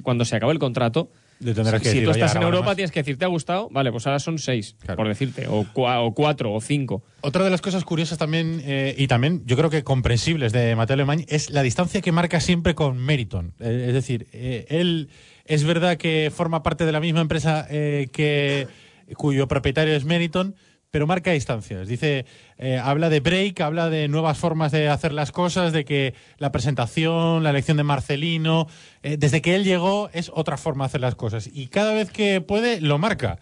cuando 0.03 0.25
se 0.25 0.35
acabe 0.35 0.51
el 0.53 0.59
contrato, 0.59 1.09
Le 1.39 1.53
tendrás 1.53 1.81
que 1.81 1.89
si 1.89 2.03
tú 2.03 2.09
"Oye, 2.09 2.19
estás 2.19 2.35
en 2.35 2.41
Europa, 2.41 2.65
más". 2.67 2.75
tienes 2.75 2.91
que 2.91 2.99
decir, 3.01 3.17
¿te 3.17 3.25
ha 3.25 3.27
gustado? 3.27 3.69
Vale, 3.71 3.91
pues 3.91 4.07
ahora 4.07 4.19
son 4.19 4.39
6, 4.39 4.75
por 4.95 5.07
decirte, 5.07 5.47
o 5.47 5.65
4 5.73 6.53
o 6.53 6.61
5. 6.61 7.03
Otra 7.21 7.43
de 7.43 7.49
las 7.49 7.61
cosas 7.61 7.83
curiosas 7.83 8.17
también, 8.17 8.61
eh, 8.65 8.95
y 8.97 9.07
también 9.07 9.43
yo 9.45 9.55
creo 9.55 9.69
que 9.69 9.83
comprensibles 9.83 10.51
de 10.51 10.75
Mateo 10.75 10.95
Alemán, 10.95 11.25
es 11.27 11.49
la 11.51 11.61
distancia 11.61 12.01
que 12.01 12.11
marca 12.11 12.39
siempre 12.39 12.73
con 12.73 12.97
Meriton. 12.97 13.53
Eh, 13.59 13.85
es 13.89 13.93
decir, 13.93 14.27
eh, 14.33 14.65
él 14.69 15.09
es 15.45 15.63
verdad 15.63 15.97
que 15.97 16.31
forma 16.35 16.63
parte 16.63 16.85
de 16.85 16.91
la 16.91 16.99
misma 16.99 17.21
empresa 17.21 17.67
eh, 17.69 18.07
que 18.11 18.67
cuyo 19.15 19.47
propietario 19.47 19.95
es 19.95 20.03
Meriton, 20.05 20.55
pero 20.97 21.05
marca 21.05 21.29
distancias. 21.31 21.87
Dice, 21.87 22.25
eh, 22.57 22.79
habla 22.83 23.11
de 23.11 23.19
break, 23.19 23.61
habla 23.61 23.87
de 23.87 24.07
nuevas 24.07 24.39
formas 24.39 24.71
de 24.71 24.89
hacer 24.89 25.13
las 25.13 25.31
cosas, 25.31 25.71
de 25.71 25.85
que 25.85 26.15
la 26.39 26.51
presentación, 26.51 27.43
la 27.43 27.51
elección 27.51 27.77
de 27.77 27.83
Marcelino, 27.83 28.65
eh, 29.03 29.15
desde 29.15 29.43
que 29.43 29.53
él 29.55 29.63
llegó 29.63 30.09
es 30.11 30.31
otra 30.33 30.57
forma 30.57 30.85
de 30.85 30.87
hacer 30.87 31.01
las 31.01 31.13
cosas. 31.13 31.51
Y 31.53 31.67
cada 31.67 31.93
vez 31.93 32.09
que 32.09 32.41
puede, 32.41 32.81
lo 32.81 32.97
marca. 32.97 33.37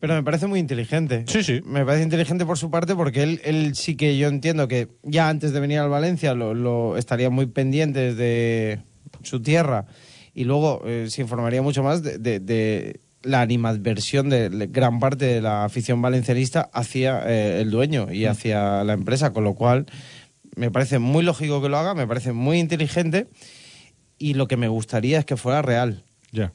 Pero 0.00 0.14
me 0.14 0.22
parece 0.22 0.46
muy 0.46 0.58
inteligente. 0.58 1.24
Sí, 1.26 1.42
sí. 1.44 1.60
Me 1.66 1.84
parece 1.84 2.02
inteligente 2.04 2.46
por 2.46 2.56
su 2.56 2.70
parte 2.70 2.94
porque 2.96 3.22
él, 3.24 3.42
él 3.44 3.74
sí 3.74 3.94
que 3.94 4.16
yo 4.16 4.28
entiendo 4.28 4.66
que 4.66 4.88
ya 5.02 5.28
antes 5.28 5.52
de 5.52 5.60
venir 5.60 5.80
al 5.80 5.90
Valencia 5.90 6.32
lo, 6.32 6.54
lo 6.54 6.96
estaría 6.96 7.28
muy 7.28 7.44
pendiente 7.44 8.14
de 8.14 8.80
su 9.22 9.42
tierra 9.42 9.84
y 10.32 10.44
luego 10.44 10.80
eh, 10.86 11.08
se 11.10 11.20
informaría 11.20 11.60
mucho 11.60 11.82
más 11.82 12.02
de, 12.02 12.16
de- 12.16 12.40
de 12.40 13.00
la 13.26 13.40
animadversión 13.40 14.30
de 14.30 14.68
gran 14.70 15.00
parte 15.00 15.26
de 15.26 15.40
la 15.40 15.64
afición 15.64 16.00
valencianista 16.00 16.70
hacia 16.72 17.22
eh, 17.26 17.60
el 17.60 17.70
dueño 17.70 18.12
y 18.12 18.26
hacia 18.26 18.84
la 18.84 18.92
empresa, 18.92 19.32
con 19.32 19.44
lo 19.44 19.54
cual 19.54 19.86
me 20.56 20.70
parece 20.70 20.98
muy 20.98 21.22
lógico 21.24 21.60
que 21.60 21.68
lo 21.68 21.76
haga, 21.76 21.94
me 21.94 22.06
parece 22.06 22.32
muy 22.32 22.58
inteligente 22.58 23.28
y 24.18 24.34
lo 24.34 24.48
que 24.48 24.56
me 24.56 24.68
gustaría 24.68 25.18
es 25.18 25.24
que 25.24 25.36
fuera 25.36 25.62
real. 25.62 26.04
Ya. 26.32 26.52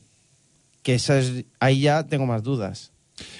Que 0.81 0.95
es, 0.95 1.11
ahí 1.59 1.81
ya 1.81 2.07
tengo 2.07 2.25
más 2.25 2.41
dudas. 2.41 2.90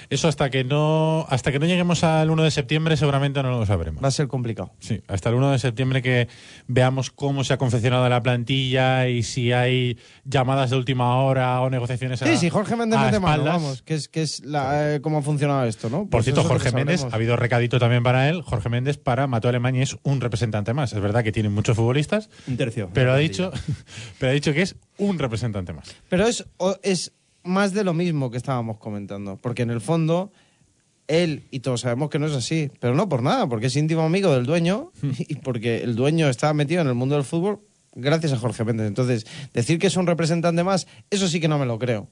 Eso 0.10 0.28
hasta 0.28 0.50
que 0.50 0.64
no 0.64 1.26
hasta 1.30 1.52
que 1.52 1.60
no 1.60 1.66
lleguemos 1.66 2.04
al 2.04 2.30
1 2.30 2.44
de 2.44 2.52
septiembre 2.52 2.98
seguramente 2.98 3.42
no 3.44 3.52
lo 3.52 3.66
sabremos. 3.66 4.04
Va 4.04 4.08
a 4.08 4.12
ser 4.12 4.28
complicado. 4.28 4.72
Sí, 4.80 5.02
hasta 5.08 5.30
el 5.30 5.36
1 5.36 5.52
de 5.52 5.60
septiembre 5.60 6.02
que 6.02 6.28
veamos 6.68 7.12
cómo 7.12 7.44
se 7.44 7.54
ha 7.54 7.58
confeccionado 7.58 8.08
la 8.10 8.22
plantilla 8.22 9.08
y 9.08 9.24
si 9.24 9.52
hay 9.52 9.98
llamadas 10.26 10.70
de 10.70 10.76
última 10.78 11.16
hora 11.18 11.62
o 11.62 11.70
negociaciones 11.70 12.22
a 12.22 12.26
Sí, 12.28 12.38
sí, 12.38 12.50
Jorge 12.50 12.76
Méndez 12.76 13.00
mete 13.00 13.20
mano, 13.20 13.44
vamos, 13.44 13.82
que 13.82 13.96
es, 13.96 14.08
que 14.08 14.22
es 14.22 14.44
la, 14.46 14.96
eh, 14.96 15.02
cómo 15.02 15.20
ha 15.20 15.22
funcionado 15.22 15.66
esto, 15.66 15.90
¿no? 15.90 16.00
Por 16.02 16.10
Pues 16.10 16.26
cierto, 16.26 16.44
Jorge 16.44 16.72
Méndez, 16.72 17.06
ha 17.10 17.16
habido 17.16 17.36
recadito 17.36 17.80
también 17.80 18.04
para 18.04 18.30
él. 18.30 18.42
Jorge 18.42 18.70
Méndez 18.70 18.98
para 18.98 19.28
Mateo 19.28 19.50
Alemania 19.50 19.84
es 19.84 19.96
un 20.04 20.22
representante 20.22 20.74
más. 20.74 20.94
Es 20.94 21.00
verdad 21.02 21.24
que 21.24 21.32
tiene 21.32 21.50
muchos 21.50 21.76
futbolistas, 21.76 22.30
Un 22.48 22.58
tercio. 22.58 22.90
pero 22.94 23.14
ha 23.14 23.18
dicho, 23.18 23.52
pero 24.20 24.32
ha 24.32 24.34
dicho 24.34 24.54
que 24.54 24.62
es 24.64 24.76
un 24.98 25.18
representante 25.20 25.74
más. 25.74 25.96
Pero 26.10 26.28
es, 26.28 26.46
o- 26.58 26.78
es 26.84 27.14
más 27.44 27.74
de 27.74 27.84
lo 27.84 27.94
mismo 27.94 28.32
que 28.32 28.38
estábamos 28.38 28.78
comentando, 28.78 29.38
porque 29.38 29.64
en 29.64 29.72
el 29.72 29.82
fondo 29.82 30.32
él, 31.08 31.44
y 31.52 31.60
todos 31.60 31.82
sabemos 31.82 32.10
que 32.10 32.20
no 32.20 32.28
es 32.28 32.34
así, 32.34 32.72
pero 32.80 32.96
no 32.96 33.10
por 33.10 33.22
nada, 33.22 33.48
porque 33.48 33.68
es 33.68 33.76
íntimo 33.76 34.02
amigo 34.02 34.34
del 34.34 34.46
dueño 34.46 34.92
Hmm. 35.02 35.12
y 35.20 35.36
porque 35.36 35.84
el 35.84 35.96
dueño 35.96 36.30
está 36.30 36.54
metido 36.54 36.82
en 36.82 36.88
el 36.88 36.96
mundo 36.96 37.16
del 37.16 37.24
fútbol 37.24 37.60
gracias 37.94 38.34
a 38.34 38.38
Jorge 38.38 38.64
Méndez. 38.64 38.88
Entonces, 38.88 39.26
decir 39.54 39.80
que 39.80 39.88
es 39.88 39.98
un 39.98 40.08
representante 40.08 40.64
más, 40.64 40.88
eso 41.10 41.28
sí 41.28 41.40
que 41.40 41.48
no 41.48 41.60
me 41.60 41.66
lo 41.66 41.78
creo. 41.78 42.08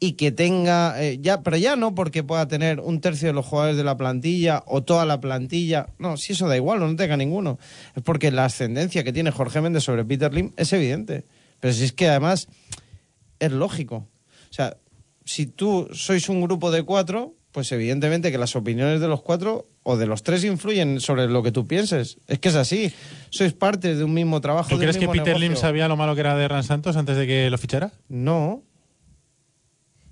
Y 0.00 0.12
que 0.12 0.32
tenga, 0.32 1.02
eh, 1.02 1.18
ya, 1.20 1.42
pero 1.42 1.56
ya 1.56 1.76
no 1.76 1.94
porque 1.94 2.24
pueda 2.24 2.48
tener 2.48 2.80
un 2.80 3.00
tercio 3.00 3.28
de 3.28 3.34
los 3.34 3.46
jugadores 3.46 3.76
de 3.76 3.84
la 3.84 3.96
plantilla 3.96 4.62
o 4.66 4.82
toda 4.82 5.06
la 5.06 5.20
plantilla, 5.20 5.86
no, 5.98 6.16
si 6.16 6.32
eso 6.32 6.48
da 6.48 6.56
igual, 6.56 6.80
no 6.80 6.96
tenga 6.96 7.16
ninguno. 7.16 7.58
Es 7.94 8.02
porque 8.02 8.30
la 8.32 8.44
ascendencia 8.44 9.04
que 9.04 9.12
tiene 9.12 9.30
Jorge 9.30 9.60
Méndez 9.60 9.84
sobre 9.84 10.04
Peter 10.04 10.34
Lim 10.34 10.52
es 10.56 10.72
evidente. 10.72 11.24
Pero 11.60 11.72
si 11.72 11.84
es 11.84 11.92
que 11.92 12.08
además 12.08 12.48
es 13.38 13.52
lógico. 13.52 14.06
O 14.58 14.60
sea, 14.60 14.76
si 15.24 15.46
tú 15.46 15.88
sois 15.92 16.28
un 16.28 16.40
grupo 16.40 16.72
de 16.72 16.82
cuatro, 16.82 17.36
pues 17.52 17.70
evidentemente 17.70 18.32
que 18.32 18.38
las 18.38 18.56
opiniones 18.56 19.00
de 19.00 19.06
los 19.06 19.22
cuatro 19.22 19.68
o 19.84 19.96
de 19.96 20.06
los 20.06 20.24
tres 20.24 20.42
influyen 20.42 21.00
sobre 21.00 21.28
lo 21.28 21.44
que 21.44 21.52
tú 21.52 21.66
pienses. 21.66 22.18
Es 22.26 22.40
que 22.40 22.48
es 22.48 22.56
así. 22.56 22.92
Sois 23.30 23.52
parte 23.52 23.94
de 23.94 24.02
un 24.02 24.14
mismo 24.14 24.40
trabajo. 24.40 24.68
¿Tú 24.70 24.78
de 24.78 24.86
un 24.86 24.90
crees 24.90 24.96
que 24.96 25.06
Peter 25.06 25.26
negocio. 25.28 25.48
Lim 25.48 25.56
sabía 25.56 25.86
lo 25.86 25.96
malo 25.96 26.16
que 26.16 26.22
era 26.22 26.36
de 26.36 26.62
Santos 26.64 26.96
antes 26.96 27.16
de 27.16 27.26
que 27.28 27.50
lo 27.50 27.56
fichara? 27.56 27.92
No. 28.08 28.64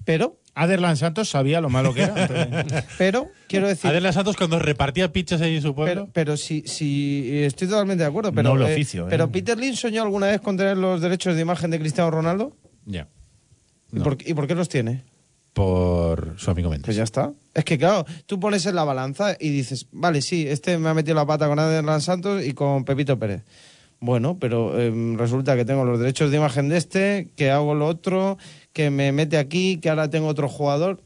Pero, 0.05 0.39
Aderlan 0.55 0.97
Santos 0.97 1.29
sabía 1.29 1.61
lo 1.61 1.71
malo 1.71 1.93
que 1.93 2.03
era. 2.03 2.87
pero, 2.99 3.29
quiero 3.49 3.67
decir... 3.67 3.91
Aderlan 3.91 4.13
Santos 4.13 4.37
cuando 4.37 4.61
repartía 4.61 5.13
pizzas 5.13 5.41
ahí 5.41 5.57
en 5.57 5.63
su 5.63 5.75
pueblo. 5.75 6.09
Pero, 6.13 6.13
pero 6.13 6.37
si, 6.37 6.63
si 6.67 7.43
estoy 7.43 7.67
totalmente 7.67 8.05
de 8.05 8.09
acuerdo. 8.09 8.33
Pero, 8.33 8.51
Noble 8.51 8.71
eh, 8.71 8.75
oficio, 8.75 9.07
¿eh? 9.07 9.09
pero 9.11 9.31
Peter 9.33 9.59
Lim 9.59 9.75
soñó 9.75 10.03
alguna 10.03 10.29
vez 10.29 10.41
con 10.41 10.57
tener 10.57 10.77
los 10.77 11.01
derechos 11.01 11.35
de 11.35 11.43
imagen 11.43 11.73
de 11.73 11.81
Cristiano 11.81 12.11
Ronaldo. 12.13 12.57
Ya. 12.85 13.09
¿Y, 13.09 13.16
No. 13.91 14.03
por, 14.05 14.17
y 14.25 14.35
por 14.35 14.47
qué 14.47 14.55
los 14.55 14.69
tiene? 14.69 15.05
Por 15.53 16.35
su 16.37 16.51
amigo 16.51 16.69
Méndez. 16.69 16.85
Pues 16.85 16.97
ya 16.97 17.05
está. 17.05 17.33
Es 17.55 17.65
que 17.65 17.79
claro, 17.79 18.05
tú 18.27 18.39
pones 18.39 18.67
en 18.67 18.75
la 18.75 18.85
balanza 18.85 19.37
y 19.41 19.49
dices, 19.51 19.87
vale, 19.91 20.21
sí, 20.21 20.47
este 20.47 20.77
me 20.77 20.91
ha 20.91 20.95
metido 20.95 21.15
la 21.15 21.27
pata 21.27 21.49
con 21.49 21.59
Adelán 21.59 22.01
Santos 22.03 22.45
y 22.45 22.53
con 22.53 22.85
Pepito 22.85 23.19
Pérez. 23.19 23.43
Bueno, 23.99 24.39
pero 24.39 24.79
em, 24.79 25.17
resulta 25.17 25.57
que 25.57 25.65
tengo 25.65 25.85
los 25.85 25.99
derechos 25.99 26.31
de 26.31 26.37
imagen 26.37 26.69
de 26.69 26.77
este, 26.77 27.31
que 27.37 27.51
hago 27.51 27.75
lo 27.75 27.87
otro, 27.87 28.37
que 28.75 28.91
me 28.91 29.11
mete 29.13 29.39
aquí, 29.39 29.79
que 29.79 29.89
ahora 29.89 30.11
tengo 30.11 30.27
otro 30.27 30.49
jugador. 30.49 31.01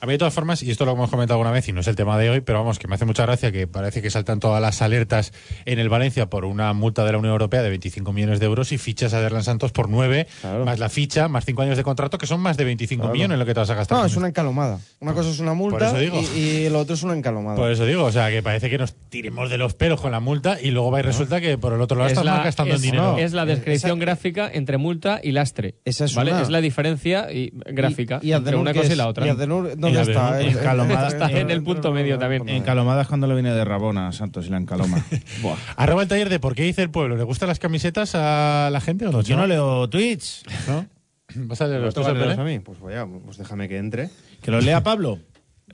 A 0.00 0.06
mí, 0.06 0.12
de 0.12 0.18
todas 0.18 0.34
formas, 0.34 0.62
y 0.62 0.70
esto 0.70 0.84
lo 0.84 0.92
hemos 0.92 1.10
comentado 1.10 1.34
alguna 1.38 1.50
vez 1.52 1.68
y 1.68 1.72
no 1.72 1.80
es 1.80 1.86
el 1.88 1.96
tema 1.96 2.18
de 2.18 2.30
hoy, 2.30 2.40
pero 2.40 2.58
vamos, 2.58 2.78
que 2.78 2.88
me 2.88 2.94
hace 2.94 3.04
mucha 3.04 3.24
gracia 3.24 3.52
que 3.52 3.66
parece 3.66 4.02
que 4.02 4.10
saltan 4.10 4.40
todas 4.40 4.60
las 4.60 4.82
alertas 4.82 5.32
en 5.64 5.78
el 5.78 5.88
Valencia 5.88 6.26
por 6.30 6.44
una 6.44 6.72
multa 6.72 7.04
de 7.04 7.12
la 7.12 7.18
Unión 7.18 7.32
Europea 7.32 7.62
de 7.62 7.68
25 7.70 8.12
millones 8.12 8.40
de 8.40 8.46
euros 8.46 8.72
y 8.72 8.78
fichas 8.78 9.14
a 9.14 9.20
Derlan 9.20 9.44
Santos 9.44 9.72
por 9.72 9.88
9, 9.88 10.26
más 10.64 10.78
la 10.78 10.88
ficha, 10.88 11.28
más 11.28 11.44
5 11.44 11.62
años 11.62 11.76
de 11.76 11.82
contrato, 11.82 12.18
que 12.18 12.26
son 12.26 12.40
más 12.40 12.56
de 12.56 12.64
25 12.64 13.02
Claro. 13.02 13.12
millones 13.14 13.38
lo 13.38 13.46
que 13.46 13.54
te 13.54 13.60
vas 13.60 13.70
a 13.70 13.74
gastar. 13.74 13.98
No, 13.98 14.04
es 14.06 14.16
una 14.16 14.28
encalomada. 14.28 14.78
Una 15.00 15.12
cosa 15.14 15.30
es 15.30 15.38
una 15.40 15.54
multa 15.54 15.88
eso 15.88 15.98
digo. 15.98 16.20
Y, 16.34 16.38
y 16.38 16.68
lo 16.70 16.80
otro 16.80 16.94
es 16.94 17.02
una 17.02 17.14
encalomada. 17.14 17.56
Por 17.56 17.70
eso 17.70 17.84
digo, 17.86 18.04
o 18.04 18.12
sea, 18.12 18.30
que 18.30 18.42
parece 18.42 18.70
que 18.70 18.78
nos 18.78 18.94
tiremos 19.08 19.50
de 19.50 19.58
los 19.58 19.74
pelos 19.74 20.00
con 20.00 20.12
la 20.12 20.20
multa 20.20 20.58
y 20.60 20.70
luego 20.70 20.90
va 20.90 21.00
y 21.00 21.02
resulta 21.02 21.40
que 21.40 21.58
por 21.58 21.72
el 21.72 21.80
otro 21.80 21.96
lado 21.96 22.06
Es 22.08 22.12
estamos 22.18 22.38
la, 22.38 22.44
gastando 22.44 22.74
es- 22.74 22.80
en 22.80 22.90
dinero. 22.90 23.18
es 23.18 23.32
la 23.32 23.44
descripción 23.44 23.98
gráfica 23.98 24.50
entre 24.52 24.78
multa 24.78 25.20
y 25.22 25.32
lastre. 25.32 25.74
Esa 25.84 26.04
es 26.04 26.14
¿vale? 26.14 26.32
una. 26.32 26.42
Es 26.42 26.50
la 26.50 26.60
diferencia 26.60 27.32
y, 27.32 27.52
gráfica 27.66 28.20
y 28.22 28.32
entre 28.32 28.56
una 28.56 28.72
¿qué 28.72 28.80
cosa 28.80 28.92
y 28.92 28.96
la 28.96 29.08
otra. 29.08 29.26
¿Y 29.26 29.30
dónde 29.76 30.00
está? 30.00 30.40
Está 30.40 31.30
en 31.30 31.50
el 31.50 31.62
punto 31.62 31.92
medio 31.92 32.18
también. 32.18 32.48
Encalomada 32.48 33.02
es 33.02 33.08
cuando 33.08 33.26
le 33.26 33.34
viene 33.34 33.52
de 33.52 33.64
Rabona 33.64 34.08
a 34.08 34.12
Santos 34.12 34.46
y 34.46 34.50
la 34.50 34.58
encaloma. 34.58 35.04
Buah. 35.42 35.56
Arroba 35.76 36.02
el 36.02 36.08
taller 36.08 36.28
de 36.28 36.40
por 36.40 36.54
qué 36.54 36.62
dice 36.62 36.82
el 36.82 36.90
pueblo. 36.90 37.16
¿Le 37.16 37.24
gustan 37.24 37.48
las 37.48 37.58
camisetas 37.58 38.14
a 38.14 38.68
la 38.70 38.80
gente 38.80 39.06
o 39.06 39.12
no? 39.12 39.22
Yo 39.22 39.36
no 39.36 39.46
leo 39.46 39.88
tweets. 39.88 40.42
¿No? 40.68 40.86
¿Vas 41.34 41.60
a 41.60 41.66
leer 41.66 41.80
¿Me 41.80 41.86
los 41.86 41.94
tuyos, 41.94 42.38
a 42.38 42.44
mí? 42.44 42.58
Pues 42.60 42.80
vaya, 42.80 43.06
pues 43.06 43.38
déjame 43.38 43.68
que 43.68 43.78
entre. 43.78 44.10
Que 44.42 44.50
lo 44.50 44.60
lea 44.60 44.82
Pablo. 44.82 45.18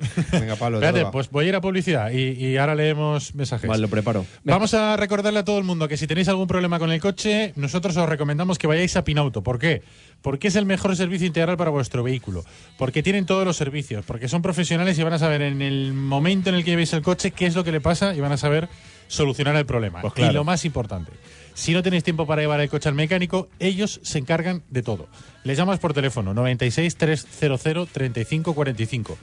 Venga, 0.33 0.57
Pablo, 0.57 0.79
te 0.81 0.87
Espérate, 0.87 1.11
pues 1.13 1.31
voy 1.31 1.47
a 1.47 1.49
ir 1.49 1.55
a 1.57 1.61
publicidad 1.61 2.11
y, 2.11 2.31
y 2.33 2.57
ahora 2.57 2.75
leemos 2.75 3.35
mensajes. 3.35 3.69
Vale, 3.69 3.83
lo 3.83 3.89
preparo. 3.89 4.25
Vamos 4.45 4.73
a 4.73 4.97
recordarle 4.97 5.41
a 5.41 5.45
todo 5.45 5.59
el 5.59 5.65
mundo 5.65 5.89
que 5.89 5.97
si 5.97 6.07
tenéis 6.07 6.29
algún 6.29 6.47
problema 6.47 6.79
con 6.79 6.91
el 6.93 7.01
coche, 7.01 7.53
nosotros 7.57 7.97
os 7.97 8.09
recomendamos 8.09 8.59
que 8.59 8.67
vayáis 8.67 8.97
a 8.97 9.05
Pinauto. 9.05 9.43
¿Por 9.43 9.59
qué? 9.59 9.83
Porque 10.23 10.49
es 10.49 10.57
el 10.57 10.67
mejor 10.67 10.97
servicio 10.97 11.27
integral 11.27 11.57
para 11.57 11.71
vuestro 11.71 12.03
vehículo. 12.03 12.45
Porque 12.79 13.03
tienen 13.03 13.27
todos 13.27 13.45
los 13.45 13.57
servicios. 13.57 14.05
Porque 14.05 14.29
son 14.29 14.43
profesionales 14.43 14.99
y 14.99 15.03
van 15.03 15.15
a 15.15 15.19
saber 15.19 15.43
en 15.43 15.63
el 15.63 15.93
momento 15.93 16.51
en 16.51 16.57
el 16.57 16.65
que 16.65 16.73
llevéis 16.73 16.93
el 16.93 17.03
coche 17.03 17.31
qué 17.31 17.47
es 17.47 17.55
lo 17.55 17.65
que 17.65 17.73
le 17.73 17.81
pasa 17.81 18.15
y 18.15 18.21
van 18.21 18.33
a 18.33 18.37
saber 18.37 18.69
solucionar 19.09 19.57
el 19.57 19.67
problema. 19.67 20.01
Pues 20.01 20.15
claro. 20.15 20.31
Y 20.31 20.35
lo 20.35 20.45
más 20.45 20.65
importante, 20.65 21.13
si 21.55 21.73
no 21.73 21.83
tenéis 21.83 22.05
tiempo 22.05 22.27
para 22.27 22.43
llevar 22.43 22.61
el 22.61 22.69
coche 22.69 22.89
al 22.89 22.95
mecánico, 22.95 23.49
ellos 23.59 24.01
se 24.03 24.19
encargan 24.19 24.63
de 24.71 24.83
todo. 24.83 25.09
Les 25.45 25.59
llamas 25.59 25.79
por 25.79 25.93
teléfono 25.93 26.33
96 26.33 26.97
300 26.97 27.89
35 27.89 28.55
45. 28.55 29.19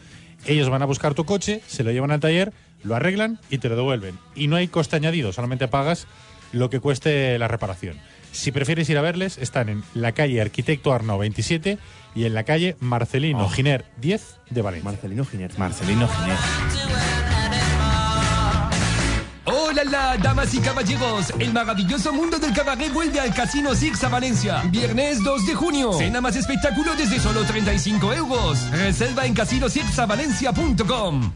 Ellos 0.46 0.70
van 0.70 0.82
a 0.82 0.86
buscar 0.86 1.14
tu 1.14 1.26
coche, 1.26 1.62
se 1.68 1.84
lo 1.84 1.92
llevan 1.92 2.12
al 2.12 2.20
taller, 2.20 2.54
lo 2.84 2.96
arreglan 2.96 3.40
y 3.50 3.58
te 3.58 3.70
lo 3.70 3.76
devuelven. 3.76 4.18
Y 4.36 4.48
no 4.48 4.56
hay 4.56 4.68
coste 4.68 4.96
añadido, 4.96 5.34
solamente 5.34 5.68
pagas 5.68 6.08
lo 6.52 6.70
que 6.70 6.80
cueste 6.80 7.38
la 7.40 7.48
reparación. 7.48 7.98
Si 8.32 8.52
prefieres 8.52 8.90
ir 8.90 8.98
a 8.98 9.02
verles, 9.02 9.38
están 9.40 9.70
en 9.70 9.84
la 9.94 10.12
calle 10.12 10.42
Arquitecto 10.42 10.94
Arnau 10.94 11.18
27 11.20 11.78
y 12.16 12.26
en 12.26 12.34
la 12.34 12.44
calle 12.44 12.76
Marcelino 12.80 13.46
Oh. 13.46 13.50
Giner 13.50 13.86
10 14.02 14.40
de 14.50 14.62
Valencia. 14.62 14.90
Marcelino 14.92 15.26
Giner. 15.26 15.58
Marcelino 15.58 16.08
Giner. 16.08 16.38
Hola, 19.46 19.84
la, 19.86 20.18
damas 20.18 20.54
y 20.54 20.60
caballeros. 20.60 21.34
El 21.40 21.54
maravilloso 21.54 22.12
mundo 22.12 22.38
del 22.38 22.54
cabaret 22.54 22.92
vuelve 22.94 23.20
al 23.20 23.34
Casino 23.34 23.74
Six 23.74 24.04
a 24.04 24.10
Valencia. 24.10 24.62
Viernes 24.70 25.24
2 25.24 25.48
de 25.48 25.56
junio. 25.56 25.94
Cena 25.94 26.20
más 26.20 26.36
espectáculo 26.36 26.96
desde 26.96 27.20
solo 27.20 27.44
35 27.44 28.14
euros. 28.14 28.70
Reserva 28.72 29.26
en 29.26 29.34
casinosixavalencia.com. 29.34 31.32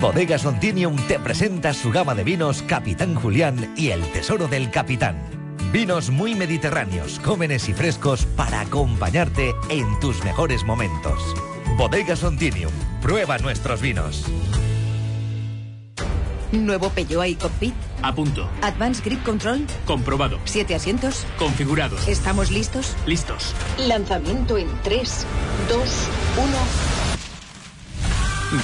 Bodegas 0.00 0.44
Ontinium 0.44 0.96
te 1.08 1.18
presenta 1.18 1.72
su 1.74 1.90
gama 1.90 2.14
de 2.14 2.24
vinos 2.24 2.62
Capitán 2.62 3.14
Julián 3.14 3.72
y 3.76 3.88
el 3.90 4.02
Tesoro 4.12 4.46
del 4.48 4.70
Capitán. 4.70 5.16
Vinos 5.76 6.08
muy 6.08 6.34
mediterráneos, 6.34 7.20
jóvenes 7.22 7.68
y 7.68 7.74
frescos 7.74 8.24
para 8.24 8.62
acompañarte 8.62 9.54
en 9.68 10.00
tus 10.00 10.24
mejores 10.24 10.64
momentos. 10.64 11.34
Bodegas 11.76 12.24
Ontinium, 12.24 12.72
prueba 13.02 13.36
nuestros 13.36 13.82
vinos. 13.82 14.24
Nuevo 16.50 16.88
Peugeot 16.88 17.26
iCockpit. 17.26 17.74
A 18.00 18.14
punto. 18.14 18.48
Advanced 18.62 19.04
Grip 19.04 19.22
Control. 19.22 19.66
Comprobado. 19.84 20.38
Siete 20.46 20.74
asientos. 20.74 21.26
Configurados. 21.38 22.08
¿Estamos 22.08 22.50
listos? 22.50 22.96
Listos. 23.04 23.54
Lanzamiento 23.76 24.56
en 24.56 24.68
3, 24.82 25.26
2, 25.68 26.08
1. 26.38 26.48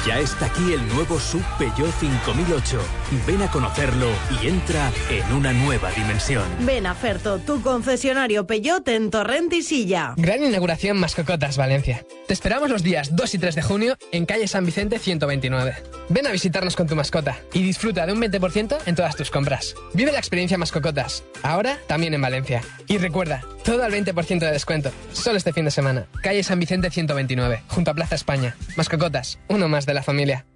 Ya 0.07 0.19
está 0.19 0.47
aquí 0.47 0.73
el 0.73 0.89
nuevo 0.95 1.21
Sub 1.21 1.43
Peugeot 1.59 1.93
5008. 2.01 2.81
Ven 3.27 3.43
a 3.43 3.51
conocerlo 3.51 4.09
y 4.41 4.49
entra 4.49 4.91
en 5.11 5.33
una 5.35 5.53
nueva 5.53 5.91
dimensión. 5.91 6.45
Ven 6.61 6.87
a 6.87 6.95
Ferto, 6.95 7.39
tu 7.39 7.61
concesionario 7.61 8.47
Peugeot 8.47 8.89
en 8.89 9.11
Torrent 9.11 9.53
y 9.53 9.63
Silla. 9.63 10.15
Gran 10.17 10.43
inauguración 10.43 10.99
Mascocotas 10.99 11.59
Valencia. 11.59 12.05
Te 12.27 12.33
esperamos 12.33 12.71
los 12.71 12.83
días 12.83 13.15
2 13.15 13.35
y 13.35 13.39
3 13.39 13.55
de 13.55 13.63
junio 13.63 13.97
en 14.13 14.25
calle 14.25 14.49
San 14.49 14.65
Vicente 14.65 14.99
129. 14.99 15.75
Ven 16.09 16.27
a 16.27 16.33
visitarnos 16.33 16.75
con 16.75 16.87
tu 16.87 16.97
mascota 16.97 17.39
y 17.53 17.63
disfruta 17.63 18.07
de 18.07 18.15
un 18.15 18.21
20% 18.21 18.79
en 18.87 18.95
todas 18.95 19.15
tus 19.15 19.31
compras. 19.31 19.75
Vive 19.93 20.13
la 20.13 20.19
experiencia 20.19 20.57
Mascocotas, 20.57 21.23
ahora 21.43 21.79
también 21.87 22.15
en 22.15 22.23
Valencia. 22.23 22.63
Y 22.87 22.97
recuerda, 22.99 23.43
todo 23.63 23.85
al 23.85 23.93
20% 23.93 24.39
de 24.39 24.53
descuento, 24.53 24.91
solo 25.13 25.37
este 25.37 25.53
fin 25.53 25.67
de 25.67 25.71
semana. 25.71 26.07
Calle 26.23 26.43
San 26.43 26.59
Vicente 26.59 26.91
129, 26.91 27.63
junto 27.69 27.91
a 27.91 27.95
Plaza 27.95 28.15
España. 28.15 28.57
Mascocotas, 28.77 29.39
uno 29.49 29.69
más 29.69 29.85
de 29.85 29.95
la 29.95 30.03
familia. 30.03 30.47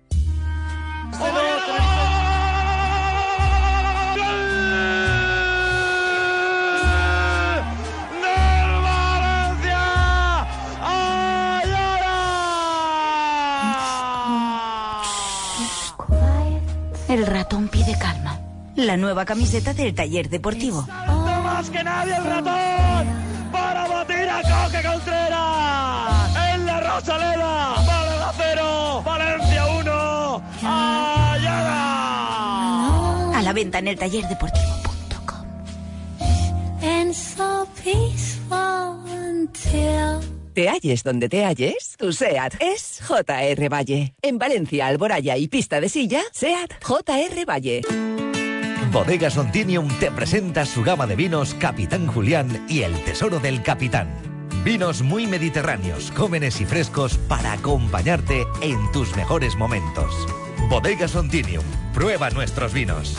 El 17.16 17.26
ratón 17.26 17.68
pide 17.68 17.96
calma. 17.98 18.38
La 18.74 18.98
nueva 18.98 19.24
camiseta 19.24 19.72
del 19.72 19.94
taller 19.94 20.28
deportivo. 20.28 20.86
¡No 20.86 21.40
más 21.42 21.70
que 21.70 21.82
nadie 21.82 22.14
el 22.14 22.22
ratón! 22.22 23.06
¡Para 23.50 23.88
batir 23.88 24.28
a 24.28 24.42
Coque 24.42 24.82
Contreras! 24.86 26.36
¡En 26.52 26.66
la 26.66 26.80
Rosaleda! 26.80 27.76
¡Málaga 27.86 28.32
0! 28.36 29.02
¡Valencia 29.02 29.66
1! 29.66 30.42
¡Ayala! 30.62 31.78
A 33.34 33.40
la 33.42 33.52
venta 33.54 33.78
en 33.78 33.88
el 33.88 33.98
taller 33.98 34.28
deportivo. 34.28 34.76
Te 40.56 40.70
halles 40.70 41.02
donde 41.02 41.28
te 41.28 41.44
halles, 41.44 41.96
tu 41.98 42.14
SEAT 42.14 42.54
es 42.60 43.02
JR 43.06 43.68
Valle. 43.68 44.14
En 44.22 44.38
Valencia, 44.38 44.86
Alboraya 44.86 45.36
y 45.36 45.48
Pista 45.48 45.82
de 45.82 45.90
Silla, 45.90 46.22
SEAT 46.32 46.82
JR 46.82 47.44
Valle. 47.46 47.82
Bodegas 48.90 49.36
Ontinium 49.36 49.86
te 50.00 50.10
presenta 50.10 50.64
su 50.64 50.82
gama 50.82 51.06
de 51.06 51.14
vinos 51.14 51.52
Capitán 51.52 52.06
Julián 52.06 52.64
y 52.70 52.84
el 52.84 52.94
Tesoro 53.04 53.38
del 53.38 53.62
Capitán. 53.62 54.08
Vinos 54.64 55.02
muy 55.02 55.26
mediterráneos, 55.26 56.10
jóvenes 56.16 56.58
y 56.62 56.64
frescos 56.64 57.18
para 57.28 57.52
acompañarte 57.52 58.46
en 58.62 58.90
tus 58.92 59.14
mejores 59.14 59.56
momentos. 59.56 60.26
Bodegas 60.70 61.14
Ontinium, 61.16 61.64
prueba 61.92 62.30
nuestros 62.30 62.72
vinos. 62.72 63.18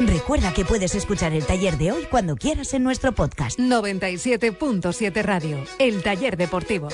Recuerda 0.00 0.52
que 0.52 0.64
puedes 0.64 0.94
escuchar 0.94 1.32
el 1.32 1.44
taller 1.44 1.76
de 1.76 1.92
hoy 1.92 2.06
cuando 2.10 2.36
quieras 2.36 2.72
en 2.74 2.82
nuestro 2.84 3.12
podcast. 3.12 3.58
97.7 3.58 5.22
Radio, 5.22 5.58
el 5.78 6.02
taller 6.02 6.36
deportivo. 6.36 6.88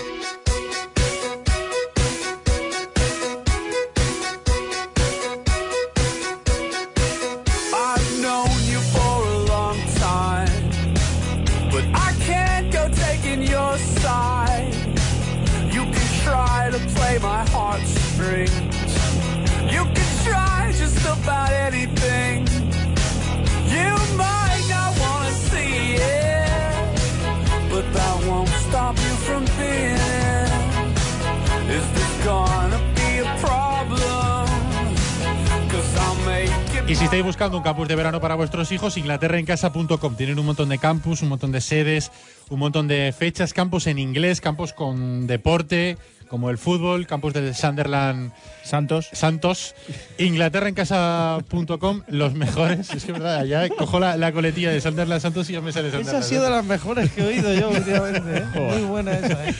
Si 37.04 37.06
estáis 37.06 37.22
buscando 37.22 37.58
un 37.58 37.62
campus 37.62 37.86
de 37.86 37.96
verano 37.96 38.18
para 38.18 38.34
vuestros 38.34 38.72
hijos, 38.72 38.96
inglaterraencasa.com. 38.96 40.16
Tienen 40.16 40.38
un 40.38 40.46
montón 40.46 40.70
de 40.70 40.78
campus, 40.78 41.20
un 41.20 41.28
montón 41.28 41.52
de 41.52 41.60
sedes, 41.60 42.10
un 42.48 42.58
montón 42.58 42.88
de 42.88 43.12
fechas, 43.16 43.52
campus 43.52 43.86
en 43.88 43.98
inglés, 43.98 44.40
campus 44.40 44.72
con 44.72 45.26
deporte, 45.26 45.98
como 46.28 46.48
el 46.48 46.56
fútbol, 46.56 47.06
campus 47.06 47.34
de 47.34 47.52
Sunderland 47.52 48.32
Santos. 48.62 49.10
Santos. 49.12 49.74
Inglaterraencasa.com, 50.16 52.04
los 52.08 52.32
mejores. 52.32 52.88
Es 52.88 53.04
que 53.04 53.12
es 53.12 53.18
verdad, 53.18 53.44
ya 53.44 53.68
cojo 53.68 54.00
la, 54.00 54.16
la 54.16 54.32
coletilla 54.32 54.70
de 54.70 54.80
Sunderland 54.80 55.20
Santos 55.20 55.50
y 55.50 55.52
ya 55.52 55.60
me 55.60 55.72
sale 55.72 55.88
Esa 55.88 55.98
Sunderland. 55.98 56.24
ha 56.24 56.26
sido 56.26 56.44
de 56.44 56.50
las 56.50 56.64
mejores 56.64 57.12
que 57.12 57.20
he 57.20 57.26
oído 57.26 57.52
yo 57.52 57.68
últimamente. 57.68 58.38
¿eh? 58.38 58.44
Muy 58.54 58.82
buena 58.84 59.12
esa, 59.12 59.46
¿eh? 59.46 59.54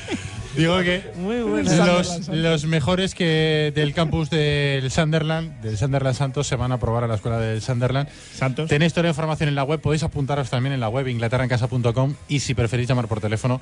Digo 0.57 0.79
que 0.81 1.03
Muy 1.17 1.37
los, 1.65 2.29
los 2.29 2.65
mejores 2.67 3.15
que 3.15 3.73
del 3.75 3.93
campus 3.93 4.31
del 4.31 4.91
Sunderland, 4.91 5.61
del 5.63 5.77
Sunderland 5.77 6.17
Santos, 6.17 6.47
se 6.47 6.57
van 6.57 6.71
a 6.73 6.79
probar 6.79 7.05
a 7.05 7.07
la 7.09 7.17
escuela 7.17 7.39
del 7.41 7.61
Sunderland. 7.61 8.09
Santos. 8.35 8.69
Tenéis 8.69 8.93
toda 8.93 9.05
la 9.05 9.09
información 9.11 9.49
en 9.49 9.55
la 9.57 9.65
web, 9.65 9.81
podéis 9.81 10.03
apuntaros 10.05 10.51
también 10.51 10.73
en 10.73 10.81
la 10.81 10.89
web 10.89 11.09
inglaterraencasa.com 11.09 12.15
y 12.29 12.41
si 12.41 12.55
preferís 12.55 12.89
llamar 12.89 13.09
por 13.09 13.21
teléfono, 13.21 13.61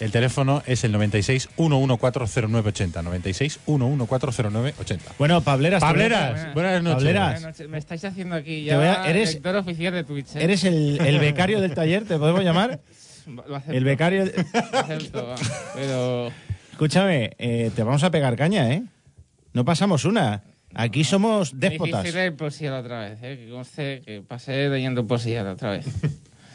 El 0.00 0.10
teléfono 0.10 0.62
es 0.66 0.82
el 0.84 0.90
96 0.92 1.48
1140980. 1.56 3.02
96 3.04 3.60
1140980. 3.66 4.98
Bueno, 5.18 5.40
Pableras. 5.42 5.80
Pableras, 5.80 6.52
buenas 6.54 6.82
noches. 6.82 6.94
Pableras. 6.96 7.24
Buenas 7.34 7.42
noches. 7.42 7.68
Me 7.68 7.78
estáis 7.78 8.04
haciendo 8.04 8.34
aquí 8.34 8.64
ya 8.64 9.02
a- 9.04 9.08
eres- 9.08 9.34
lector 9.34 9.56
oficial 9.56 9.92
de 9.94 10.02
Twitch. 10.04 10.34
¿eh? 10.36 10.42
¿Eres 10.44 10.64
el, 10.64 11.00
el 11.00 11.18
becario 11.20 11.60
del 11.60 11.74
taller? 11.74 12.04
¿Te 12.04 12.18
podemos 12.18 12.42
llamar? 12.42 12.80
Lo 13.26 13.56
acepto. 13.56 13.72
El 13.76 13.84
becario. 13.84 14.24
Lo 14.72 14.78
acepto, 14.78 15.26
va. 15.26 15.34
Pero 15.74 16.30
Escúchame, 16.72 17.32
eh, 17.38 17.70
te 17.74 17.82
vamos 17.82 18.02
a 18.02 18.10
pegar 18.10 18.36
caña, 18.36 18.72
¿eh? 18.72 18.82
No 19.52 19.64
pasamos 19.64 20.04
una. 20.04 20.42
Aquí 20.74 21.04
somos 21.04 21.52
me 21.52 21.68
déspotas. 21.68 22.12
leer 22.14 22.34
poesía 22.34 22.70
la 22.70 22.78
otra 22.80 23.00
vez, 23.00 23.18
¿eh? 23.22 23.36
Que 23.44 23.50
conste 23.50 24.00
que 24.04 24.22
pasé 24.22 24.68
leyendo 24.70 25.06
poesía 25.06 25.42
la 25.42 25.52
otra 25.52 25.70
vez. 25.72 25.86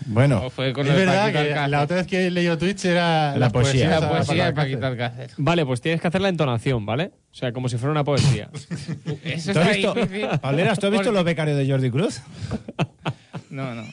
Bueno, 0.10 0.50
fue 0.52 0.72
con 0.72 0.88
Es 0.88 0.96
verdad 0.96 1.32
que 1.34 1.38
Alcácer. 1.40 1.70
la 1.70 1.82
otra 1.82 1.98
vez 1.98 2.08
que 2.08 2.28
he 2.28 2.32
leído 2.32 2.58
Twitch 2.58 2.86
era 2.86 3.34
La 3.34 3.40
las 3.40 3.52
poesía. 3.52 3.90
poesías 3.90 4.02
La 4.02 4.10
poesía 4.10 4.46
de 4.46 4.54
Paco 4.54 4.56
Paquito 4.68 4.86
Alcácer. 4.88 5.22
Alcácer. 5.22 5.44
Vale, 5.44 5.66
pues 5.66 5.82
tienes 5.82 6.00
que 6.00 6.08
hacer 6.08 6.22
la 6.22 6.30
entonación, 6.30 6.86
¿vale? 6.86 7.12
O 7.30 7.36
sea, 7.36 7.52
como 7.52 7.68
si 7.68 7.76
fuera 7.78 7.92
una 7.92 8.06
poesía. 8.06 8.50
Eso 9.26 9.52
¿Tú 9.52 9.60
has 9.60 9.68
está 9.68 9.74
visto, 9.74 9.94
difícil. 9.96 10.30
Pableras, 10.40 10.80
¿tú 10.80 10.86
has 10.86 10.92
visto 10.94 11.04
porque- 11.08 11.12
los 11.18 11.24
becarios 11.26 11.58
de 11.58 11.70
Jordi 11.70 11.92
Cruz? 11.92 12.22
No, 13.50 13.76
no. 13.76 13.84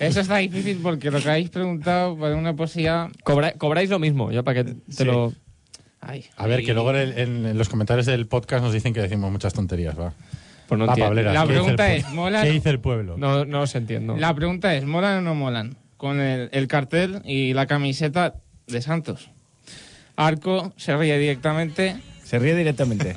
Eso 0.00 0.20
está 0.20 0.36
difícil 0.38 0.78
porque 0.82 1.10
lo 1.10 1.20
que 1.20 1.28
habéis 1.30 1.50
preguntado 1.50 2.18
para 2.18 2.34
una 2.36 2.54
poesía... 2.54 3.10
Cobra- 3.22 3.52
cobráis 3.52 3.90
lo 3.90 3.98
mismo, 3.98 4.32
ya 4.32 4.42
para 4.42 4.64
que 4.64 4.72
te 4.74 4.92
Sí. 4.92 5.04
lo... 5.04 5.32
Ay, 6.00 6.24
A 6.36 6.46
ver, 6.46 6.60
y- 6.60 6.64
que 6.66 6.74
luego 6.74 6.90
en, 6.90 6.96
el- 6.96 7.18
en- 7.18 7.46
en 7.46 7.58
los 7.58 7.68
comentarios 7.68 8.04
del 8.06 8.26
podcast 8.26 8.62
nos 8.62 8.72
dicen 8.72 8.92
que 8.92 9.00
decimos 9.00 9.30
muchas 9.30 9.54
tonterías, 9.54 9.98
va. 9.98 10.12
Pues 10.68 10.78
no. 10.78 10.86
Pableras, 10.86 11.32
La 11.34 11.42
¿qué 11.42 11.46
dice 11.48 11.58
el 11.58 11.62
pregunta 11.76 11.94
es, 11.94 12.08
¿mola 12.10 12.42
¿Qué 12.42 12.50
dice 12.50 12.70
el 12.70 12.80
pueblo? 12.80 13.16
No, 13.18 13.44
no 13.44 13.60
os 13.62 13.74
entiendo. 13.74 14.16
La 14.16 14.34
pregunta 14.34 14.74
es, 14.74 14.84
¿molan 14.84 15.18
o 15.18 15.20
no 15.22 15.34
molan? 15.34 15.76
Con 15.96 16.20
el, 16.20 16.48
el 16.52 16.66
cartel 16.68 17.20
y 17.24 17.52
la 17.54 17.66
camiseta 17.66 18.34
de 18.66 18.82
Santos. 18.82 19.30
Arco 20.16 20.72
se 20.76 20.96
ríe 20.96 21.18
directamente. 21.18 21.96
Se 22.24 22.38
ríe 22.38 22.54
directamente. 22.54 23.16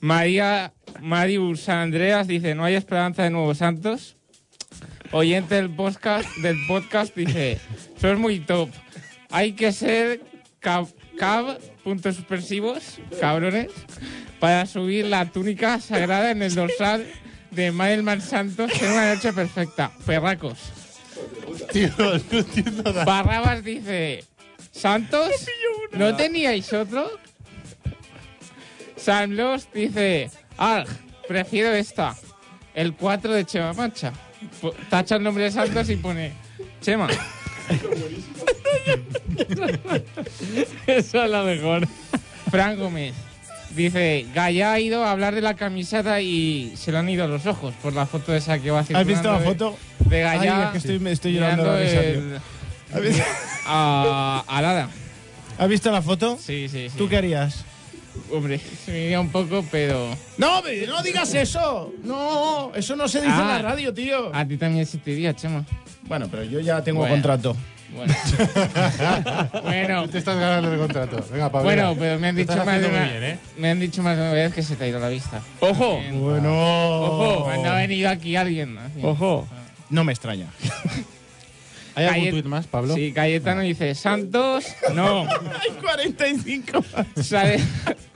María 0.00 0.72
Marius 1.00 1.68
Andreas 1.68 2.26
dice, 2.26 2.54
¿no 2.54 2.64
hay 2.64 2.74
esperanza 2.74 3.22
de 3.22 3.30
nuevos 3.30 3.58
Santos? 3.58 4.16
Oyente 5.10 5.56
del 5.56 5.70
podcast, 5.70 6.28
del 6.38 6.56
podcast 6.66 7.14
dice, 7.14 7.58
sos 8.00 8.18
muy 8.18 8.40
top. 8.40 8.70
Hay 9.30 9.52
que 9.52 9.72
ser 9.72 10.20
cab, 10.60 10.86
cab 11.18 11.58
puntos 11.84 12.16
suspensivos, 12.16 12.98
cabrones, 13.20 13.68
para 14.40 14.66
subir 14.66 15.06
la 15.06 15.26
túnica 15.26 15.80
sagrada 15.80 16.30
en 16.30 16.42
el 16.42 16.54
dorsal 16.54 17.06
de 17.50 17.72
Maelman 17.72 18.20
Santos 18.20 18.70
en 18.80 18.92
una 18.92 19.14
noche 19.14 19.32
perfecta. 19.32 19.92
Perracos. 20.06 20.58
Tío, 21.72 21.90
no 21.98 22.38
entiendo 22.38 22.82
nada. 22.84 23.04
Barrabas 23.04 23.62
dice, 23.62 24.24
¿Santos? 24.72 25.30
¿No 25.92 26.16
teníais 26.16 26.72
otro? 26.72 27.10
San 28.96 29.36
Los 29.36 29.70
dice, 29.72 30.30
Arg, 30.56 30.86
prefiero 31.28 31.72
esta. 31.72 32.14
El 32.74 32.94
4 32.94 33.32
de 33.32 33.44
Chema 33.44 33.72
Mancha. 33.74 34.12
Tacha 34.90 35.16
el 35.16 35.22
nombre 35.22 35.44
de 35.44 35.50
Santos 35.50 35.88
y 35.90 35.96
pone 35.96 36.32
Chema. 36.80 37.08
Esa 40.86 41.24
es 41.24 41.30
la 41.30 41.42
mejor. 41.42 41.86
Fran 42.50 42.78
Gómez 42.78 43.14
dice, 43.74 44.26
Gaya 44.34 44.72
ha 44.72 44.80
ido 44.80 45.04
a 45.04 45.10
hablar 45.10 45.34
de 45.34 45.40
la 45.40 45.54
camiseta 45.54 46.20
y 46.20 46.74
se 46.76 46.92
le 46.92 46.98
han 46.98 47.08
ido 47.08 47.26
los 47.28 47.46
ojos 47.46 47.72
por 47.82 47.92
la 47.94 48.04
foto 48.06 48.34
esa 48.34 48.58
que 48.58 48.70
va 48.70 48.80
¿Has 48.80 48.86
circulando 48.88 49.12
visto 49.14 49.32
la 49.32 49.38
de- 49.38 49.44
foto? 49.44 49.78
De 50.00 50.20
Gaya. 50.20 50.56
Ay, 50.58 50.64
es 50.66 50.70
que 50.72 50.78
estoy, 50.78 50.98
me 50.98 51.12
estoy 51.12 51.32
llorando 51.34 51.64
la 51.64 51.78
risa, 51.80 52.00
el- 52.00 52.14
tío. 52.30 52.40
¿Has 52.96 53.00
visto- 53.02 53.24
a, 53.66 54.44
a 54.46 54.62
Lara. 54.62 54.88
¿Has 55.58 55.68
visto 55.68 55.90
la 55.90 56.02
foto? 56.02 56.36
Sí, 56.38 56.68
sí, 56.68 56.88
sí. 56.90 56.96
¿Tú 56.98 57.08
qué 57.08 57.16
harías? 57.18 57.64
Hombre, 58.30 58.60
me 58.86 58.98
iría 59.04 59.20
un 59.20 59.28
poco, 59.30 59.64
pero... 59.70 60.08
No, 60.38 60.62
no 60.62 61.02
digas 61.02 61.34
eso. 61.34 61.92
No, 62.04 62.72
eso 62.74 62.94
no 62.96 63.08
se 63.08 63.20
dice 63.20 63.32
en 63.34 63.40
Ah. 63.40 63.58
la 63.58 63.62
radio, 63.70 63.92
tío. 63.94 64.34
A 64.34 64.46
ti 64.46 64.56
también 64.56 64.84
se 64.86 64.98
te 64.98 65.12
iría, 65.12 65.34
Chema. 65.34 65.64
Bueno, 66.04 66.28
pero 66.30 66.44
yo 66.44 66.60
ya 66.60 66.82
tengo 66.82 67.00
Bueno. 67.00 67.14
contrato. 67.14 67.56
Bueno. 67.94 68.14
bueno, 69.62 70.08
Te 70.08 70.18
estás 70.18 70.38
ganando 70.38 70.72
el 70.72 70.78
contrato. 70.78 71.22
Venga, 71.30 71.50
Pablo. 71.50 71.64
bueno, 71.64 71.94
pero 71.98 72.18
me 72.18 72.28
han 72.28 72.36
dicho 72.36 72.56
más 72.64 72.80
de 72.80 72.88
una, 72.88 73.04
bien, 73.04 73.22
¿eh? 73.22 73.38
me 73.58 73.70
han 73.70 73.80
dicho 73.80 74.02
más 74.02 74.16
de 74.16 74.22
una 74.22 74.32
vez 74.32 74.54
que 74.54 74.62
se 74.62 74.76
te 74.76 74.84
ha 74.84 74.88
ido 74.88 74.98
la 74.98 75.08
vista. 75.10 75.42
¡Ojo! 75.60 76.00
Bueno. 76.12 77.02
Ojo, 77.02 77.50
me 77.62 77.68
ha 77.68 77.74
venido 77.74 78.08
aquí 78.08 78.34
alguien. 78.36 78.78
así. 78.78 79.00
¡Ojo! 79.02 79.46
No 79.90 80.04
me 80.04 80.12
extraña. 80.12 80.46
¿Hay 81.94 82.06
algún 82.06 82.30
tuit 82.30 82.46
más, 82.46 82.66
Pablo? 82.66 82.94
Sí, 82.94 83.12
Cayetano 83.12 83.60
dice, 83.60 83.94
Santos, 83.94 84.64
no. 84.94 85.22
Hay 85.60 85.70
45. 85.80 86.84
Sale, 87.22 87.60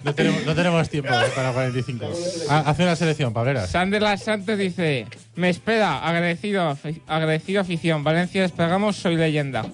No 0.02 0.14
tenemos, 0.14 0.46
no 0.46 0.54
tenemos 0.54 0.88
tiempo 0.88 1.10
para 1.34 1.52
45. 1.52 2.06
Ah, 2.48 2.64
hace 2.66 2.82
una 2.82 2.96
selección, 2.96 3.32
Pableras. 3.32 3.70
Sander 3.70 4.18
Santos 4.18 4.58
dice, 4.58 5.06
me 5.34 5.50
espera, 5.50 5.98
agradecido, 5.98 6.76
agradecido 7.06 7.60
afición, 7.60 8.04
Valencia 8.04 8.42
despegamos, 8.42 8.96
soy 8.96 9.16
leyenda. 9.16 9.66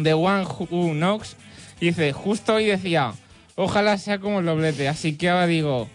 The 0.00 0.14
One 0.14 0.44
Who 0.44 0.94
Knocks 0.94 1.36
dice, 1.80 2.12
justo 2.12 2.54
hoy 2.54 2.66
decía, 2.66 3.12
ojalá 3.54 3.98
sea 3.98 4.18
como 4.18 4.40
el 4.40 4.46
doblete, 4.46 4.88
así 4.88 5.16
que 5.16 5.28
ahora 5.28 5.46
digo, 5.46 5.88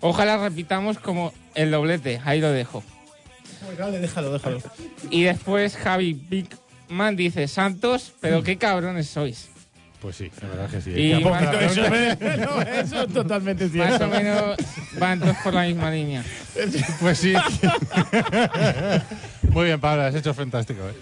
ojalá 0.00 0.36
repitamos 0.38 0.98
como 0.98 1.32
el 1.54 1.70
doblete, 1.70 2.20
ahí 2.24 2.40
lo 2.40 2.50
dejo. 2.50 2.82
Dale, 3.78 3.98
déjalo, 3.98 4.32
déjalo. 4.32 4.58
Y 5.10 5.24
después 5.24 5.76
Javi 5.76 6.14
Bigman 6.88 7.16
dice, 7.16 7.48
Santos, 7.48 8.12
pero 8.20 8.42
qué 8.42 8.56
cabrones 8.56 9.08
sois. 9.08 9.48
Pues 10.00 10.16
sí, 10.16 10.30
la 10.42 10.48
verdad 10.48 10.70
que 10.70 10.80
sí. 10.80 10.90
Y 10.90 11.24
más- 11.24 11.42
Eso, 11.62 11.82
no, 11.88 12.60
eso 12.62 13.02
es 13.02 13.12
totalmente 13.12 13.64
Más 13.64 13.72
cierto. 13.72 14.04
o 14.04 14.08
menos 14.08 14.56
van 15.00 15.18
todos 15.18 15.36
por 15.42 15.54
la 15.54 15.62
misma 15.64 15.90
línea. 15.90 16.22
Pues 17.00 17.18
sí. 17.18 17.34
Muy 19.50 19.64
bien, 19.66 19.80
Pablo, 19.80 20.02
has 20.02 20.14
hecho 20.14 20.34
fantástico. 20.34 20.80
¿eh? 20.88 20.92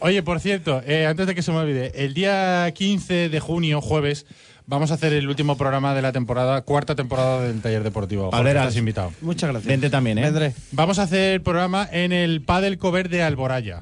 Oye, 0.00 0.22
por 0.22 0.40
cierto, 0.40 0.82
eh, 0.86 1.06
antes 1.06 1.26
de 1.26 1.34
que 1.34 1.42
se 1.42 1.50
me 1.52 1.58
olvide, 1.58 1.92
el 2.04 2.14
día 2.14 2.70
15 2.74 3.28
de 3.30 3.40
junio, 3.40 3.80
jueves, 3.80 4.26
vamos 4.66 4.90
a 4.90 4.94
hacer 4.94 5.12
el 5.14 5.26
último 5.28 5.56
programa 5.56 5.94
de 5.94 6.02
la 6.02 6.12
temporada, 6.12 6.60
cuarta 6.62 6.94
temporada 6.94 7.40
del 7.42 7.60
taller 7.62 7.82
deportivo. 7.82 8.30
Jorge, 8.30 8.50
estás 8.50 8.76
invitado. 8.76 9.12
Muchas 9.22 9.50
gracias. 9.50 9.66
Vente 9.68 9.88
también, 9.90 10.18
¿eh? 10.18 10.22
Vendré. 10.22 10.54
Vamos 10.72 10.98
a 10.98 11.04
hacer 11.04 11.42
programa 11.42 11.88
en 11.90 12.12
el 12.12 12.42
Padel 12.42 12.76
Cover 12.78 13.08
de 13.08 13.22
Alboraya. 13.22 13.80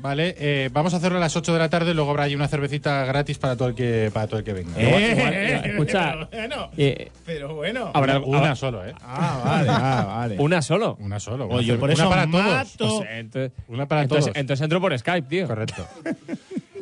¿Vale? 0.00 0.34
Eh, 0.38 0.70
vamos 0.72 0.94
a 0.94 0.98
hacerlo 0.98 1.18
a 1.18 1.20
las 1.20 1.34
8 1.36 1.52
de 1.52 1.58
la 1.58 1.68
tarde, 1.68 1.92
luego 1.94 2.10
habrá 2.10 2.24
ahí 2.24 2.34
una 2.34 2.48
cervecita 2.48 3.04
gratis 3.04 3.38
para 3.38 3.56
todo 3.56 3.68
el 3.68 3.74
que, 3.74 4.10
para 4.12 4.26
todo 4.26 4.38
el 4.38 4.44
que 4.44 4.52
venga. 4.52 4.70
Eh, 4.76 5.14
Igual- 5.16 5.32
eh, 5.34 5.62
escucha, 5.64 6.28
pero 6.30 6.48
bueno, 6.48 6.70
Eh, 6.76 7.10
pero 7.24 7.54
bueno. 7.54 7.90
habrá- 7.94 8.18
una 8.20 8.54
solo, 8.54 8.84
¿eh? 8.86 8.94
Ah, 9.02 9.42
vale, 9.44 9.68
ah, 9.72 10.04
vale. 10.06 10.36
¿Una 10.38 10.62
solo? 10.62 10.96
Una 11.00 11.18
solo. 11.18 11.48
Oye, 11.48 11.72
una, 11.72 11.80
por 11.80 11.90
una 11.90 11.94
eso 12.02 12.08
para 12.10 12.26
todos. 12.30 12.80
O 12.80 13.02
sea, 13.02 13.18
entonces, 13.18 13.52
Una 13.68 13.86
para 13.86 14.02
entonces, 14.02 14.24
todos. 14.26 14.36
entonces 14.36 14.64
entro 14.64 14.80
por 14.80 14.98
Skype, 14.98 15.28
tío. 15.28 15.46
Correcto. 15.46 15.86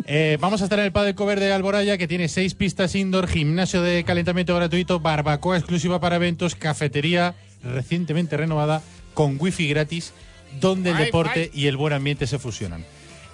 Eh, 0.06 0.36
vamos 0.38 0.60
a 0.60 0.64
estar 0.64 0.78
en 0.78 0.84
el 0.84 0.92
Padel 0.92 1.14
Cover 1.14 1.40
de 1.40 1.50
Alboraya, 1.50 1.96
que 1.96 2.06
tiene 2.06 2.28
seis 2.28 2.54
pistas 2.54 2.94
indoor, 2.94 3.26
gimnasio 3.26 3.80
de 3.80 4.04
calentamiento 4.04 4.54
gratuito, 4.54 5.00
barbacoa 5.00 5.56
exclusiva 5.56 5.98
para 5.98 6.16
eventos, 6.16 6.54
cafetería 6.54 7.34
recientemente 7.62 8.36
renovada, 8.36 8.82
con 9.14 9.38
wifi 9.40 9.66
gratis, 9.66 10.12
donde 10.60 10.90
el 10.90 10.98
deporte 10.98 11.50
y 11.54 11.68
el 11.68 11.78
buen 11.78 11.94
ambiente 11.94 12.26
se 12.26 12.38
fusionan. 12.38 12.84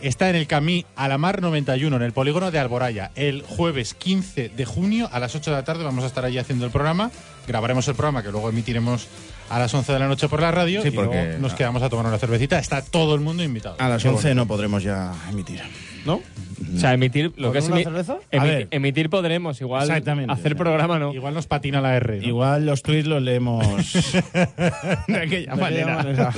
Está 0.03 0.31
en 0.31 0.37
el 0.37 0.47
Camí 0.47 0.87
Alamar 0.97 1.43
91, 1.43 1.95
en 1.97 2.03
el 2.03 2.13
polígono 2.13 2.51
de 2.51 2.59
Alboraya. 2.59 3.11
El 3.17 3.43
jueves 3.43 3.93
15 3.93 4.49
de 4.49 4.65
junio 4.65 5.09
a 5.13 5.19
las 5.21 5.35
8 5.35 5.51
de 5.51 5.57
la 5.59 5.65
tarde 5.65 5.85
vamos 5.85 6.05
a 6.05 6.07
estar 6.07 6.25
allí 6.25 6.39
haciendo 6.39 6.65
el 6.65 6.71
programa. 6.71 7.11
Grabaremos 7.47 7.87
el 7.89 7.95
programa 7.95 8.23
que 8.23 8.31
luego 8.31 8.49
emitiremos 8.49 9.09
a 9.51 9.59
las 9.59 9.75
11 9.75 9.93
de 9.93 9.99
la 9.99 10.09
noche 10.09 10.27
por 10.29 10.41
la 10.41 10.51
radio 10.53 10.81
Sí, 10.81 10.89
y 10.89 10.91
luego 10.93 11.11
porque- 11.13 11.37
nos 11.39 11.53
quedamos 11.53 11.83
a 11.83 11.91
tomar 11.91 12.07
una 12.07 12.17
cervecita. 12.19 12.59
Está 12.59 12.81
todo 12.83 13.15
el 13.15 13.21
mundo 13.21 13.43
invitado. 13.43 13.77
A 13.79 13.89
las 13.91 14.03
Qué 14.03 14.09
11 14.09 14.29
bonito. 14.29 14.35
no 14.37 14.47
podremos 14.47 14.83
ya 14.83 15.13
emitir. 15.31 15.61
¿No? 16.07 16.15
O 16.15 16.79
sea, 16.79 16.95
emitir 16.95 17.33
lo 17.37 17.49
¿Con 17.49 17.53
que 17.53 17.59
es 17.59 17.67
una 17.67 17.77
emi- 17.77 17.85
cerveza? 17.85 18.17
emi- 18.33 18.65
A 18.73 18.77
emitir 18.77 19.11
podremos, 19.11 19.61
igual 19.61 19.83
Exactamente, 19.83 20.33
hacer 20.33 20.57
programa 20.57 20.99
no. 20.99 21.13
Igual 21.13 21.35
nos 21.35 21.47
patina 21.47 21.83
la 21.83 21.95
R. 21.97 22.21
¿no? 22.21 22.27
Igual 22.27 22.65
los 22.65 22.83
tweets 22.83 23.07
los 23.07 23.21
leemos 23.23 23.67
de 25.09 25.19
aquella 25.21 25.57
manera. 25.57 26.03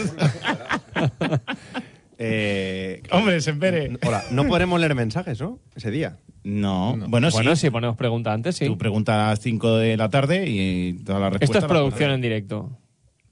Eh, 2.18 3.02
hombre, 3.10 3.40
Sempere. 3.40 3.96
Hola, 4.06 4.22
no 4.30 4.46
podremos 4.46 4.78
leer 4.80 4.94
mensajes, 4.94 5.40
¿no? 5.40 5.58
Ese 5.74 5.90
día. 5.90 6.18
No, 6.44 6.96
bueno, 7.08 7.30
bueno, 7.30 7.54
sí. 7.56 7.62
si 7.62 7.70
ponemos 7.70 7.96
pregunta 7.96 8.32
antes, 8.32 8.56
sí. 8.56 8.66
Tú 8.66 8.76
preguntas 8.76 9.14
a 9.16 9.28
las 9.30 9.40
5 9.40 9.76
de 9.76 9.96
la 9.96 10.08
tarde 10.08 10.44
y 10.48 10.94
toda 11.04 11.20
la 11.20 11.30
respuesta. 11.30 11.58
Esto 11.58 11.66
es 11.66 11.70
producción 11.70 12.10
en 12.10 12.20
directo. 12.20 12.78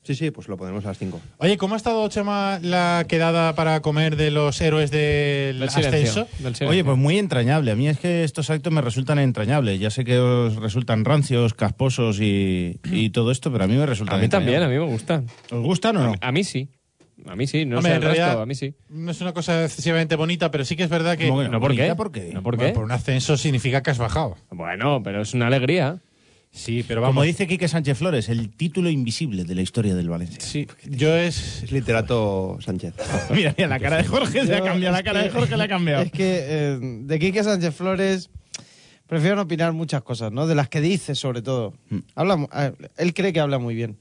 Sí, 0.03 0.15
sí, 0.15 0.31
pues 0.31 0.49
lo 0.49 0.57
ponemos 0.57 0.85
a 0.87 0.89
las 0.89 0.99
5. 0.99 1.21
Oye, 1.39 1.59
¿cómo 1.59 1.75
ha 1.75 1.77
estado, 1.77 2.09
Chema, 2.09 2.59
la 2.63 3.05
quedada 3.07 3.55
para 3.55 3.83
comer 3.83 4.17
de 4.17 4.31
los 4.31 4.59
héroes 4.61 4.91
del, 4.91 5.59
Del 5.61 5.69
silencio, 5.71 6.23
ascenso? 6.23 6.29
del. 6.59 6.69
Oye, 6.71 6.85
pues 6.85 6.97
muy 6.97 7.19
entrañable. 7.19 7.71
A 7.73 7.77
mí 7.77 7.87
es 7.87 7.99
que 7.99 8.25
estos 8.25 8.49
actos 8.49 8.73
me 8.73 8.81
resultan 8.81 9.19
entrañables. 9.19 9.79
Ya 9.79 9.91
sé 9.91 10.05
que 10.05 10.19
os 10.19 10.57
resultan 10.57 11.05
rancios, 11.05 11.53
casposos 11.53 12.19
y, 12.21 12.81
y 12.91 13.11
todo 13.11 13.31
esto, 13.31 13.53
pero 13.53 13.65
a 13.65 13.67
mí 13.67 13.75
me 13.77 13.85
resultan 13.87 14.19
a 14.19 14.23
mí 14.23 14.29
también, 14.29 14.63
a 14.63 14.65
entrañables. 14.65 14.81
mí 14.81 14.87
me 14.87 14.93
gustan. 14.93 15.27
¿Os 15.51 15.63
gustan 15.65 15.97
o 15.99 16.05
no? 16.05 16.15
A 16.21 16.33
mí 16.33 16.45
sí. 16.45 16.71
A 17.27 17.37
mí 17.37 17.47
sí, 17.47 17.65
no 17.65 17.77
Hombre, 17.79 17.93
sé 17.93 17.97
en 17.97 18.03
el 18.03 18.09
resto, 18.09 18.23
realidad, 18.23 18.43
a 18.43 18.47
mí 18.47 18.55
sí. 18.55 18.75
No 18.89 19.11
es 19.11 19.21
una 19.21 19.33
cosa 19.33 19.65
excesivamente 19.65 20.17
bonita, 20.17 20.51
pero 20.51 20.65
sí 20.65 20.77
que 20.77 20.85
es 20.85 20.91
verdad 20.91 21.17
que. 21.19 21.29
¿Cómo 21.29 21.41
que 21.41 21.47
no? 21.47 21.53
¿No 21.53 21.61
por 21.61 21.71
qué? 21.73 21.77
¿Bonita 21.83 21.97
por 21.97 22.13
qué? 22.13 22.31
¿No 22.33 22.43
por 22.43 22.57
Bueno, 22.57 22.71
qué? 22.71 22.75
por 22.75 22.85
un 22.85 22.93
ascenso 22.93 23.37
significa 23.37 23.83
que 23.83 23.91
has 23.91 23.99
bajado. 23.99 24.37
Bueno, 24.51 25.03
pero 25.03 25.23
es 25.23 25.35
una 25.35 25.47
alegría. 25.49 25.99
Sí, 26.53 26.85
pero 26.89 27.01
vamos. 27.01 27.15
Como 27.15 27.23
dice 27.23 27.47
Quique 27.47 27.69
Sánchez 27.69 27.97
Flores, 27.99 28.29
el 28.29 28.51
título 28.51 28.91
invisible 28.91 29.45
de 29.45 29.55
la 29.55 29.63
historia 29.63 29.95
del 29.95 30.09
Valencia. 30.09 30.41
Sí, 30.41 30.67
yo 30.85 31.15
es. 31.15 31.63
Es 31.63 31.71
literato 31.71 32.59
Sánchez. 32.61 32.95
mira, 33.31 33.55
mira, 33.57 33.69
la 33.69 33.79
cara 33.79 33.99
de 33.99 34.05
Jorge 34.05 34.45
se 34.47 34.57
ha 34.57 34.61
cambiado, 34.61 34.93
la 34.93 34.99
es 34.99 35.05
cara 35.05 35.21
de 35.23 35.29
que- 35.29 35.33
Jorge 35.35 35.57
la 35.57 35.65
ha 35.65 35.69
cambiado. 35.69 36.03
Es 36.03 36.11
que 36.11 36.39
eh, 36.49 36.79
de 36.81 37.19
Quique 37.21 37.45
Sánchez 37.45 37.73
Flores 37.75 38.31
prefiero 39.07 39.37
no 39.37 39.43
opinar 39.43 39.73
muchas 39.73 40.03
cosas, 40.03 40.33
¿no? 40.33 40.49
De 40.49 40.57
las 40.57 40.69
que 40.69 40.81
dice, 40.81 41.15
sobre 41.15 41.41
todo. 41.43 41.75
Mm. 41.91 41.99
Habla, 42.17 42.37
mu- 42.37 42.49
eh, 42.53 42.73
él 42.97 43.15
cree 43.15 43.33
que 43.33 43.39
habla 43.41 43.59
muy 43.61 43.77
bien. 43.77 43.97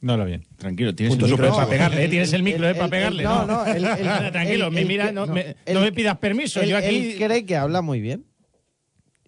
No 0.00 0.16
lo 0.16 0.24
bien. 0.24 0.46
Tranquilo, 0.56 0.94
tienes 0.94 1.12
Punto 1.16 1.26
el 1.26 1.32
micro 1.32 1.54
para 1.56 1.68
pegarle, 1.68 2.04
¿eh? 2.04 2.08
Tienes 2.08 2.32
el 2.32 2.42
micro 2.44 2.68
eh, 2.68 2.74
para 2.74 2.88
pegarle. 2.88 3.24
no, 3.24 3.44
no, 3.46 3.64
Tranquilo, 4.32 4.70
me 4.70 4.84
mira, 4.84 5.10
no, 5.10 5.26
no, 5.26 5.34
me, 5.34 5.56
él- 5.66 5.74
no 5.74 5.80
me 5.80 5.90
pidas 5.92 6.18
permiso. 6.18 6.60
Él, 6.60 6.68
yo 6.70 6.76
aquí. 6.76 6.86
él 7.12 7.16
cree 7.18 7.44
que 7.44 7.56
habla 7.56 7.82
muy 7.82 8.00
bien. 8.00 8.24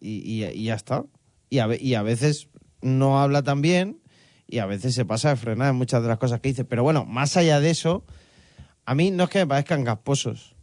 Y, 0.00 0.18
y- 0.18 0.44
y 0.46 0.64
ya 0.64 0.74
está. 0.74 1.04
Y 1.48 1.58
a, 1.58 1.66
ve- 1.66 1.78
y 1.80 1.94
a 1.94 2.02
veces 2.02 2.48
no 2.82 3.20
habla 3.20 3.42
tan 3.42 3.60
bien 3.62 3.98
y 4.46 4.58
a 4.58 4.66
veces 4.66 4.94
se 4.94 5.04
pasa 5.04 5.30
de 5.30 5.36
frenar 5.36 5.70
en 5.70 5.76
muchas 5.76 6.02
de 6.02 6.08
las 6.08 6.18
cosas 6.18 6.40
que 6.40 6.50
dice. 6.50 6.64
Pero 6.64 6.82
bueno, 6.84 7.04
más 7.04 7.36
allá 7.36 7.58
de 7.60 7.70
eso, 7.70 8.04
a 8.84 8.94
mí 8.94 9.10
no 9.10 9.24
es 9.24 9.30
que 9.30 9.40
me 9.40 9.46
parezcan 9.48 9.82
gasposos. 9.82 10.54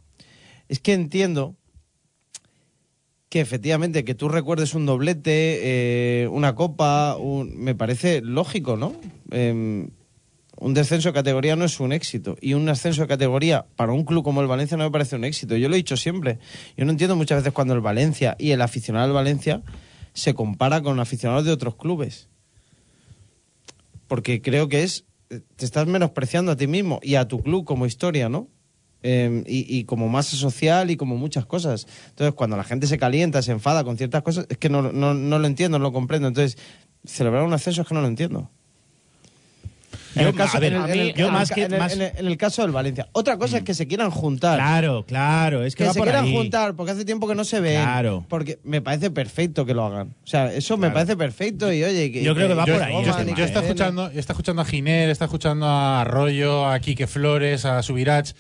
Es 0.70 0.80
que 0.80 0.94
entiendo 0.94 1.56
que 3.30 3.42
efectivamente 3.42 4.06
que 4.06 4.16
tú 4.16 4.30
recuerdes 4.30 4.74
un 4.74 4.86
doblete, 4.86 6.22
eh, 6.24 6.28
una 6.30 6.56
copa, 6.56 7.18
un- 7.18 7.58
me 7.58 7.76
parece 7.76 8.22
lógico, 8.22 8.78
¿no? 8.78 8.94
Em, 9.32 9.90
un 10.60 10.74
descenso 10.74 11.10
de 11.10 11.14
categoría 11.14 11.56
no 11.56 11.66
es 11.66 11.80
un 11.80 11.94
éxito. 11.94 12.36
Y 12.42 12.54
un 12.54 12.68
ascenso 12.68 13.02
de 13.02 13.08
categoría 13.08 13.68
para 13.76 13.92
un 13.92 14.04
club 14.04 14.24
como 14.24 14.42
el 14.42 14.48
Valencia 14.48 14.76
no 14.76 14.84
me 14.84 14.92
parece 14.92 15.16
un 15.16 15.24
éxito. 15.24 15.56
Yo 15.56 15.70
lo 15.70 15.76
he 15.76 15.78
dicho 15.78 15.98
siempre. 15.98 16.40
Yo 16.76 16.86
no 16.86 16.92
entiendo 16.92 17.16
muchas 17.16 17.40
veces 17.40 17.54
cuando 17.54 17.74
el 17.74 17.82
Valencia 17.82 18.36
y 18.40 18.52
el 18.52 18.62
aficionado 18.62 19.06
del 19.08 19.14
Valencia 19.14 19.62
se 20.14 20.34
compara 20.34 20.82
con 20.82 21.00
aficionados 21.00 21.46
de 21.46 21.52
otros 21.52 21.76
clubes. 21.76 22.30
Porque 24.08 24.42
creo 24.42 24.68
que 24.68 24.84
es. 24.84 25.06
Te 25.28 25.66
estás 25.66 25.86
menospreciando 25.88 26.54
a 26.54 26.56
ti 26.56 26.68
mismo 26.68 27.00
y 27.04 27.16
a 27.16 27.28
tu 27.28 27.42
club 27.42 27.66
como 27.66 27.86
historia, 27.86 28.30
¿no? 28.30 28.48
Eh, 29.04 29.44
y, 29.46 29.78
y 29.78 29.84
como 29.84 30.08
masa 30.08 30.38
social 30.38 30.90
y 30.90 30.98
como 30.98 31.18
muchas 31.18 31.46
cosas. 31.46 31.86
Entonces, 32.10 32.34
cuando 32.34 32.58
la 32.58 32.64
gente 32.64 32.88
se 32.88 32.98
calienta, 32.98 33.42
se 33.42 33.52
enfada 33.52 33.84
con 33.84 33.98
ciertas 33.98 34.24
cosas, 34.24 34.48
es 34.50 34.58
que 34.58 34.70
no, 34.70 34.82
no, 34.82 35.14
no 35.14 35.40
lo 35.40 35.46
entiendo, 35.46 35.78
no 35.78 35.84
lo 35.84 35.92
comprendo. 35.92 36.30
Entonces, 36.30 36.58
celebrar 37.04 37.44
un 37.44 37.54
ascenso 37.54 37.82
es 37.82 37.88
que 37.88 37.94
no 37.94 38.02
lo 38.02 38.08
entiendo. 38.08 38.50
En 40.18 40.24
Yo- 40.24 40.30
el 40.30 40.36
caso- 40.36 40.58
a 40.58 40.60
ver, 40.60 40.74
en 40.74 40.78
el- 40.80 40.84
a 40.84 40.94
en 40.94 41.00
mí- 41.00 41.10
el- 41.10 41.14
yo 41.16 41.28
en 41.28 41.34
más 41.34 41.52
que- 41.52 41.64
en 41.64 41.74
el- 41.74 41.80
más- 41.80 41.94
en 41.94 42.02
el- 42.02 42.12
en 42.18 42.26
el 42.28 42.38
caso 42.38 42.62
del 42.64 42.72
Valencia. 42.72 43.08
Otra 43.12 43.38
cosa 43.38 43.58
es 43.58 43.64
que 43.64 43.74
se 43.74 43.88
quieran 43.88 44.10
juntar. 44.12 44.58
Claro, 44.58 45.06
claro, 45.06 45.64
es 45.64 45.76
que, 45.76 45.84
que 45.84 45.88
va 45.88 45.94
se 45.94 46.00
por 46.00 46.08
quieran 46.08 46.26
ahí. 46.26 46.34
juntar 46.36 46.76
porque 46.76 46.92
hace 46.92 47.06
tiempo 47.06 47.28
que 47.28 47.36
no 47.36 47.44
se 47.44 47.60
ven. 47.60 47.82
Claro. 47.82 48.26
Porque 48.28 48.60
me 48.64 48.82
parece 48.82 49.12
perfecto 49.12 49.66
que 49.66 49.74
lo 49.74 49.86
hagan. 49.86 50.16
O 50.24 50.28
sea, 50.28 50.54
eso 50.54 50.78
me 50.78 50.90
parece 50.92 51.16
perfecto 51.16 51.72
y 51.72 51.84
oye, 51.84 52.12
que, 52.12 52.24
Yo 52.24 52.36
creo 52.36 52.48
que 52.48 52.54
va 52.54 52.66
yo, 52.66 52.74
por 52.74 52.84
ahí, 52.84 52.94
yo 53.06 53.16
tema, 53.16 53.38
yo 53.38 53.46
está 53.46 53.60
¿eh? 53.60 53.64
escuchando, 53.64 54.08
está 54.10 54.34
escuchando 54.34 54.62
a 54.62 54.66
Giner, 54.66 55.10
está 55.10 55.26
escuchando 55.26 55.66
a 55.66 56.02
Arroyo, 56.02 56.68
a 56.68 56.80
Quique 56.80 57.08
Flores, 57.08 57.66
a 57.66 57.82
Subirach. 57.84 58.32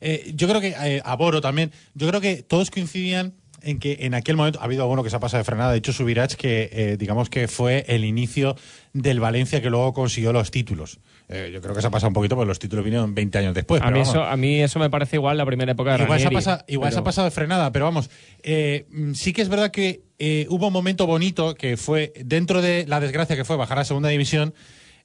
Eh, 0.00 0.32
yo 0.34 0.48
creo 0.48 0.60
que 0.60 0.74
eh, 0.82 1.02
a 1.04 1.14
Boro 1.16 1.40
también. 1.40 1.72
Yo 1.94 2.08
creo 2.08 2.20
que 2.20 2.42
todos 2.42 2.70
coincidían 2.70 3.34
en 3.62 3.78
que 3.78 3.98
en 4.00 4.14
aquel 4.14 4.36
momento 4.38 4.58
ha 4.60 4.64
habido 4.64 4.82
alguno 4.84 5.02
que 5.04 5.10
se 5.10 5.16
ha 5.16 5.20
pasado 5.20 5.38
de 5.40 5.44
frenada. 5.44 5.72
De 5.72 5.76
hecho, 5.78 5.92
Subirach 5.92 6.32
que 6.34 6.70
eh, 6.72 6.96
digamos 6.98 7.28
que 7.28 7.46
fue 7.48 7.84
el 7.88 8.06
inicio 8.06 8.56
del 8.94 9.20
Valencia 9.20 9.60
que 9.60 9.68
luego 9.68 9.92
consiguió 9.92 10.32
los 10.32 10.50
títulos. 10.50 10.98
Eh, 11.32 11.50
yo 11.52 11.60
creo 11.60 11.76
que 11.76 11.80
se 11.80 11.86
ha 11.86 11.90
pasado 11.90 12.08
un 12.08 12.14
poquito 12.14 12.34
porque 12.34 12.48
los 12.48 12.58
títulos 12.58 12.84
vinieron 12.84 13.14
20 13.14 13.38
años 13.38 13.54
después. 13.54 13.80
a, 13.80 13.84
pero 13.84 13.96
mí 13.96 14.00
vamos. 14.00 14.14
eso, 14.14 14.24
a 14.24 14.36
mí 14.36 14.60
eso 14.60 14.80
me 14.80 14.90
parece 14.90 15.14
igual 15.16 15.36
la 15.36 15.46
primera 15.46 15.72
época 15.72 15.96
de 15.96 16.02
Igual, 16.02 16.20
se 16.20 16.26
ha, 16.26 16.30
pasado, 16.30 16.64
igual 16.66 16.92
se 16.92 16.98
ha 16.98 17.04
pasado 17.04 17.26
de 17.26 17.30
frenada, 17.30 17.70
pero 17.70 17.84
vamos, 17.84 18.10
eh, 18.42 18.86
mm, 18.90 19.12
sí 19.12 19.32
que 19.32 19.40
es 19.40 19.48
verdad 19.48 19.70
que 19.70 20.02
eh, 20.18 20.46
hubo 20.50 20.66
un 20.66 20.72
momento 20.72 21.06
bonito 21.06 21.54
que 21.54 21.76
fue, 21.76 22.12
dentro 22.24 22.60
de 22.62 22.84
la 22.88 22.98
desgracia 22.98 23.36
que 23.36 23.44
fue 23.44 23.56
bajar 23.56 23.78
a 23.78 23.84
segunda 23.84 24.08
división, 24.08 24.54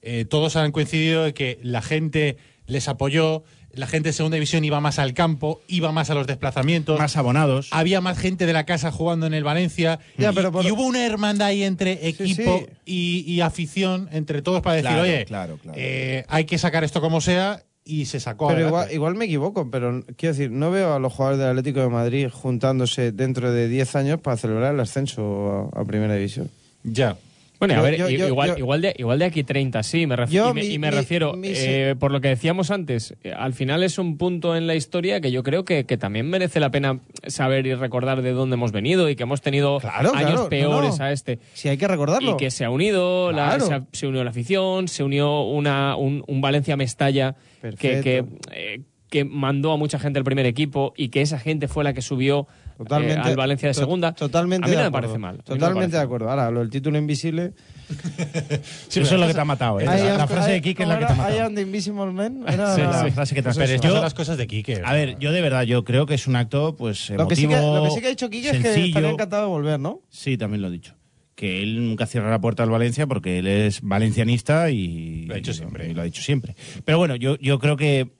eh, 0.02 0.24
todos 0.24 0.56
han 0.56 0.72
coincidido 0.72 1.22
de 1.24 1.32
que 1.32 1.60
la 1.62 1.80
gente 1.80 2.36
les 2.66 2.88
apoyó, 2.88 3.44
la 3.76 3.86
gente 3.86 4.08
de 4.08 4.12
segunda 4.12 4.34
división 4.36 4.64
iba 4.64 4.80
más 4.80 4.98
al 4.98 5.14
campo, 5.14 5.60
iba 5.68 5.92
más 5.92 6.10
a 6.10 6.14
los 6.14 6.26
desplazamientos. 6.26 6.98
Más 6.98 7.16
abonados. 7.16 7.68
Había 7.70 8.00
más 8.00 8.18
gente 8.18 8.46
de 8.46 8.52
la 8.52 8.64
casa 8.66 8.90
jugando 8.90 9.26
en 9.26 9.34
el 9.34 9.44
Valencia. 9.44 9.98
Ya, 10.18 10.32
y, 10.32 10.34
pero 10.34 10.50
por- 10.52 10.64
y 10.64 10.70
hubo 10.70 10.84
una 10.84 11.04
hermandad 11.06 11.48
ahí 11.48 11.62
entre 11.62 12.08
equipo 12.08 12.58
sí. 12.60 12.66
Y, 12.84 13.24
y 13.32 13.40
afición, 13.40 14.08
entre 14.12 14.42
todos, 14.42 14.62
para 14.62 14.76
decir, 14.76 14.88
Claro, 14.90 15.02
oye, 15.02 15.24
claro, 15.26 15.58
claro. 15.62 15.78
eh, 15.80 16.24
hay 16.28 16.44
que 16.44 16.58
sacar 16.58 16.84
esto 16.84 17.00
como 17.00 17.20
sea, 17.20 17.62
y 17.88 18.06
se 18.06 18.18
sacó 18.18 18.48
Pero 18.48 18.66
igual, 18.66 18.88
igual 18.92 19.14
me 19.14 19.26
equivoco, 19.26 19.70
pero 19.70 20.02
quiero 20.16 20.34
decir, 20.34 20.50
no 20.50 20.72
veo 20.72 20.94
a 20.94 20.98
los 20.98 21.12
jugadores 21.12 21.38
del 21.38 21.50
Atlético 21.50 21.78
de 21.80 21.88
Madrid 21.88 22.28
juntándose 22.32 23.12
dentro 23.12 23.52
de 23.52 23.68
10 23.68 23.94
años 23.94 24.20
para 24.20 24.36
celebrar 24.36 24.74
el 24.74 24.80
ascenso 24.80 25.70
a, 25.72 25.80
a 25.80 25.84
Primera 25.84 26.14
División. 26.14 26.50
Ya. 26.82 27.16
Bueno, 27.58 27.74
a 27.74 27.80
ver, 27.82 27.96
yo- 27.96 28.10
i- 28.10 28.16
yo- 28.18 28.28
igual, 28.28 28.54
igual, 28.58 28.82
de, 28.82 28.94
igual 28.98 29.18
de 29.18 29.24
aquí 29.24 29.42
30, 29.42 29.82
sí, 29.82 30.06
me 30.06 30.14
ref- 30.16 30.28
Yo 30.28 30.50
y 30.50 30.54
me, 30.54 30.60
mi- 30.62 30.66
y 30.68 30.78
me 30.78 30.90
mi- 30.90 30.96
refiero, 30.96 31.32
mi- 31.34 31.48
eh, 31.54 31.94
por 31.98 32.12
lo 32.12 32.20
que 32.20 32.28
decíamos 32.28 32.70
antes, 32.70 33.14
eh, 33.24 33.32
al 33.32 33.54
final 33.54 33.82
es 33.82 33.98
un 33.98 34.18
punto 34.18 34.54
en 34.56 34.66
la 34.66 34.74
historia 34.74 35.20
que 35.20 35.30
yo 35.32 35.42
creo 35.42 35.64
que, 35.64 35.84
que 35.86 35.96
también 35.96 36.28
merece 36.28 36.60
la 36.60 36.70
pena 36.70 37.00
saber 37.26 37.66
y 37.66 37.74
recordar 37.74 38.20
de 38.22 38.32
dónde 38.32 38.54
hemos 38.54 38.72
venido 38.72 39.08
y 39.08 39.16
que 39.16 39.22
hemos 39.22 39.40
tenido 39.40 39.78
Claro, 39.80 40.14
años 40.14 40.32
claro, 40.32 40.48
peores 40.48 40.98
no. 40.98 41.04
a 41.06 41.12
este. 41.12 41.38
Si 41.54 41.68
hay 41.68 41.78
que 41.78 41.88
recordarlo. 41.88 42.32
Y 42.32 42.36
que 42.36 42.50
se 42.50 42.64
ha 42.64 42.70
unido, 42.70 43.32
la- 43.32 43.58
se, 43.60 43.72
ha- 43.74 43.86
se 43.92 44.06
unió 44.06 44.22
la 44.22 44.30
afición, 44.30 44.88
se 44.88 45.02
unió 45.02 45.42
una, 45.42 45.96
un, 45.96 46.24
un 46.26 46.40
Valencia-Mestalla 46.42 47.36
que, 47.78 48.24
eh, 48.52 48.80
que 49.08 49.24
mandó 49.24 49.72
a 49.72 49.76
mucha 49.76 49.98
gente 49.98 50.18
al 50.18 50.24
primer 50.24 50.46
equipo 50.46 50.92
y 50.96 51.08
que 51.08 51.22
esa 51.22 51.38
gente 51.38 51.68
fue 51.68 51.84
la 51.84 51.94
que 51.94 52.02
subió 52.02 52.46
eh, 52.76 52.84
Totalmente, 52.84 53.28
al 53.28 53.36
Valencia 53.36 53.68
de 53.68 53.74
to- 53.74 53.80
segunda. 53.80 54.12
Totalmente 54.12 54.66
a 54.66 54.68
mí 54.68 54.74
no 54.76 54.80
me 54.82 54.86
acuerdo. 54.88 55.08
parece 55.08 55.18
mal. 55.18 55.36
no 55.38 55.42
Totalmente 55.42 55.74
parece 55.74 55.96
de 55.96 56.02
acuerdo. 56.02 56.30
Ahora, 56.30 56.50
lo 56.50 56.60
del 56.60 56.70
título 56.70 56.98
invisible. 56.98 57.52
Sí, 58.88 59.00
eso 59.00 59.14
es 59.14 59.20
lo 59.20 59.26
que 59.26 59.34
te 59.34 59.40
ha 59.40 59.44
matado. 59.44 59.80
¿eh? 59.80 59.84
La, 59.84 60.26
frase 60.26 60.50
de 60.52 60.62
Quique 60.62 60.82
es 60.82 60.88
¿cómo 60.88 60.92
la 60.94 60.98
que 60.98 61.06
te 61.06 61.12
ha 61.12 61.16
matado. 61.16 61.36
I 61.36 61.40
am 61.40 61.54
the 61.54 61.62
invisible 61.62 62.06
man. 62.12 62.44
Era 62.48 62.74
Sí, 62.74 62.80
la- 62.82 63.10
frase 63.12 63.34
que 63.34 63.42
te 63.42 63.50
pues 63.52 63.70
eso. 63.70 63.82
Yo- 63.82 64.00
las 64.02 64.14
cosas 64.14 64.36
de 64.38 64.46
Quique. 64.46 64.82
A 64.84 64.92
ver, 64.92 65.18
yo 65.18 65.32
de 65.32 65.40
verdad, 65.40 65.62
yo 65.62 65.84
creo 65.84 66.06
que 66.06 66.14
es 66.14 66.26
un 66.26 66.36
acto, 66.36 66.74
pues, 66.76 67.10
Lo 67.10 67.28
que, 67.28 67.36
sí 67.36 67.46
que, 67.46 67.54
emotivo, 67.54 67.76
lo 67.76 67.84
que 67.84 67.90
sí 67.90 68.00
que 68.00 68.06
ha 68.06 68.10
dicho 68.10 68.28
Quique 68.30 68.50
es 68.50 68.56
que 68.56 68.62
sencillo. 68.64 68.86
estaría 68.88 69.10
encantado 69.10 69.42
de 69.44 69.48
volver, 69.48 69.78
¿no? 69.80 70.00
Sí, 70.10 70.36
también 70.36 70.62
lo 70.62 70.68
he 70.68 70.70
dicho. 70.72 70.94
Que 71.34 71.62
él 71.62 71.86
nunca 71.86 72.06
cierra 72.06 72.30
la 72.30 72.40
puerta 72.40 72.62
al 72.62 72.70
Valencia 72.70 73.06
porque 73.06 73.38
él 73.40 73.46
es 73.46 73.82
valencianista 73.82 74.70
y 74.70 75.26
Lo 75.26 75.34
ha 75.34 75.36
dicho 75.36 75.52
siempre. 75.52 75.88
y 75.90 75.94
lo 75.94 76.00
ha 76.00 76.04
dicho 76.04 76.22
siempre. 76.22 76.56
Pero 76.84 76.98
bueno, 76.98 77.14
yo, 77.14 77.36
yo 77.38 77.58
creo 77.58 77.76
que 77.76 78.10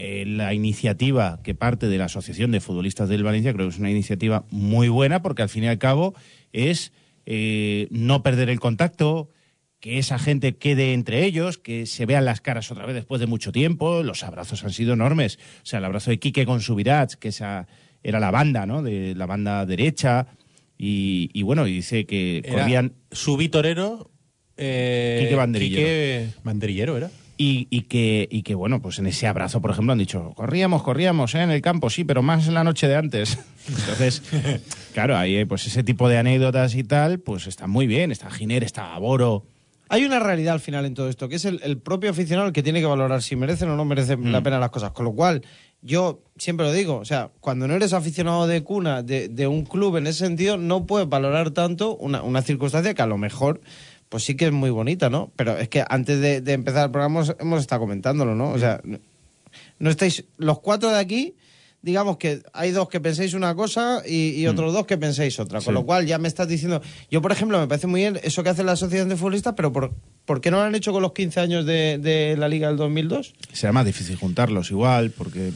eh, 0.00 0.24
la 0.26 0.54
iniciativa 0.54 1.40
que 1.42 1.56
parte 1.56 1.88
de 1.88 1.98
la 1.98 2.04
Asociación 2.04 2.52
de 2.52 2.60
Futbolistas 2.60 3.08
del 3.08 3.24
Valencia 3.24 3.52
creo 3.52 3.66
que 3.66 3.74
es 3.74 3.80
una 3.80 3.90
iniciativa 3.90 4.44
muy 4.48 4.88
buena 4.88 5.22
porque 5.22 5.42
al 5.42 5.48
fin 5.48 5.64
y 5.64 5.66
al 5.66 5.78
cabo 5.78 6.14
es 6.52 6.92
eh, 7.26 7.88
no 7.90 8.22
perder 8.22 8.48
el 8.48 8.60
contacto, 8.60 9.28
que 9.80 9.98
esa 9.98 10.20
gente 10.20 10.54
quede 10.54 10.92
entre 10.92 11.24
ellos, 11.24 11.58
que 11.58 11.84
se 11.86 12.06
vean 12.06 12.24
las 12.24 12.40
caras 12.40 12.70
otra 12.70 12.86
vez 12.86 12.94
después 12.94 13.20
de 13.20 13.26
mucho 13.26 13.50
tiempo. 13.50 14.04
Los 14.04 14.22
abrazos 14.22 14.62
han 14.62 14.70
sido 14.70 14.92
enormes. 14.92 15.40
O 15.64 15.66
sea, 15.66 15.80
el 15.80 15.84
abrazo 15.84 16.12
de 16.12 16.20
Quique 16.20 16.46
con 16.46 16.60
Subirats, 16.60 17.16
que 17.16 17.30
esa 17.30 17.66
era 18.04 18.20
la 18.20 18.30
banda, 18.30 18.66
¿no? 18.66 18.84
De 18.84 19.16
la 19.16 19.26
banda 19.26 19.66
derecha. 19.66 20.28
Y, 20.78 21.28
y 21.32 21.42
bueno, 21.42 21.66
y 21.66 21.72
dice 21.72 22.06
que 22.06 22.38
Era 22.44 22.60
corrían 22.60 22.92
Subi 23.10 23.48
Torero. 23.48 24.12
Eh, 24.56 25.22
Quique 25.22 25.34
Banderillero. 25.34 25.82
Quique 25.82 26.28
Banderillero 26.44 26.96
era. 26.96 27.10
Y, 27.38 27.68
y 27.70 27.82
que, 27.82 28.28
y 28.30 28.42
que, 28.42 28.54
bueno, 28.54 28.82
pues 28.82 28.98
en 28.98 29.06
ese 29.06 29.26
abrazo, 29.26 29.62
por 29.62 29.70
ejemplo, 29.70 29.92
han 29.92 29.98
dicho, 29.98 30.32
corríamos, 30.34 30.82
corríamos 30.82 31.34
¿eh? 31.34 31.42
en 31.42 31.50
el 31.50 31.62
campo, 31.62 31.88
sí, 31.88 32.04
pero 32.04 32.20
más 32.22 32.48
en 32.48 32.54
la 32.54 32.64
noche 32.64 32.88
de 32.88 32.96
antes. 32.96 33.38
Entonces, 33.68 34.22
claro, 34.92 35.16
ahí 35.16 35.44
pues 35.44 35.66
ese 35.66 35.82
tipo 35.84 36.08
de 36.08 36.18
anécdotas 36.18 36.74
y 36.74 36.84
tal, 36.84 37.20
pues 37.20 37.46
está 37.46 37.66
muy 37.66 37.86
bien. 37.86 38.10
Está 38.12 38.30
Giner, 38.30 38.64
está 38.64 38.98
Boro. 38.98 39.46
Hay 39.90 40.04
una 40.04 40.18
realidad 40.18 40.52
al 40.54 40.60
final 40.60 40.84
en 40.84 40.92
todo 40.92 41.08
esto, 41.08 41.30
que 41.30 41.36
es 41.36 41.46
el, 41.46 41.60
el 41.62 41.78
propio 41.78 42.10
aficionado 42.10 42.48
el 42.48 42.52
que 42.52 42.62
tiene 42.62 42.80
que 42.80 42.86
valorar 42.86 43.22
si 43.22 43.36
merecen 43.36 43.70
o 43.70 43.76
no 43.76 43.86
merecen 43.86 44.20
Mm. 44.20 44.32
la 44.32 44.42
pena 44.42 44.58
las 44.58 44.68
cosas. 44.70 44.90
Con 44.90 45.06
lo 45.06 45.12
cual, 45.12 45.42
yo 45.80 46.20
siempre 46.36 46.66
lo 46.66 46.72
digo, 46.72 46.96
o 46.96 47.04
sea, 47.06 47.30
cuando 47.40 47.66
no 47.68 47.74
eres 47.74 47.94
aficionado 47.94 48.46
de 48.46 48.62
cuna 48.62 49.02
de, 49.02 49.28
de 49.28 49.46
un 49.46 49.64
club 49.64 49.96
en 49.96 50.06
ese 50.06 50.26
sentido, 50.26 50.58
no 50.58 50.84
puedes 50.86 51.08
valorar 51.08 51.52
tanto 51.52 51.96
una, 51.96 52.22
una 52.22 52.42
circunstancia 52.42 52.92
que 52.92 53.00
a 53.00 53.06
lo 53.06 53.16
mejor, 53.16 53.62
pues 54.08 54.24
sí 54.24 54.34
que 54.36 54.46
es 54.46 54.52
muy 54.52 54.70
bonita, 54.70 55.10
¿no? 55.10 55.30
Pero 55.36 55.56
es 55.58 55.68
que 55.68 55.84
antes 55.88 56.20
de, 56.20 56.40
de 56.40 56.52
empezar 56.52 56.86
el 56.86 56.90
programa 56.90 57.20
hemos, 57.20 57.36
hemos 57.40 57.60
estado 57.60 57.80
comentándolo, 57.82 58.34
¿no? 58.34 58.50
O 58.50 58.58
sea, 58.58 58.80
no, 58.84 58.98
no 59.78 59.90
estáis, 59.90 60.24
los 60.36 60.60
cuatro 60.60 60.90
de 60.90 60.98
aquí, 60.98 61.34
digamos 61.82 62.16
que 62.16 62.42
hay 62.52 62.72
dos 62.72 62.88
que 62.88 63.00
penséis 63.00 63.34
una 63.34 63.54
cosa 63.54 64.02
y, 64.06 64.30
y 64.30 64.46
otros 64.46 64.72
dos 64.72 64.86
que 64.86 64.96
penséis 64.98 65.38
otra. 65.38 65.58
Con 65.60 65.66
Mm. 65.74 65.76
Sí. 65.76 65.80
lo 65.80 65.86
cual 65.86 66.06
ya 66.06 66.18
me 66.18 66.26
estás 66.28 66.48
diciendo, 66.48 66.82
yo 67.10 67.22
por 67.22 67.32
ejemplo 67.32 67.58
me 67.60 67.68
parece 67.68 67.86
muy 67.86 68.00
bien 68.00 68.18
eso 68.22 68.42
que 68.42 68.48
hace 68.50 68.64
la 68.64 68.72
Asociación 68.72 69.08
de 69.08 69.16
Futbolistas, 69.16 69.54
pero 69.56 69.72
¿por, 69.72 69.92
¿por 70.24 70.40
qué 70.40 70.50
no 70.50 70.56
lo 70.58 70.64
han 70.64 70.74
hecho 70.74 70.92
con 70.92 71.02
los 71.02 71.12
15 71.12 71.40
años 71.40 71.66
de, 71.66 71.98
de 71.98 72.36
la 72.36 72.48
Liga 72.48 72.68
del 72.68 72.76
2002? 72.78 73.34
Será 73.52 73.72
más 73.72 73.86
difícil 73.86 74.16
juntarlos 74.16 74.70
igual, 74.70 75.10
porque 75.12 75.52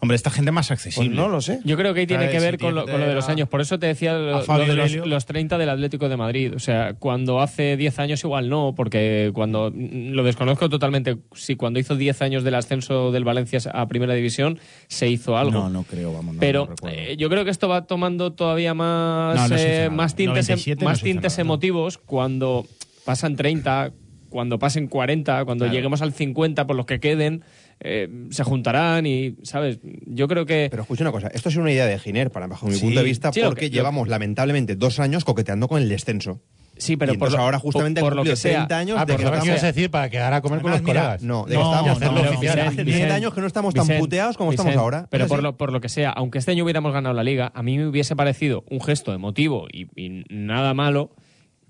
Hombre, 0.00 0.14
esta 0.14 0.30
gente 0.30 0.52
más 0.52 0.70
accesible. 0.70 1.08
Pues 1.08 1.16
no 1.16 1.28
lo 1.28 1.40
sé. 1.40 1.60
Yo 1.64 1.76
creo 1.76 1.94
que 1.94 2.00
ahí 2.00 2.06
tiene 2.06 2.28
que 2.30 2.38
ver 2.38 2.58
con 2.58 2.74
lo, 2.74 2.84
con 2.84 3.00
lo 3.00 3.06
de 3.06 3.14
los 3.14 3.28
años. 3.28 3.48
Por 3.48 3.60
eso 3.60 3.78
te 3.78 3.86
decía 3.86 4.12
lo, 4.14 4.42
de 4.44 4.74
los, 4.74 4.92
los 5.06 5.26
30 5.26 5.56
del 5.58 5.68
Atlético 5.70 6.08
de 6.08 6.16
Madrid. 6.16 6.52
O 6.54 6.58
sea, 6.58 6.94
cuando 6.94 7.40
hace 7.40 7.76
10 7.76 7.98
años 7.98 8.22
igual 8.22 8.48
no, 8.48 8.74
porque 8.76 9.30
cuando 9.34 9.72
lo 9.74 10.22
desconozco 10.22 10.68
totalmente, 10.68 11.16
si 11.34 11.56
cuando 11.56 11.78
hizo 11.80 11.96
10 11.96 12.22
años 12.22 12.44
del 12.44 12.54
ascenso 12.56 13.10
del 13.10 13.24
Valencia 13.24 13.58
a 13.72 13.88
Primera 13.88 14.14
División 14.14 14.58
se 14.88 15.08
hizo 15.08 15.36
algo. 15.36 15.52
No, 15.52 15.70
no 15.70 15.82
creo, 15.84 16.12
vamos. 16.12 16.34
no, 16.34 16.40
Pero 16.40 16.68
no 16.82 16.88
eh, 16.88 17.16
yo 17.16 17.28
creo 17.30 17.44
que 17.44 17.50
esto 17.50 17.68
va 17.68 17.86
tomando 17.86 18.32
todavía 18.32 18.74
más, 18.74 19.50
No, 19.50 19.56
eh, 19.56 19.88
más 19.90 20.14
tintes, 20.14 20.48
97 20.48 20.84
no 20.84 20.90
más 20.90 21.02
tintes 21.02 21.38
emotivos 21.38 21.98
cuando 21.98 22.66
pasan 23.04 23.36
30, 23.36 23.92
cuando 24.28 24.58
pasen 24.58 24.88
40, 24.88 25.44
cuando 25.44 25.64
Claro. 25.64 25.74
lleguemos 25.74 26.02
al 26.02 26.12
50, 26.12 26.66
por 26.66 26.76
los 26.76 26.84
que 26.86 27.00
queden, 27.00 27.42
eh, 27.80 28.08
se 28.30 28.42
juntarán 28.44 29.06
y, 29.06 29.36
¿sabes? 29.42 29.78
Yo 30.06 30.28
creo 30.28 30.46
que... 30.46 30.68
Pero 30.70 30.82
escucha 30.82 31.04
una 31.04 31.12
cosa, 31.12 31.28
esto 31.28 31.48
es 31.48 31.56
una 31.56 31.70
idea 31.72 31.86
de 31.86 31.98
Giner, 31.98 32.30
para 32.30 32.46
bajo 32.46 32.66
mi 32.66 32.74
Sí. 32.74 32.80
punto 32.80 33.00
de 33.00 33.04
vista, 33.04 33.32
Sí, 33.32 33.40
lo 33.40 33.46
porque 33.48 33.62
que- 33.62 33.68
lo- 33.68 33.74
llevamos 33.74 34.08
lamentablemente 34.08 34.76
dos 34.76 34.98
años 35.00 35.24
coqueteando 35.24 35.68
con 35.68 35.80
el 35.82 35.88
descenso. 35.88 36.40
Sí, 36.78 36.98
pero 36.98 37.14
y 37.14 37.16
por 37.16 37.32
lo- 37.32 37.38
ahora 37.38 37.58
justamente 37.58 38.02
por- 38.02 38.10
por 38.10 38.16
lo 38.16 38.24
que 38.24 38.36
sea. 38.36 38.66
30 38.66 38.78
años 38.78 38.96
Ah, 39.00 39.06
de 39.06 39.12
que 39.14 39.16
pero 39.22 39.30
¿qué 39.30 39.38
estamos... 39.38 39.62
decir? 39.62 39.90
Para 39.90 40.10
quedar 40.10 40.34
a 40.34 40.42
comer 40.42 40.60
con 40.60 40.72
Ah, 40.72 40.74
los 40.74 40.82
mira, 40.82 41.00
colegas. 41.00 41.22
No, 41.22 41.44
de 41.46 41.52
que 41.52 41.54
No, 41.58 41.70
estamos 41.70 42.00
no. 42.00 42.12
Vicent, 42.38 42.58
Hace 42.60 42.74
30 42.76 42.82
Vicent, 42.84 43.12
años 43.12 43.34
que 43.34 43.40
no 43.40 43.46
estamos 43.46 43.72
tan 43.74 43.86
puteados 43.98 44.36
como 44.36 44.50
estamos 44.50 44.76
ahora. 44.76 45.06
Pero 45.10 45.24
¿Es 45.24 45.30
por 45.30 45.42
lo, 45.42 45.56
por 45.56 45.72
lo 45.72 45.80
que 45.80 45.88
sea, 45.88 46.10
aunque 46.10 46.36
este 46.38 46.50
año 46.50 46.64
hubiéramos 46.64 46.92
ganado 46.92 47.14
la 47.14 47.24
liga, 47.24 47.50
a 47.54 47.62
mí 47.62 47.78
me 47.78 47.86
hubiese 47.86 48.14
parecido 48.14 48.62
un 48.68 48.82
gesto 48.82 49.14
emotivo 49.14 49.68
y, 49.72 49.86
y 49.96 50.24
nada 50.28 50.74
malo 50.74 51.12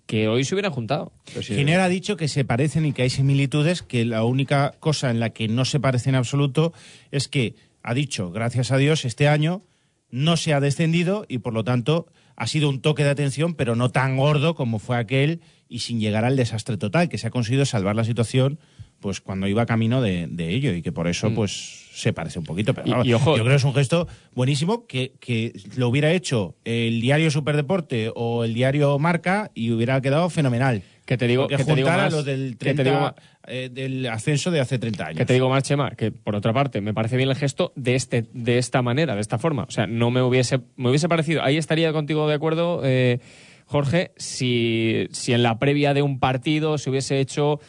que 0.06 0.28
hoy 0.28 0.44
se 0.44 0.54
hubieran 0.54 0.72
juntado. 0.72 1.12
Giner 1.40 1.80
ha 1.80 1.88
dicho 1.88 2.16
que 2.16 2.28
se 2.28 2.44
parecen 2.44 2.86
y 2.86 2.92
que 2.92 3.02
hay 3.02 3.10
similitudes, 3.10 3.82
que 3.82 4.04
la 4.04 4.24
única 4.24 4.74
cosa 4.78 5.10
en 5.10 5.20
la 5.20 5.30
que 5.30 5.48
no 5.48 5.64
se 5.64 5.80
parecen 5.80 6.14
en 6.14 6.18
absoluto 6.18 6.72
es 7.10 7.28
que 7.28 7.56
ha 7.82 7.94
dicho, 7.94 8.30
gracias 8.30 8.72
a 8.72 8.78
Dios, 8.78 9.04
este 9.04 9.28
año 9.28 9.62
no 10.10 10.36
se 10.36 10.54
ha 10.54 10.60
descendido 10.60 11.26
y 11.28 11.38
por 11.38 11.52
lo 11.52 11.64
tanto 11.64 12.06
ha 12.36 12.46
sido 12.46 12.68
un 12.68 12.80
toque 12.80 13.04
de 13.04 13.10
atención, 13.10 13.54
pero 13.54 13.76
no 13.76 13.90
tan 13.90 14.16
gordo 14.16 14.54
como 14.54 14.78
fue 14.78 14.96
aquel 14.96 15.40
y 15.68 15.80
sin 15.80 16.00
llegar 16.00 16.24
al 16.24 16.36
desastre 16.36 16.76
total, 16.76 17.08
que 17.08 17.18
se 17.18 17.26
ha 17.26 17.30
conseguido 17.30 17.64
salvar 17.64 17.96
la 17.96 18.04
situación 18.04 18.58
pues 19.00 19.20
cuando 19.20 19.46
iba 19.46 19.66
camino 19.66 20.00
de, 20.00 20.26
de 20.28 20.50
ello 20.50 20.72
y 20.74 20.82
que 20.82 20.92
por 20.92 21.06
eso 21.08 21.32
pues 21.34 21.84
se 21.92 22.12
parece 22.12 22.38
un 22.38 22.44
poquito. 22.44 22.74
Pero 22.74 22.86
Y- 22.86 22.90
vamos, 22.90 23.06
y 23.06 23.12
ojo- 23.14 23.36
yo 23.36 23.42
creo 23.44 23.52
que 23.54 23.56
es 23.56 23.64
un 23.64 23.74
gesto 23.74 24.08
buenísimo 24.34 24.86
que, 24.86 25.12
que 25.20 25.52
lo 25.76 25.88
hubiera 25.88 26.12
hecho 26.12 26.56
el 26.64 27.00
diario 27.00 27.30
Superdeporte 27.30 28.10
o 28.14 28.44
el 28.44 28.54
diario 28.54 28.98
Marca 28.98 29.50
y 29.54 29.70
hubiera 29.70 30.00
quedado 30.00 30.28
fenomenal. 30.30 30.82
Que 31.04 31.16
te 31.16 31.28
digo, 31.28 31.46
que 31.46 31.56
te 31.58 31.74
digo 31.76 31.88
más, 31.88 32.12
los 32.12 32.24
del, 32.24 32.52
que 32.52 32.56
30, 32.74 32.82
te 32.82 32.88
digo 32.90 33.00
más- 33.00 33.14
eh, 33.46 33.70
del 33.72 34.06
ascenso 34.06 34.50
de 34.50 34.58
hace 34.58 34.76
30 34.78 35.06
años. 35.06 35.18
Que 35.18 35.24
te 35.24 35.34
digo 35.34 35.48
más, 35.48 35.62
Chema, 35.62 35.92
que 35.92 36.10
por 36.10 36.34
otra 36.34 36.52
parte 36.52 36.80
me 36.80 36.92
parece 36.92 37.16
bien 37.16 37.28
el 37.28 37.36
gesto 37.36 37.72
de 37.76 37.94
este, 37.94 38.24
de 38.32 38.58
esta 38.58 38.82
manera, 38.82 39.14
de 39.14 39.20
esta 39.20 39.38
forma. 39.38 39.62
O 39.64 39.70
sea, 39.70 39.86
no 39.86 40.10
me 40.10 40.20
hubiese, 40.20 40.58
me 40.74 40.88
hubiese 40.88 41.08
parecido. 41.08 41.44
Ahí 41.44 41.56
estaría 41.56 41.92
contigo 41.92 42.28
de 42.28 42.34
acuerdo, 42.34 42.80
eh, 42.84 43.20
Jorge, 43.66 44.10
si, 44.16 45.06
si 45.12 45.32
en 45.32 45.44
la 45.44 45.60
previa 45.60 45.94
de 45.94 46.02
un 46.02 46.18
partido 46.18 46.76
se 46.76 46.90
hubiese 46.90 47.20
hecho 47.20 47.60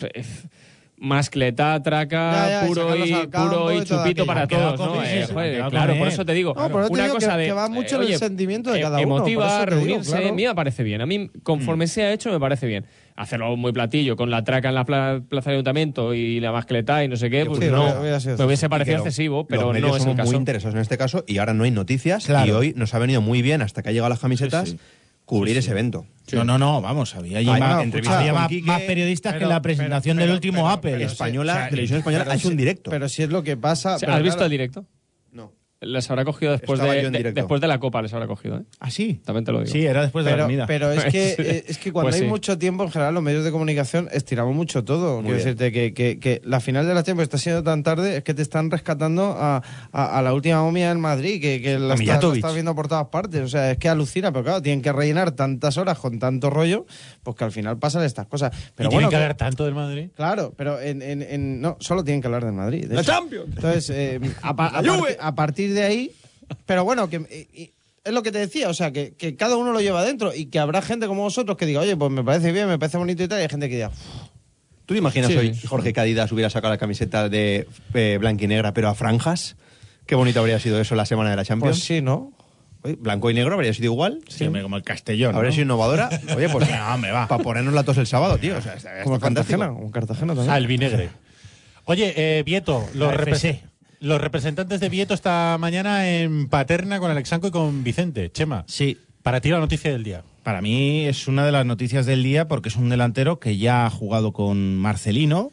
eh, 0.00 0.24
mascletá, 0.98 1.82
traca, 1.82 2.32
Ya, 2.32 2.48
ya, 2.48 2.64
y 2.64 2.68
puro 2.68 2.96
y, 2.96 3.10
campo 3.28 3.50
puro 3.50 3.72
y 3.72 3.84
chupito 3.84 4.24
para 4.26 4.46
todos, 4.46 4.78
¿no? 4.78 5.02
Eh, 5.04 5.26
joder, 5.32 5.64
claro, 5.68 5.96
por 5.98 6.08
eso 6.08 6.24
te 6.24 6.32
digo. 6.32 6.54
No, 6.56 6.68
por 6.70 6.80
eso 6.82 6.88
te 6.88 6.94
una 6.94 7.02
digo 7.04 7.14
cosa 7.16 7.32
que- 7.32 7.38
de 7.38 7.46
que 7.46 7.52
va 7.52 7.68
mucho 7.68 8.02
en 8.02 8.12
el 8.12 8.18
sentimiento 8.18 8.72
de 8.72 8.78
eh, 8.78 8.82
cada 8.82 8.98
uno, 8.98 9.16
Emotiva, 9.18 9.46
te 9.64 9.70
digo, 9.74 9.80
reunirse, 9.86 10.10
claro. 10.12 10.28
a 10.28 10.32
mí 10.32 10.46
me 10.46 10.54
parece 10.54 10.82
bien. 10.82 11.00
A 11.02 11.06
mí, 11.06 11.30
conforme 11.42 11.86
sea 11.86 12.12
hecho, 12.12 12.30
me 12.32 12.40
parece 12.40 12.66
bien. 12.66 12.86
Hacerlo 13.14 13.56
muy 13.56 13.72
platillo, 13.72 14.16
con 14.16 14.30
la 14.30 14.44
traca 14.44 14.68
en 14.68 14.74
la 14.74 14.84
pla- 14.84 15.22
plaza 15.26 15.50
de 15.50 15.56
ayuntamiento 15.56 16.12
y 16.14 16.40
la 16.40 16.52
mascletá 16.52 17.02
y 17.04 17.08
no 17.08 17.16
sé 17.16 17.30
qué, 17.30 17.46
pues 17.46 17.60
Sí, 17.60 17.66
no, 17.70 17.84
me 18.02 18.44
hubiese 18.44 18.68
parecido 18.68 18.98
excesivo, 18.98 19.46
pero 19.46 19.62
los 19.64 19.72
medios 19.74 19.90
no 19.90 19.96
es 19.96 20.06
el 20.06 20.16
caso. 20.16 20.30
muy 20.30 20.36
interesados 20.36 20.74
en 20.74 20.80
este 20.80 20.98
caso 20.98 21.24
y 21.26 21.38
ahora 21.38 21.54
no 21.54 21.64
hay 21.64 21.70
noticias 21.70 22.28
y 22.28 22.50
hoy 22.50 22.74
nos 22.76 22.92
ha 22.94 22.98
venido 22.98 23.20
muy 23.20 23.42
bien 23.42 23.62
hasta 23.62 23.82
que 23.82 23.88
ha 23.88 23.92
llegado 23.92 24.10
las 24.10 24.20
camisetas 24.20 24.76
Sí. 25.26 25.34
cubrir 25.34 25.54
Sí, 25.54 25.58
ese 25.58 25.66
sí. 25.66 25.70
evento. 25.72 26.06
No, 26.32 26.44
no, 26.44 26.56
no, 26.58 26.80
vamos, 26.80 27.14
había 27.14 27.38
allí 27.38 27.48
Ay, 27.50 27.60
más, 27.60 27.84
escucha, 27.84 28.32
más, 28.32 28.48
Quique, 28.48 28.66
más 28.66 28.80
periodistas 28.82 29.32
que 29.32 29.38
pero- 29.38 29.50
en 29.50 29.54
la 29.54 29.62
presentación 29.62 30.16
pero- 30.16 30.26
del 30.26 30.34
último 30.34 30.56
pero- 30.58 30.68
Apple. 30.68 30.92
pero- 30.92 31.06
Española, 31.06 31.52
o 31.52 31.56
sea, 31.56 31.68
Televisión 31.68 31.98
Española 31.98 32.26
ha 32.28 32.34
hecho 32.34 32.48
un 32.48 32.56
directo. 32.56 32.90
Pero 32.90 33.08
si 33.08 33.22
es 33.22 33.28
lo 33.30 33.42
que 33.42 33.56
pasa. 33.56 33.96
O 33.96 33.98
sea, 33.98 34.06
pero 34.06 34.16
¿Has 34.18 34.22
visto 34.24 34.44
el 34.44 34.50
directo? 34.50 34.84
Les 35.82 36.10
habrá 36.10 36.24
cogido 36.24 36.52
después 36.52 36.80
de, 36.80 37.00
en 37.02 37.12
de- 37.12 37.32
después 37.34 37.60
de 37.60 37.66
la 37.66 37.78
Copa, 37.78 38.00
les 38.00 38.10
habrá 38.14 38.26
cogido, 38.26 38.56
¿eh? 38.56 38.62
¿Ah, 38.80 38.90
sí? 38.90 39.20
También 39.26 39.44
te 39.44 39.52
lo 39.52 39.58
digo. 39.60 39.70
Sí, 39.70 39.84
era 39.84 40.00
después 40.00 40.24
de 40.24 40.30
la 40.30 40.36
Pero, 40.38 40.46
comida. 40.46 40.66
pero 40.66 40.90
es 40.90 41.04
que, 41.12 41.34
eh, 41.38 41.64
es 41.68 41.76
que 41.76 41.92
cuando 41.92 42.06
Pues 42.08 42.14
hay 42.16 42.22
sí. 42.22 42.26
mucho 42.28 42.56
tiempo, 42.56 42.82
en 42.84 42.90
general, 42.90 43.12
los 43.12 43.22
medios 43.22 43.44
de 43.44 43.50
comunicación 43.52 44.08
estiramos 44.10 44.54
mucho 44.54 44.84
todo. 44.84 45.16
Quiero 45.20 45.22
bien. 45.22 45.36
decirte 45.36 45.72
que, 45.72 45.92
que, 45.92 46.18
que 46.18 46.40
la 46.44 46.60
final 46.60 46.86
de 46.86 46.94
la 46.94 47.02
Champions 47.02 47.24
está 47.26 47.36
siendo 47.36 47.62
tan 47.62 47.82
tarde, 47.82 48.16
es 48.16 48.24
que 48.24 48.32
te 48.32 48.40
están 48.40 48.70
rescatando 48.70 49.36
a, 49.38 49.62
a, 49.92 50.18
a 50.18 50.22
la 50.22 50.32
última 50.32 50.62
momia 50.62 50.88
del 50.88 50.96
Madrid, 50.96 51.42
que, 51.42 51.60
que 51.60 51.78
la, 51.78 51.92
A 51.92 51.96
estás, 51.98 52.24
estás 52.24 52.54
viendo 52.54 52.74
por 52.74 52.88
todas 52.88 53.08
partes. 53.08 53.42
O 53.42 53.48
sea, 53.48 53.70
es 53.72 53.76
que 53.76 53.90
alucina, 53.90 54.32
pero 54.32 54.44
claro, 54.44 54.62
tienen 54.62 54.80
que 54.80 54.92
rellenar 54.92 55.32
tantas 55.32 55.76
horas 55.76 55.98
con 55.98 56.18
tanto 56.18 56.48
rollo, 56.48 56.86
pues 57.22 57.36
que 57.36 57.44
al 57.44 57.52
final 57.52 57.78
pasan 57.78 58.02
estas 58.02 58.24
cosas. 58.26 58.50
Pero 58.74 58.88
y 58.88 58.94
bueno, 58.94 59.08
tienen 59.08 59.10
que 59.10 59.16
hablar 59.16 59.36
tanto 59.36 59.66
del 59.66 59.74
Madrid. 59.74 60.08
Claro, 60.16 60.54
pero 60.56 60.80
en, 60.80 61.02
en- 61.02 61.20
en- 61.20 61.60
no, 61.60 61.76
solo 61.80 62.02
tienen 62.02 62.22
que 62.22 62.28
hablar 62.28 62.46
del 62.46 62.54
Madrid. 62.54 62.86
de 62.88 62.94
¡La 62.94 63.02
hecho. 63.02 63.12
Champions! 63.12 63.46
Entonces, 63.54 63.90
eh, 63.90 64.20
a, 64.42 64.48
a 64.48 64.52
¡La 64.52 64.56
parti- 64.56 64.88
Juve! 64.88 65.16
a 65.20 65.34
partir 65.34 65.65
de 65.74 65.82
ahí, 65.84 66.12
pero 66.66 66.84
bueno, 66.84 67.08
que 67.08 67.16
y- 67.54 67.62
y 67.62 67.72
es 68.04 68.12
lo 68.12 68.22
que 68.22 68.30
te 68.32 68.38
decía, 68.38 68.68
o 68.68 68.74
sea, 68.74 68.92
que, 68.92 69.14
que 69.14 69.34
cada 69.36 69.56
uno 69.56 69.72
lo 69.72 69.80
lleva 69.80 70.04
dentro 70.04 70.32
y 70.34 70.46
que 70.46 70.58
habrá 70.60 70.80
gente 70.82 71.06
como 71.08 71.22
vosotros 71.22 71.56
que 71.56 71.66
diga, 71.66 71.80
oye, 71.80 71.96
pues 71.96 72.10
me 72.12 72.22
parece 72.22 72.52
bien, 72.52 72.68
me 72.68 72.78
parece 72.78 72.98
bonito 72.98 73.22
y 73.22 73.28
tal, 73.28 73.38
y 73.40 73.42
hay 73.42 73.48
gente 73.48 73.68
que 73.68 73.74
diga, 73.76 73.88
"Uf, 73.88 73.96
¿Tú 74.86 74.94
te 74.94 74.98
imaginas 74.98 75.32
Sí. 75.32 75.36
hoy 75.36 75.56
Jorge 75.66 75.92
que 75.92 75.98
Adidas 75.98 76.30
hubiera 76.30 76.48
sacado 76.48 76.72
la 76.72 76.78
camiseta 76.78 77.28
de 77.28 77.66
eh, 77.94 78.18
blanca 78.20 78.44
y 78.44 78.46
negra 78.46 78.72
pero 78.72 78.88
a 78.88 78.94
franjas? 78.94 79.56
Qué 80.06 80.14
bonito 80.14 80.38
habría 80.38 80.60
sido 80.60 80.80
eso 80.80 80.94
la 80.94 81.04
semana 81.06 81.30
de 81.30 81.34
la 81.36 81.44
Champions. 81.44 81.78
pues 81.78 81.84
sí, 81.84 82.00
¿no? 82.00 82.32
Blanco 83.00 83.28
y 83.28 83.34
negro 83.34 83.54
habría 83.54 83.74
sido 83.74 83.86
igual. 83.86 84.20
Sí, 84.28 84.44
hombre, 84.46 84.62
como 84.62 84.76
el 84.76 84.84
Castellón. 84.84 85.34
Habría 85.34 85.48
¿no? 85.50 85.54
sido 85.54 85.64
innovadora. 85.64 86.08
Oye, 86.36 86.48
pues 86.48 86.70
No, 86.70 86.94
hombre, 86.94 87.10
va. 87.10 87.26
para 87.26 87.42
ponernos 87.42 87.74
la 87.74 87.82
tos 87.82 87.98
el 87.98 88.06
sábado, 88.06 88.38
tío. 88.38 88.56
O 88.58 88.62
sea, 88.62 88.74
está- 88.74 89.02
Como 89.02 89.16
está. 89.16 89.26
Cartagena, 89.26 89.66
como 89.70 89.90
Cartagena 89.90 90.34
también. 90.36 90.54
El 90.54 90.66
vinegre. 90.68 91.10
Oye, 91.86 92.14
eh, 92.16 92.42
Vieto, 92.44 92.86
los, 92.94 93.12
repre-. 93.12 93.62
Los 94.00 94.20
representantes 94.20 94.80
de 94.80 94.88
Vieto 94.88 95.14
esta 95.14 95.56
mañana 95.58 96.08
en 96.08 96.48
Paterna 96.48 96.98
con 97.00 97.10
Alexanco 97.10 97.48
y 97.48 97.50
con 97.50 97.84
Vicente. 97.84 98.30
Chema, 98.30 98.64
Sí, 98.66 98.98
para 99.22 99.40
ti 99.40 99.50
la 99.50 99.58
noticia 99.58 99.90
del 99.90 100.04
día. 100.04 100.22
Para 100.42 100.62
mí 100.62 101.06
es 101.06 101.26
una 101.26 101.44
de 101.44 101.52
las 101.52 101.66
noticias 101.66 102.06
del 102.06 102.22
día 102.22 102.46
porque 102.48 102.68
es 102.68 102.76
un 102.76 102.88
delantero 102.88 103.40
que 103.40 103.56
ya 103.56 103.86
ha 103.86 103.90
jugado 103.90 104.32
con 104.32 104.76
Marcelino, 104.76 105.50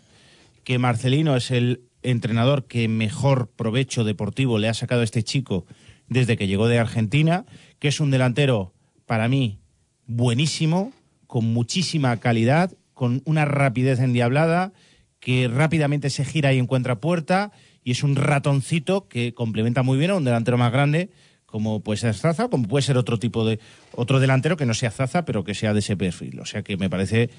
que 0.64 0.78
Marcelino 0.78 1.36
es 1.36 1.52
el 1.52 1.82
entrenador 2.04 2.66
que 2.66 2.88
mejor 2.88 3.50
provecho 3.50 4.04
deportivo 4.04 4.60
le 4.60 4.70
ha 4.70 4.74
sacado 4.74 5.02
a 5.02 5.06
este 5.06 5.24
chico 5.24 5.66
desde 6.08 6.38
que 6.38 6.48
llegó 6.48 6.68
de 6.68 6.80
Argentina, 6.80 7.46
que 7.80 7.88
es 7.88 8.00
un 8.00 8.12
delantero 8.12 8.74
para 9.06 9.28
mí 9.28 9.60
buenísimo, 10.06 10.92
con 11.28 11.46
muchísima 11.46 12.18
calidad, 12.18 12.72
con 12.94 13.22
una 13.26 13.46
rapidez 13.46 14.00
endiablada, 14.00 14.74
que 15.20 15.48
rápidamente 15.48 16.10
se 16.10 16.26
gira 16.26 16.54
y 16.54 16.60
encuentra 16.60 17.00
puerta, 17.00 17.52
y 17.84 17.92
es 17.92 18.04
un 18.04 18.16
ratoncito 18.16 19.08
que 19.08 19.34
complementa 19.34 19.84
muy 19.84 19.98
bien 19.98 20.12
a 20.12 20.16
un 20.16 20.24
delantero 20.24 20.58
más 20.58 20.72
grande, 20.72 21.10
como 21.46 21.82
puede 21.82 21.98
ser 21.98 22.16
Zaza, 22.16 22.48
como 22.50 22.68
puede 22.68 22.82
ser 22.82 22.98
otro 22.98 23.20
tipo 23.20 23.46
de 23.46 23.60
otro 23.92 24.20
delantero 24.20 24.58
que 24.58 24.66
no 24.66 24.74
sea 24.74 24.92
Zaza, 24.92 25.26
pero 25.26 25.44
que 25.44 25.54
sea 25.54 25.74
de 25.74 25.80
ese 25.80 25.96
perfil. 25.96 26.40
O 26.40 26.46
sea 26.46 26.64
que 26.64 26.78
me 26.78 26.90
parece 26.90 27.30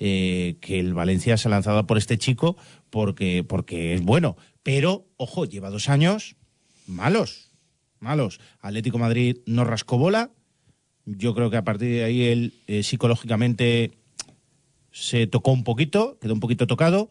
eh, 0.00 0.56
que 0.60 0.80
el 0.80 0.94
Valencia 0.94 1.36
se 1.36 1.46
ha 1.46 1.50
lanzado 1.50 1.86
por 1.86 1.98
este 1.98 2.18
chico 2.18 2.56
porque, 2.88 3.44
porque 3.46 3.94
es 3.94 4.02
bueno. 4.02 4.36
Pero, 4.62 5.06
ojo, 5.16 5.44
lleva 5.44 5.70
dos 5.70 5.88
años 5.88 6.36
malos, 6.86 7.52
malos. 8.00 8.40
Atlético 8.60 8.98
Madrid 8.98 9.38
no 9.46 9.64
rascó 9.64 9.98
bola. 9.98 10.30
Yo 11.04 11.34
creo 11.34 11.50
que 11.50 11.56
a 11.56 11.64
partir 11.64 11.90
de 11.90 12.04
ahí 12.04 12.24
él 12.24 12.54
eh, 12.66 12.82
psicológicamente 12.82 13.92
se 14.90 15.26
tocó 15.26 15.52
un 15.52 15.64
poquito, 15.64 16.18
quedó 16.20 16.34
un 16.34 16.40
poquito 16.40 16.66
tocado. 16.66 17.10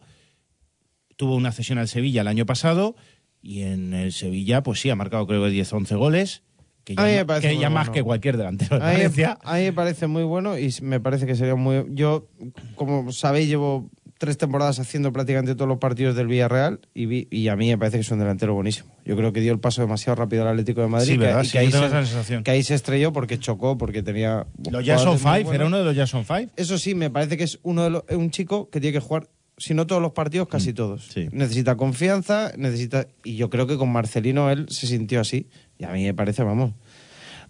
Tuvo 1.20 1.34
una 1.36 1.52
cesión 1.52 1.76
al 1.78 1.86
Sevilla 1.86 2.22
el 2.22 2.28
año 2.28 2.46
pasado 2.46 2.96
y 3.42 3.60
en 3.60 3.92
el 3.92 4.12
Sevilla, 4.12 4.62
pues 4.62 4.80
sí, 4.80 4.88
ha 4.88 4.96
marcado 4.96 5.26
creo 5.26 5.42
que 5.44 5.50
10-11 5.50 5.96
goles, 5.98 6.42
que 6.84 6.94
me 6.94 7.14
ya, 7.16 7.26
parece 7.26 7.58
que 7.58 7.68
más 7.68 7.90
que 7.90 8.02
cualquier 8.02 8.38
delantero 8.38 8.78
de 8.78 8.82
A 8.84 8.92
Valencia. 8.92 9.38
a 9.42 9.56
mí 9.56 9.64
me 9.64 9.72
parece 9.74 10.06
muy 10.06 10.22
bueno 10.22 10.58
y 10.58 10.74
me 10.80 10.98
parece 10.98 11.26
que 11.26 11.34
sería 11.34 11.56
muy... 11.56 11.84
Yo, 11.90 12.26
como 12.74 13.12
sabéis, 13.12 13.48
llevo 13.48 13.90
tres 14.18 14.38
temporadas 14.38 14.78
haciendo 14.78 15.12
prácticamente 15.12 15.54
todos 15.54 15.68
los 15.68 15.78
partidos 15.78 16.14
del 16.16 16.26
Villarreal 16.26 16.80
y, 16.94 17.04
vi- 17.06 17.28
y 17.30 17.48
a 17.48 17.56
mí 17.56 17.68
me 17.68 17.76
parece 17.78 17.98
que 17.98 18.02
es 18.02 18.10
un 18.10 18.18
delantero 18.18 18.54
buenísimo. 18.54 18.90
Yo 19.04 19.14
creo 19.16 19.32
que 19.32 19.40
dio 19.40 19.52
el 19.52 19.60
paso 19.60 19.80
demasiado 19.82 20.16
rápido 20.16 20.42
al 20.42 20.48
Atlético 20.48 20.80
de 20.82 20.88
Madrid. 20.88 21.06
Sí, 21.12 21.18
que- 21.18 21.24
¿verdad? 21.26 21.42
y 21.42 21.46
Sí, 21.46 21.52
que, 21.52 21.58
ahí 21.58 21.70
se, 21.72 22.42
que 22.42 22.50
ahí 22.50 22.62
se 22.62 22.74
estrelló 22.74 23.12
porque 23.12 23.38
chocó, 23.38 23.76
porque 23.78 24.02
tenía... 24.02 24.46
Los 24.70 24.84
Jason 24.86 25.18
Five, 25.18 25.54
era 25.54 25.66
uno 25.66 25.78
de 25.78 25.84
los 25.84 25.94
Jason 25.96 26.24
Five. 26.24 26.48
Eso 26.56 26.76
sí, 26.78 26.94
me 26.94 27.08
parece 27.10 27.36
que 27.36 27.44
es 27.44 27.58
uno 27.62 27.84
de 27.84 27.90
los, 27.90 28.04
un 28.10 28.30
chico 28.30 28.68
que 28.70 28.80
tiene 28.80 28.92
que 28.94 29.00
jugar, 29.00 29.28
si 29.60 29.74
no 29.74 29.86
todos 29.86 30.02
los 30.02 30.12
partidos, 30.12 30.48
casi 30.48 30.72
todos. 30.72 31.06
Mm, 31.06 31.10
sí. 31.12 31.28
Necesita 31.30 31.76
confianza, 31.76 32.50
necesita. 32.56 33.06
Y 33.22 33.36
yo 33.36 33.48
creo 33.50 33.66
que 33.68 33.76
con 33.76 33.92
Marcelino 33.92 34.50
él 34.50 34.66
se 34.70 34.86
sintió 34.88 35.20
así. 35.20 35.46
Y 35.78 35.84
a 35.84 35.92
mí 35.92 36.02
me 36.04 36.14
parece, 36.14 36.42
vamos. 36.42 36.72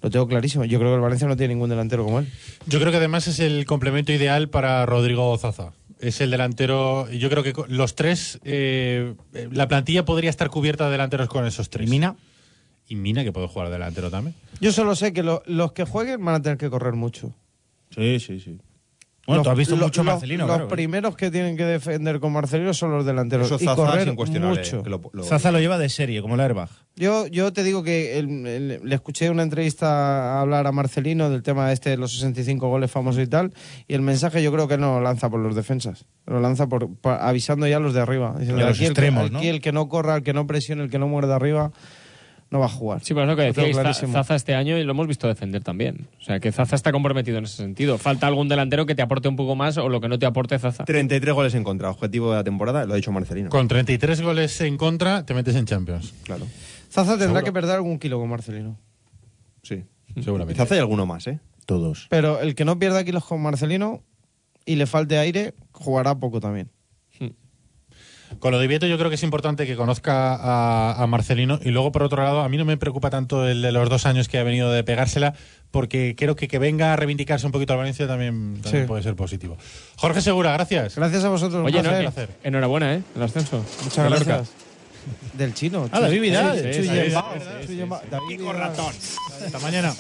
Lo 0.03 0.11
tengo 0.11 0.27
clarísimo. 0.29 0.65
Yo 0.65 0.79
creo 0.79 0.91
que 0.91 0.95
el 0.97 1.01
Valencia 1.01 1.29
no 1.29 1.37
tiene 1.37 1.55
ningún 1.55 1.71
delantero 1.71 2.05
como 2.05 2.19
él. 2.21 2.27
Yo 2.67 2.79
creo 2.81 2.91
que 2.91 2.97
además 2.99 3.27
es 3.29 3.39
el 3.41 3.65
complemento 3.67 4.13
ideal 4.13 4.49
para 4.49 4.85
Rodrigo 4.87 5.37
Zaza. 5.39 5.73
es 6.01 6.21
el 6.23 6.31
delantero. 6.31 7.11
Yo 7.11 7.29
creo 7.31 7.43
que 7.43 7.53
los 7.69 7.95
tres, 7.95 8.39
eh, 8.45 9.15
eh, 9.35 9.49
la 9.53 9.69
plantilla 9.69 10.05
podría 10.07 10.31
estar 10.31 10.49
cubierta 10.49 10.87
de 10.87 10.93
delanteros 10.93 11.29
con 11.29 11.47
esos 11.47 11.69
tres. 11.71 11.87
¿Y 11.87 11.91
Mina? 11.91 12.17
Y 12.89 12.97
Mina, 12.97 13.23
que 13.23 13.31
puede 13.33 13.47
jugar 13.49 13.69
de 13.69 13.75
delantero 13.75 14.11
también. 14.11 14.35
Yo 14.61 14.73
solo 14.73 14.97
sé 14.97 15.13
que 15.13 15.23
lo- 15.23 15.43
los 15.47 15.73
que 15.73 15.85
jueguen 15.85 16.25
van 16.25 16.37
a 16.37 16.43
tener 16.43 16.57
que 16.59 16.71
correr 16.71 16.95
mucho. 16.95 17.35
Sí, 17.95 18.19
sí, 18.21 18.41
sí. 18.41 18.59
Bueno, 19.31 19.39
Los- 19.41 19.45
tú 19.45 19.51
has 19.51 19.59
visto 19.59 19.77
lo- 19.77 19.85
mucho 19.85 20.03
lo- 20.03 20.11
Marcelino, 20.13 20.47
Los 20.47 20.57
claro. 20.57 20.69
primeros 20.69 21.17
que 21.17 21.31
tienen 21.31 21.57
que 21.57 21.65
defender 21.65 22.19
con 22.21 22.33
Marcelino 22.33 22.75
son 22.75 22.91
los 22.91 23.07
delanteros. 23.07 23.47
Eso 23.47 23.57
y 23.57 23.65
Zaza 23.65 23.77
correr 23.77 24.01
es 24.01 24.07
incuestionable, 24.09 24.59
mucho. 24.61 24.83
lo- 24.85 25.01
lo- 25.13 25.23
Zaza 25.23 25.51
lo 25.53 25.61
lleva 25.61 25.79
de 25.79 25.89
serie, 25.89 26.21
como 26.21 26.35
el 26.35 26.41
airbag. 26.41 26.69
Yo, 26.97 27.27
yo 27.29 27.53
te 27.53 27.63
digo 27.63 27.83
que 27.83 28.19
el- 28.19 28.47
el- 28.47 28.81
le 28.83 28.95
escuché 28.95 29.31
una 29.31 29.43
entrevista 29.43 30.41
hablar 30.41 30.67
a 30.67 30.73
Marcelino 30.73 31.31
del 31.31 31.43
tema 31.43 31.73
este 31.73 31.91
de 31.91 31.97
los 31.97 32.13
65 32.13 32.69
goles 32.69 32.91
famosos 32.91 33.23
y 33.23 33.27
tal, 33.27 33.53
y 33.89 33.95
el 33.95 34.03
mensaje 34.03 34.43
yo 34.43 34.53
creo 34.53 34.69
que 34.69 34.77
no 34.77 34.95
lo 34.99 35.01
lanza 35.01 35.31
por 35.31 35.41
los 35.41 35.55
defensas, 35.55 36.05
lo 36.27 36.41
lanza 36.41 36.67
por, 36.67 36.95
por- 36.97 37.15
avisando 37.21 37.67
ya 37.67 37.77
a 37.77 37.81
los 37.81 37.95
de 37.95 38.01
arriba. 38.01 38.35
Diciendo, 38.39 38.61
Y 38.61 38.65
a 38.65 38.69
los 38.69 38.77
aquí 38.77 38.87
el 38.87 38.95
que- 38.95 39.01
extremos, 39.07 39.25
aquí 39.27 39.33
¿no? 39.33 39.41
el 39.55 39.61
que 39.61 39.73
no 39.73 39.89
corra, 39.89 40.17
el 40.17 40.23
que 40.23 40.33
no 40.35 40.47
presione, 40.47 40.83
el 40.83 40.91
que 40.91 40.99
no 40.99 41.09
muerde 41.09 41.33
arriba, 41.33 41.71
no 42.51 42.59
va 42.59 42.67
a 42.67 42.69
jugar. 42.69 43.01
Sí, 43.03 43.15
pero 43.15 43.23
es 43.23 43.29
lo 43.29 43.37
que 43.37 43.43
decíais, 43.43 43.77
clarísimo. 43.77 44.13
Zaza 44.13 44.35
este 44.35 44.55
año 44.55 44.77
y 44.77 44.83
lo 44.85 44.91
hemos 44.91 45.07
visto 45.07 45.29
defender 45.29 45.63
también. 45.63 46.09
O 46.21 46.25
sea, 46.25 46.41
que 46.41 46.51
Zaza 46.51 46.75
está 46.75 46.91
comprometido 46.91 47.39
en 47.39 47.45
ese 47.45 47.57
sentido. 47.57 47.97
Falta 47.97 48.27
algún 48.27 48.49
delantero 48.49 48.87
que 48.87 48.95
te 48.97 49.03
aporte 49.03 49.29
un 49.29 49.37
poco 49.37 49.55
más 49.55 49.79
o 49.79 49.89
lo 49.89 50.01
que 50.01 50.09
no 50.09 50.19
te 50.19 50.27
aporte 50.27 50.59
Zaza. 50.59 50.85
33 50.85 51.33
goles 51.35 51.55
en 51.55 51.63
contra, 51.63 51.91
objetivo 51.91 52.31
de 52.31 52.39
la 52.39 52.45
temporada, 52.45 52.85
lo 52.87 52.93
ha 52.93 52.97
dicho 52.97 53.13
Marcelino. 53.13 53.51
Con 53.51 53.69
33 53.69 54.21
goles 54.23 54.61
en 54.63 54.77
contra, 54.77 55.25
te 55.25 55.33
metes 55.35 55.55
en 55.55 55.65
Champions. 55.67 56.13
Claro. 56.25 56.47
Zaza 56.91 57.13
tendrá 57.13 57.27
Seguro. 57.27 57.45
que 57.45 57.53
perder 57.53 57.77
algún 57.77 57.99
kilo 58.01 58.19
con 58.19 58.29
Marcelino. 58.29 58.77
Sí, 59.63 59.85
seguramente. 60.21 60.55
Quizás 60.55 60.73
hay 60.73 60.79
alguno 60.81 61.07
más, 61.07 61.27
¿eh? 61.29 61.39
Todos. 61.67 62.07
Pero 62.11 62.41
el 62.41 62.57
que 62.57 62.65
no 62.65 62.81
pierda 62.81 63.05
kilos 63.05 63.25
con 63.25 63.41
Marcelino 63.41 64.03
y 64.67 64.75
le 64.75 64.87
falte 64.87 65.19
aire, 65.19 65.55
jugará 65.71 66.19
poco 66.19 66.41
también. 66.41 66.69
Con 68.39 68.53
lo 68.53 68.59
de 68.59 68.67
Vieto 68.69 68.87
yo 68.87 68.97
creo 68.97 69.11
que 69.11 69.17
es 69.17 69.23
importante 69.23 69.67
que 69.67 69.75
conozca 69.77 70.35
a, 70.37 71.03
a 71.03 71.07
Marcelino 71.07 71.59
y 71.63 71.71
luego 71.71 71.91
por 71.93 72.03
otro 72.05 72.23
lado 72.23 72.41
a 72.41 72.49
mí 72.49 72.57
no 72.57 72.65
me 72.65 72.77
preocupa 72.77 73.11
tanto 73.11 73.47
el 73.49 73.61
de 73.61 73.73
los 73.73 73.89
dos 73.91 74.07
años 74.07 74.29
que 74.29 74.39
ha 74.39 74.45
venido 74.45 74.71
de 74.71 74.85
pegársela 74.85 75.35
porque 75.71 76.15
creo 76.17 76.37
que 76.37 76.47
que 76.49 76.59
venga 76.59 76.93
a 76.93 76.97
reivindicarse 76.97 77.45
un 77.47 77.53
poquito 77.53 77.73
al 77.73 77.79
Valencia 77.81 78.07
también, 78.07 78.61
también 78.63 78.85
Sí. 78.85 78.89
puede 78.89 79.03
ser 79.03 79.17
positivo. 79.17 79.57
Jorge 79.97 80.21
Segura, 80.21 80.53
gracias. 80.53 80.97
Gracias 80.97 81.25
a 81.25 81.29
vosotros. 81.29 81.65
Oye, 81.67 81.79
un 81.81 81.85
no, 81.85 81.91
eh, 81.93 82.29
enhorabuena, 82.45 82.95
¿eh? 82.95 83.03
El 83.17 83.23
ascenso. 83.23 83.65
Muchas 83.85 84.09
gracias. 84.09 84.53
Del 85.33 85.55
chino. 85.55 85.89
Ah, 85.93 86.01
David 86.01 86.21
Vidal. 86.21 86.59
Sí, 86.59 86.73
Sí, 86.75 86.89
sí, 86.89 86.89
David 88.11 88.39
Vidal. 88.39 88.73
Hasta 89.45 89.59
mañana. 89.61 89.95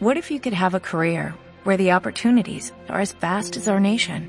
What 0.00 0.16
if 0.16 0.30
you 0.30 0.38
could 0.40 0.54
have 0.54 0.74
a 0.74 0.80
career 0.80 1.34
where 1.64 1.76
the 1.76 1.92
opportunities 1.92 2.72
are 2.88 3.00
as 3.00 3.12
vast 3.12 3.56
as 3.56 3.68
our 3.68 3.80
nation, 3.80 4.28